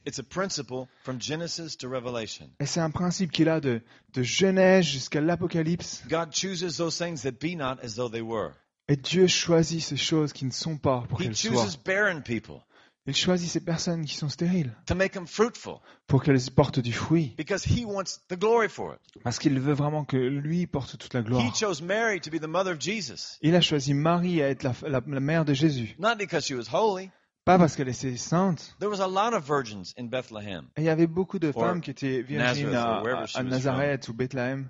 It's 0.08 0.20
a 0.20 0.24
principle 0.24 0.88
from 1.04 1.20
Genesis 1.20 1.76
to 1.80 1.90
Revelation. 1.90 2.50
Et 2.62 2.66
c'est 2.66 2.80
un 2.80 2.92
principe 2.92 3.30
qu'il 3.32 3.50
a 3.50 3.60
de, 3.60 3.82
de 4.14 4.24
Genèse 4.24 4.86
jusqu'à 4.86 5.20
l'Apocalypse. 5.20 6.02
God 6.10 6.32
chooses 6.34 6.78
those 6.78 6.98
things 6.98 7.24
that 7.24 7.34
be 7.42 7.56
not 7.58 7.78
as 7.84 7.96
though 7.96 8.10
they 8.10 8.22
were. 8.22 8.52
Et 8.88 8.96
Dieu 8.96 9.28
choisit 9.28 9.82
ces 9.82 9.98
choses 9.98 10.32
qui 10.32 10.46
ne 10.46 10.52
sont 10.52 10.78
pas 10.78 11.04
pour 11.10 11.20
He 11.20 11.26
qu'elles 11.26 11.36
soient. 11.36 11.64
chooses 11.66 11.78
barren 11.84 12.22
people 12.22 12.62
Il 13.06 13.16
choisit 13.16 13.50
ces 13.50 13.60
personnes 13.60 14.06
qui 14.06 14.16
sont 14.16 14.30
stériles 14.30 14.74
to 14.86 14.96
make 14.96 15.12
them 15.12 15.28
fruitful 15.28 15.80
pour 16.08 16.24
qu'elles 16.24 16.40
portent 16.56 16.80
du 16.80 16.94
fruit. 16.94 17.34
because 17.38 17.66
He 17.66 17.84
wants 17.86 18.20
the 18.30 18.38
glory 18.40 18.70
for 18.70 18.94
it. 18.94 19.22
Parce 19.24 19.40
qu'il 19.40 19.60
veut 19.60 19.74
vraiment 19.74 20.06
que 20.06 20.16
lui 20.16 20.68
porte 20.68 20.98
toute 20.98 21.14
la 21.14 21.20
He 21.20 21.24
gloire. 21.26 21.54
chose 21.56 21.82
Mary 21.82 22.22
to 22.22 22.30
be 22.32 22.40
the 22.40 22.48
mother 22.48 22.72
of 22.74 22.80
Jesus, 22.80 23.38
Il 23.42 23.56
a 23.56 23.62
choisi 23.62 23.94
Marie 23.94 24.42
à 24.42 24.48
être 24.50 24.64
la, 24.64 24.74
la- 24.88 25.02
la 25.06 25.20
mère 25.20 25.44
de 25.44 25.54
Jésus. 25.54 25.96
not 26.00 26.16
because 26.18 26.46
she 26.46 26.52
was 26.54 26.68
holy. 26.72 27.10
Pas 27.48 27.58
parce 27.58 27.78
qu'elle 27.78 27.88
était 27.88 28.18
sainte. 28.18 28.76
There 28.80 28.90
was 28.90 29.00
a 29.00 29.08
lot 29.08 29.34
of 29.34 29.48
virgins 29.48 29.94
in 29.98 30.08
Bethlehem. 30.08 30.66
Et 30.76 30.82
il 30.82 30.84
y 30.84 30.90
avait 30.90 31.08
beaucoup 31.08 31.40
de 31.40 31.54
femmes 31.54 31.80
qui 31.80 31.92
étaient 31.92 32.22
virgines 32.22 32.72
Nazareth, 32.72 33.36
à, 33.36 33.44
Nazareth 33.44 34.10
ou 34.10 34.14
Bethléem. 34.14 34.70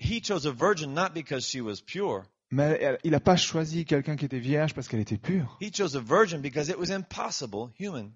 He 0.00 0.22
chose 0.24 0.46
a 0.46 0.50
virgin 0.50 0.94
not 0.94 1.10
because 1.12 1.44
she 1.44 1.60
was 1.60 1.82
pure. 1.84 2.22
Mais 2.50 2.78
elle- 2.80 2.98
il 3.04 3.10
n'a 3.10 3.20
pas 3.20 3.36
choisi 3.36 3.84
quelqu'un 3.84 4.16
qui 4.16 4.24
était 4.24 4.38
vierge 4.38 4.72
parce 4.72 4.88
qu'elle 4.88 5.00
était 5.00 5.18
pure. 5.18 5.58
He 5.60 5.70
chose 5.70 5.94
a 5.94 6.00
virgin 6.00 6.40
because 6.40 6.70
it 6.70 6.78
was 6.78 6.90
impossible, 6.90 7.70
human, 7.78 8.12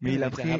Mais 0.00 0.14
il 0.14 0.24
a 0.24 0.30
pris 0.30 0.50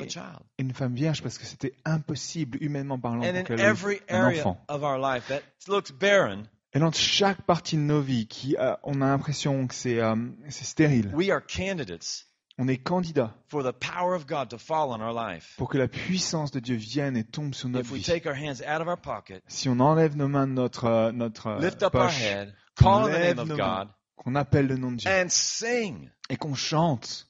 une 0.58 0.72
femme 0.72 0.94
vierge 0.94 1.22
parce 1.22 1.38
que 1.38 1.44
c'était 1.44 1.74
impossible, 1.84 2.58
humainement 2.60 3.00
parlant, 3.00 3.22
pour 3.22 3.44
qu'elle 3.44 3.58
ait 3.58 4.02
un 4.10 4.28
enfant. 4.30 4.64
of 4.68 4.84
our 4.84 4.96
life 4.96 5.26
that 5.26 5.40
looks 5.66 5.90
barren, 5.90 6.46
Et 6.74 6.78
dans 6.78 6.90
chaque 6.92 7.42
partie 7.42 7.76
de 7.76 7.82
nos 7.82 8.00
vies, 8.00 8.26
qui, 8.26 8.56
euh, 8.58 8.74
on 8.82 9.02
a 9.02 9.06
l'impression 9.06 9.66
que 9.66 9.74
c'est 9.74 10.00
euh, 10.00 10.16
c'est 10.48 10.64
stérile, 10.64 11.10
we 11.14 11.28
are 11.30 11.40
candidates 11.40 12.26
on 12.58 12.68
est 12.68 12.78
candidat 12.78 13.34
for 13.48 13.62
the 13.62 13.72
power 13.72 14.14
of 14.14 14.26
God 14.26 14.48
to 14.50 14.58
fall 14.58 14.90
on 14.90 15.00
our 15.00 15.12
life. 15.14 15.54
pour 15.58 15.68
que 15.68 15.76
la 15.78 15.88
puissance 15.88 16.50
de 16.50 16.60
Dieu 16.60 16.76
vienne 16.76 17.16
et 17.16 17.24
tombe 17.24 17.54
sur 17.54 17.68
notre 17.68 17.86
If 17.86 17.92
we 17.92 18.00
vie. 18.00 18.06
take 18.06 18.26
our 18.26 18.34
hands 18.34 18.62
out 18.62 18.80
of 18.80 18.88
our 18.88 18.96
pocket, 18.98 19.42
Si 19.48 19.68
on 19.68 19.80
enlève 19.80 20.16
nos 20.16 20.28
mains 20.28 20.46
de 20.46 20.52
notre, 20.52 20.84
euh, 20.86 21.12
notre 21.12 21.48
euh, 21.48 21.58
lift 21.60 21.82
up 21.82 21.94
our 21.94 22.06
poche, 22.06 22.20
head, 22.22 22.54
call 22.76 23.04
on 23.04 23.08
the 23.08 23.12
lève 23.12 23.36
name 23.36 23.38
of 23.40 23.48
nos 23.48 23.56
mains. 23.56 23.84
God, 23.84 23.88
qu'on 24.16 24.34
appelle 24.34 24.66
le 24.66 24.76
nom 24.76 24.92
de 24.92 24.96
Dieu 24.96 25.10
and 25.10 25.28
sing. 25.28 26.10
et 26.30 26.36
qu'on 26.36 26.54
chante. 26.54 27.26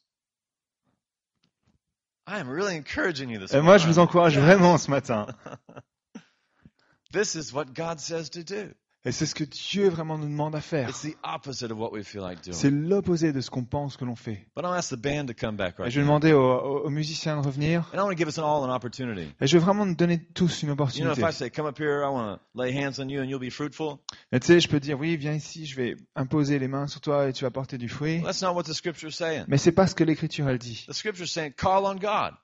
I 2.28 2.38
am 2.38 2.48
really 2.48 2.76
encouraging 2.76 3.30
you 3.30 3.40
this 3.40 3.52
Et 3.52 3.60
moi, 3.60 3.78
je 3.78 3.86
vous 3.88 3.98
encourage 3.98 4.38
vraiment 4.38 4.78
ce 4.78 4.88
matin. 4.90 5.26
This 7.12 7.34
is 7.34 7.52
what 7.52 7.74
God 7.74 7.98
says 8.00 8.30
to 8.30 8.42
do. 8.42 8.72
Et 9.04 9.10
c'est 9.10 9.26
ce 9.26 9.34
que 9.34 9.42
Dieu 9.42 9.88
vraiment 9.88 10.16
nous 10.16 10.28
demande 10.28 10.54
à 10.54 10.60
faire. 10.60 10.88
It's 10.88 11.02
the 11.02 11.16
opposite 11.24 11.72
of 11.72 11.78
what 11.78 11.90
we 11.92 12.04
feel 12.04 12.22
like 12.22 12.38
C'est 12.52 12.70
l'opposé 12.70 13.32
de 13.32 13.40
ce 13.40 13.50
qu'on 13.50 13.64
pense 13.64 13.96
que 13.96 14.04
l'on 14.04 14.14
fait. 14.14 14.46
But 14.54 14.64
I'll 14.64 14.74
ask 14.74 14.90
the 14.90 15.00
band 15.00 15.26
to 15.26 15.34
come 15.34 15.56
back 15.56 15.74
Et 15.80 15.90
je 15.90 15.98
vais 15.98 16.06
demander 16.06 16.32
aux, 16.32 16.88
musiciens 16.88 17.40
de 17.40 17.44
revenir. 17.44 17.90
And 17.92 17.96
I 17.96 18.02
want 18.02 18.10
to 18.10 18.16
give 18.16 18.28
us 18.28 18.38
all 18.38 18.62
an 18.62 18.72
opportunity. 18.72 19.26
Et 19.40 19.48
je 19.48 19.58
veux 19.58 19.64
vraiment 19.64 19.84
nous 19.86 19.96
donner 19.96 20.20
tous 20.34 20.62
une 20.62 20.70
opportunité. 20.70 21.20
if 21.20 21.28
I 21.28 21.32
say, 21.32 21.50
come 21.50 21.66
up 21.66 21.80
here, 21.80 22.04
I 22.04 22.10
want 22.10 22.36
to 22.36 22.62
lay 22.62 22.72
hands 22.72 23.00
on 23.00 23.08
you 23.08 23.20
and 23.20 23.24
you'll 23.24 23.40
be 23.40 23.50
fruitful, 23.50 23.98
Et 24.30 24.38
tu 24.38 24.46
sais, 24.46 24.60
je 24.60 24.68
peux 24.68 24.78
dire, 24.78 25.00
oui, 25.00 25.16
viens 25.16 25.34
ici, 25.34 25.66
je 25.66 25.74
vais 25.74 25.96
imposer 26.14 26.60
les 26.60 26.68
mains 26.68 26.86
sur 26.86 27.00
toi 27.00 27.28
et 27.28 27.32
tu 27.32 27.42
vas 27.42 27.50
porter 27.50 27.78
du 27.78 27.88
fruit. 27.88 28.22
that's 28.22 28.40
not 28.40 28.54
what 28.54 28.62
the 28.62 28.72
scripture's 28.72 29.16
saying. 29.16 29.42
Mais 29.48 29.58
c'est 29.58 29.72
pas 29.72 29.88
ce 29.88 29.96
que 29.96 30.04
l'Écriture, 30.04 30.48
elle 30.48 30.58
dit. 30.58 30.86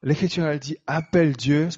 L'Écriture, 0.03 0.47
elle 0.47 0.59
dit, 0.59 0.77
appelle 0.89 1.37
Dieu. 1.37 1.69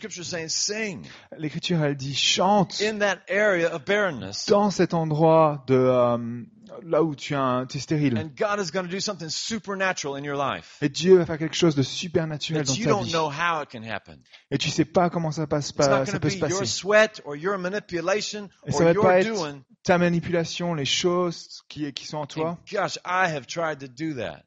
L'Écriture, 1.36 1.84
elle 1.84 1.96
dit, 1.96 2.14
chante 2.14 2.80
in 2.80 4.69
dans 4.70 4.76
cet 4.76 4.94
endroit 4.94 5.64
de 5.66 5.74
euh, 5.74 6.42
là 6.84 7.02
où 7.02 7.16
tu 7.16 7.32
es, 7.34 7.36
un- 7.36 7.66
tu 7.66 7.78
es 7.78 7.80
stérile. 7.80 8.16
And 8.16 8.30
God 8.38 8.64
is 8.64 8.70
going 8.70 8.84
to 8.84 8.88
do 8.88 9.00
something 9.00 9.28
supernatural 9.28 10.16
in 10.16 10.22
your 10.24 10.36
life 10.36 10.76
Et 10.80 10.88
Dieu 10.88 11.16
va 11.18 11.26
faire 11.26 11.38
quelque 11.38 11.56
chose 11.56 11.74
de 11.74 11.82
supernaturel 11.82 12.64
dans 12.64 12.74
you 12.74 12.84
ta 12.84 12.90
don't 12.90 13.02
vie. 13.04 13.10
know 13.12 13.28
how 13.28 13.62
it 13.62 13.68
can 13.70 13.82
happen. 13.82 14.18
Et 14.52 14.58
tu 14.58 14.70
sais 14.70 14.84
pas 14.84 15.10
comment 15.10 15.32
ça, 15.32 15.48
passe, 15.48 15.72
pas, 15.72 16.04
peut 16.04 16.30
se 16.30 16.36
your 16.38 16.48
passer. 16.60 16.66
sweat 16.66 17.20
or 17.24 17.34
your 17.34 17.58
manipulation 17.58 18.48
Et 18.66 18.70
ça 18.70 18.84
va 18.84 18.92
your 18.92 19.02
pas 19.02 19.18
être 19.20 19.34
doing. 19.34 19.62
ta 19.82 19.98
manipulation, 19.98 20.74
les 20.74 20.84
choses 20.84 21.62
qui, 21.68 21.92
qui 21.92 22.06
sont 22.06 22.18
en 22.18 22.26
toi. 22.26 22.50
And 22.50 22.58
gosh, 22.72 22.96
I 23.04 23.26
have 23.34 23.46
tried 23.48 23.80
to 23.80 23.88
do 23.88 24.14
that. 24.14 24.44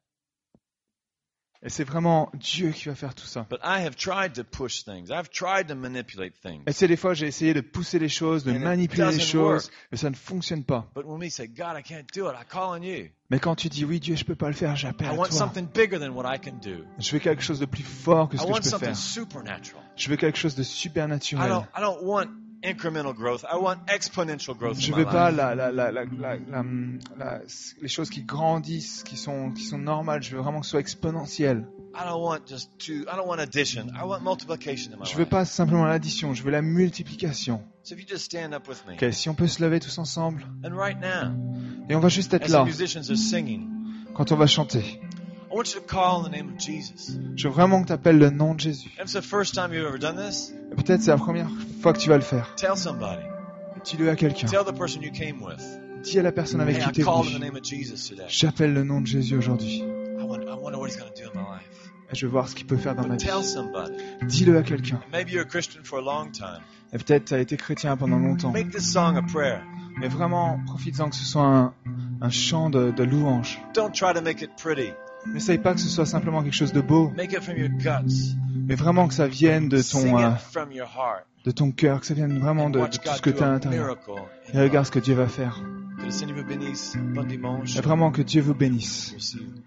Et 1.65 1.69
c'est 1.69 1.85
vraiment 1.85 2.29
Dieu 2.33 2.71
qui 2.71 2.89
va 2.89 2.95
faire 2.95 3.15
tout 3.15 3.25
ça. 3.25 3.47
But 3.49 3.59
I 3.63 3.85
have 3.85 3.95
tried 3.95 4.33
to 4.33 4.43
push 4.43 4.83
things. 4.83 5.09
I've 5.09 5.29
tried 5.29 5.67
to 5.69 5.75
manipulate 5.75 6.33
things. 6.41 6.61
Et 6.67 6.73
c'est 6.73 6.89
des 6.89 6.97
fois, 6.97 7.13
j'ai 7.13 7.27
essayé 7.27 7.53
de 7.53 7.61
pousser 7.61 7.99
les 7.99 8.09
choses, 8.09 8.43
de 8.43 8.51
And 8.51 8.59
manipuler 8.59 9.11
les 9.11 9.19
choses, 9.19 9.65
work. 9.67 9.73
mais 9.91 9.97
ça 9.97 10.09
ne 10.09 10.15
fonctionne 10.15 10.65
pas. 10.65 10.89
But 10.93 11.05
when 11.05 11.19
we 11.21 11.33
say, 11.33 11.47
God, 11.47 11.77
I 11.79 11.81
can't 11.81 12.05
do 12.13 12.27
it, 12.29 12.35
I 12.35 12.43
call 12.45 12.77
on 12.77 12.81
you. 12.83 13.07
Mais 13.29 13.39
quand 13.39 13.55
tu 13.55 13.69
dis 13.69 13.85
oui, 13.85 14.01
Dieu, 14.01 14.15
je 14.17 14.25
peux 14.25 14.35
pas 14.35 14.47
le 14.49 14.53
faire, 14.53 14.75
j'appelle 14.75 15.07
I 15.07 15.11
à 15.11 15.13
want 15.13 15.27
toi. 15.29 15.37
something 15.37 15.65
bigger 15.73 15.97
than 15.99 16.09
what 16.09 16.25
I 16.29 16.37
can 16.37 16.57
do. 16.61 16.83
Je 16.99 17.11
veux 17.13 17.19
quelque 17.19 17.41
chose 17.41 17.59
de 17.59 17.65
plus 17.65 17.83
fort 17.83 18.27
que 18.27 18.35
I 18.35 18.39
ce 18.39 18.43
que 18.43 18.47
je 18.49 18.51
want 18.53 18.59
peux 18.59 18.69
something 18.69 18.93
faire. 18.93 19.81
Je 19.95 20.09
veux 20.09 20.17
quelque 20.17 20.37
chose 20.37 20.55
de 20.55 20.63
I 20.63 20.65
supernaturel. 20.65 21.49
don't, 21.49 21.65
I 21.77 21.81
don't 21.81 22.03
want 22.03 22.27
incremental 22.63 23.13
growth. 23.13 23.43
I 23.51 23.57
want 23.57 23.77
exponential 23.87 24.55
growth 24.55 24.79
Je 24.79 24.93
veux 24.93 25.05
pas 25.05 25.29
life. 25.29 25.37
la, 25.37 25.55
la, 25.55 25.71
la, 25.71 25.91
la, 25.91 26.05
la, 26.05 26.35
la- 26.37 26.63
la- 27.17 27.41
les 27.81 27.87
choses 27.87 28.09
qui 28.09 28.21
grandissent, 28.23 29.03
qui 29.03 29.17
sont, 29.17 29.51
qui 29.51 29.63
sont 29.63 29.77
normales. 29.77 30.23
Je 30.23 30.35
veux 30.35 30.41
vraiment 30.41 30.59
que 30.61 30.65
ce 30.65 30.71
soit 30.71 30.79
exponentiel. 30.79 31.65
I 31.95 32.05
don't 32.07 32.21
want 32.23 32.39
just 32.47 32.71
two. 32.79 33.01
I 33.03 33.15
don't 33.15 33.27
want 33.27 33.37
addition. 33.39 33.87
I 33.95 34.03
want 34.05 34.21
multiplication 34.23 34.93
in 34.93 34.97
my 34.97 35.05
Je 35.05 35.13
veux 35.13 35.19
life. 35.23 35.29
pas 35.29 35.45
simplement 35.45 35.85
l'addition, 35.85 36.33
je 36.33 36.41
veux 36.41 36.49
la 36.51 36.63
multiplication. 36.63 37.61
So 37.83 37.93
if 37.95 38.01
you 38.01 38.07
just 38.09 38.23
stand 38.25 38.53
up 38.53 38.67
with 38.67 38.83
me, 38.87 38.93
Ok, 38.95 39.13
si 39.13 39.29
on 39.29 39.35
peut 39.35 39.47
se 39.47 39.61
lever 39.61 39.79
tous 39.79 39.97
ensemble, 39.99 40.43
and 40.65 40.75
right 40.75 40.97
now, 40.99 41.31
et 41.89 41.95
on 41.95 41.99
va 41.99 42.09
juste 42.09 42.33
être 42.33 42.47
là 42.49 42.63
musicians 42.63 43.01
are 43.11 43.17
singing, 43.17 43.67
quand 44.15 44.31
on 44.31 44.35
va 44.37 44.47
chanter. 44.47 44.99
I 45.53 45.55
want 45.55 45.75
you 45.75 45.81
to 45.81 45.85
call 45.85 46.15
on 46.17 46.23
the 46.23 46.31
name 46.31 46.49
of 46.51 46.57
Jesus. 46.57 47.15
Je 47.35 47.47
veux 47.47 47.53
vraiment 47.53 47.83
que 47.83 47.87
tu 47.87 47.93
appelles 47.93 48.17
le 48.17 48.31
nom 48.31 48.55
de 48.55 48.59
Jésus. 48.59 48.89
If 48.97 49.03
it's 49.03 49.13
the 49.13 49.21
first 49.21 49.53
time 49.53 49.71
you've 49.71 49.85
ever 49.85 49.99
done 49.99 50.17
this, 50.17 50.51
Et 50.71 50.75
Peut-être 50.75 51.01
c'est 51.03 51.11
la 51.11 51.17
première 51.17 51.47
fois 51.81 51.93
que 51.93 51.99
tu 51.99 52.09
vas 52.09 52.15
le 52.17 52.23
faire. 52.23 52.55
tell 52.55 52.75
somebody. 52.75 53.21
Dis-le 53.85 54.09
à 54.09 54.15
quelqu'un. 54.15 54.47
Tell 54.47 54.65
the 54.65 54.75
person 54.75 55.01
you 55.03 55.11
came 55.11 55.43
with. 55.43 55.61
Dis 56.01 56.17
à 56.17 56.23
la 56.23 56.31
personne 56.31 56.59
avec 56.59 56.79
qui 56.79 56.91
tu 56.91 57.01
es 57.01 57.03
venu. 57.03 57.51
J'appelle 58.29 58.73
le 58.73 58.83
nom 58.83 59.01
de 59.01 59.05
Jésus 59.05 59.37
aujourd'hui. 59.37 59.83
Et 62.11 62.15
je 62.15 62.25
veux 62.25 62.31
voir 62.31 62.49
ce 62.49 62.55
qu'il 62.55 62.65
peut 62.65 62.77
faire 62.77 62.95
dans 62.95 63.07
ma 63.07 63.15
vie. 63.15 63.23
tell 63.23 63.43
somebody. 63.43 63.93
Dis-le 64.23 64.57
à 64.57 64.63
quelqu'un. 64.63 65.01
Maybe 65.11 65.33
you're 65.33 65.43
a 65.43 65.47
Christian 65.47 65.83
for 65.83 65.99
a 65.99 66.01
long 66.01 66.31
time. 66.31 66.61
Et 66.93 66.97
peut-être 66.97 67.25
tu 67.25 67.33
as 67.35 67.39
été 67.39 67.57
chrétien 67.57 67.95
pendant 67.95 68.17
longtemps. 68.17 68.51
Make 68.51 68.71
this 68.71 68.91
song 68.91 69.17
a 69.17 69.21
prayer. 69.21 69.59
Mais 69.99 70.07
vraiment, 70.07 70.59
profites-en 70.65 71.09
que 71.09 71.15
ce 71.15 71.23
soit 71.25 71.45
un, 71.45 71.73
un 72.21 72.29
chant 72.31 72.71
de, 72.71 72.89
de 72.89 73.03
louange. 73.03 73.61
N'essaye 75.27 75.57
pas 75.57 75.73
que 75.73 75.79
ce 75.79 75.87
soit 75.89 76.05
simplement 76.05 76.43
quelque 76.43 76.53
chose 76.55 76.73
de 76.73 76.81
beau, 76.81 77.11
Make 77.15 77.33
it 77.33 77.41
from 77.41 77.57
your 77.57 77.69
guts. 77.69 78.35
mais 78.67 78.75
vraiment 78.75 79.07
que 79.07 79.13
ça 79.13 79.27
vienne 79.27 79.69
de 79.69 79.81
ton, 79.81 80.19
euh, 80.19 80.29
de 81.45 81.51
ton 81.51 81.71
cœur, 81.71 82.01
que 82.01 82.05
ça 82.05 82.13
vienne 82.13 82.39
vraiment 82.39 82.69
de, 82.69 82.79
de 82.79 82.85
tout 82.85 83.09
ce 83.15 83.21
que 83.21 83.29
tu 83.29 83.41
as 83.41 83.47
à 83.47 83.51
l'intérieur. 83.51 83.97
Et 84.53 84.59
regarde 84.59 84.85
ce 84.85 84.91
que 84.91 84.99
Dieu 84.99 85.15
va 85.15 85.27
faire. 85.27 85.61
Et 86.05 87.81
vraiment 87.81 88.11
que 88.11 88.21
Dieu 88.21 88.41
vous 88.41 88.53
bénisse. 88.53 89.15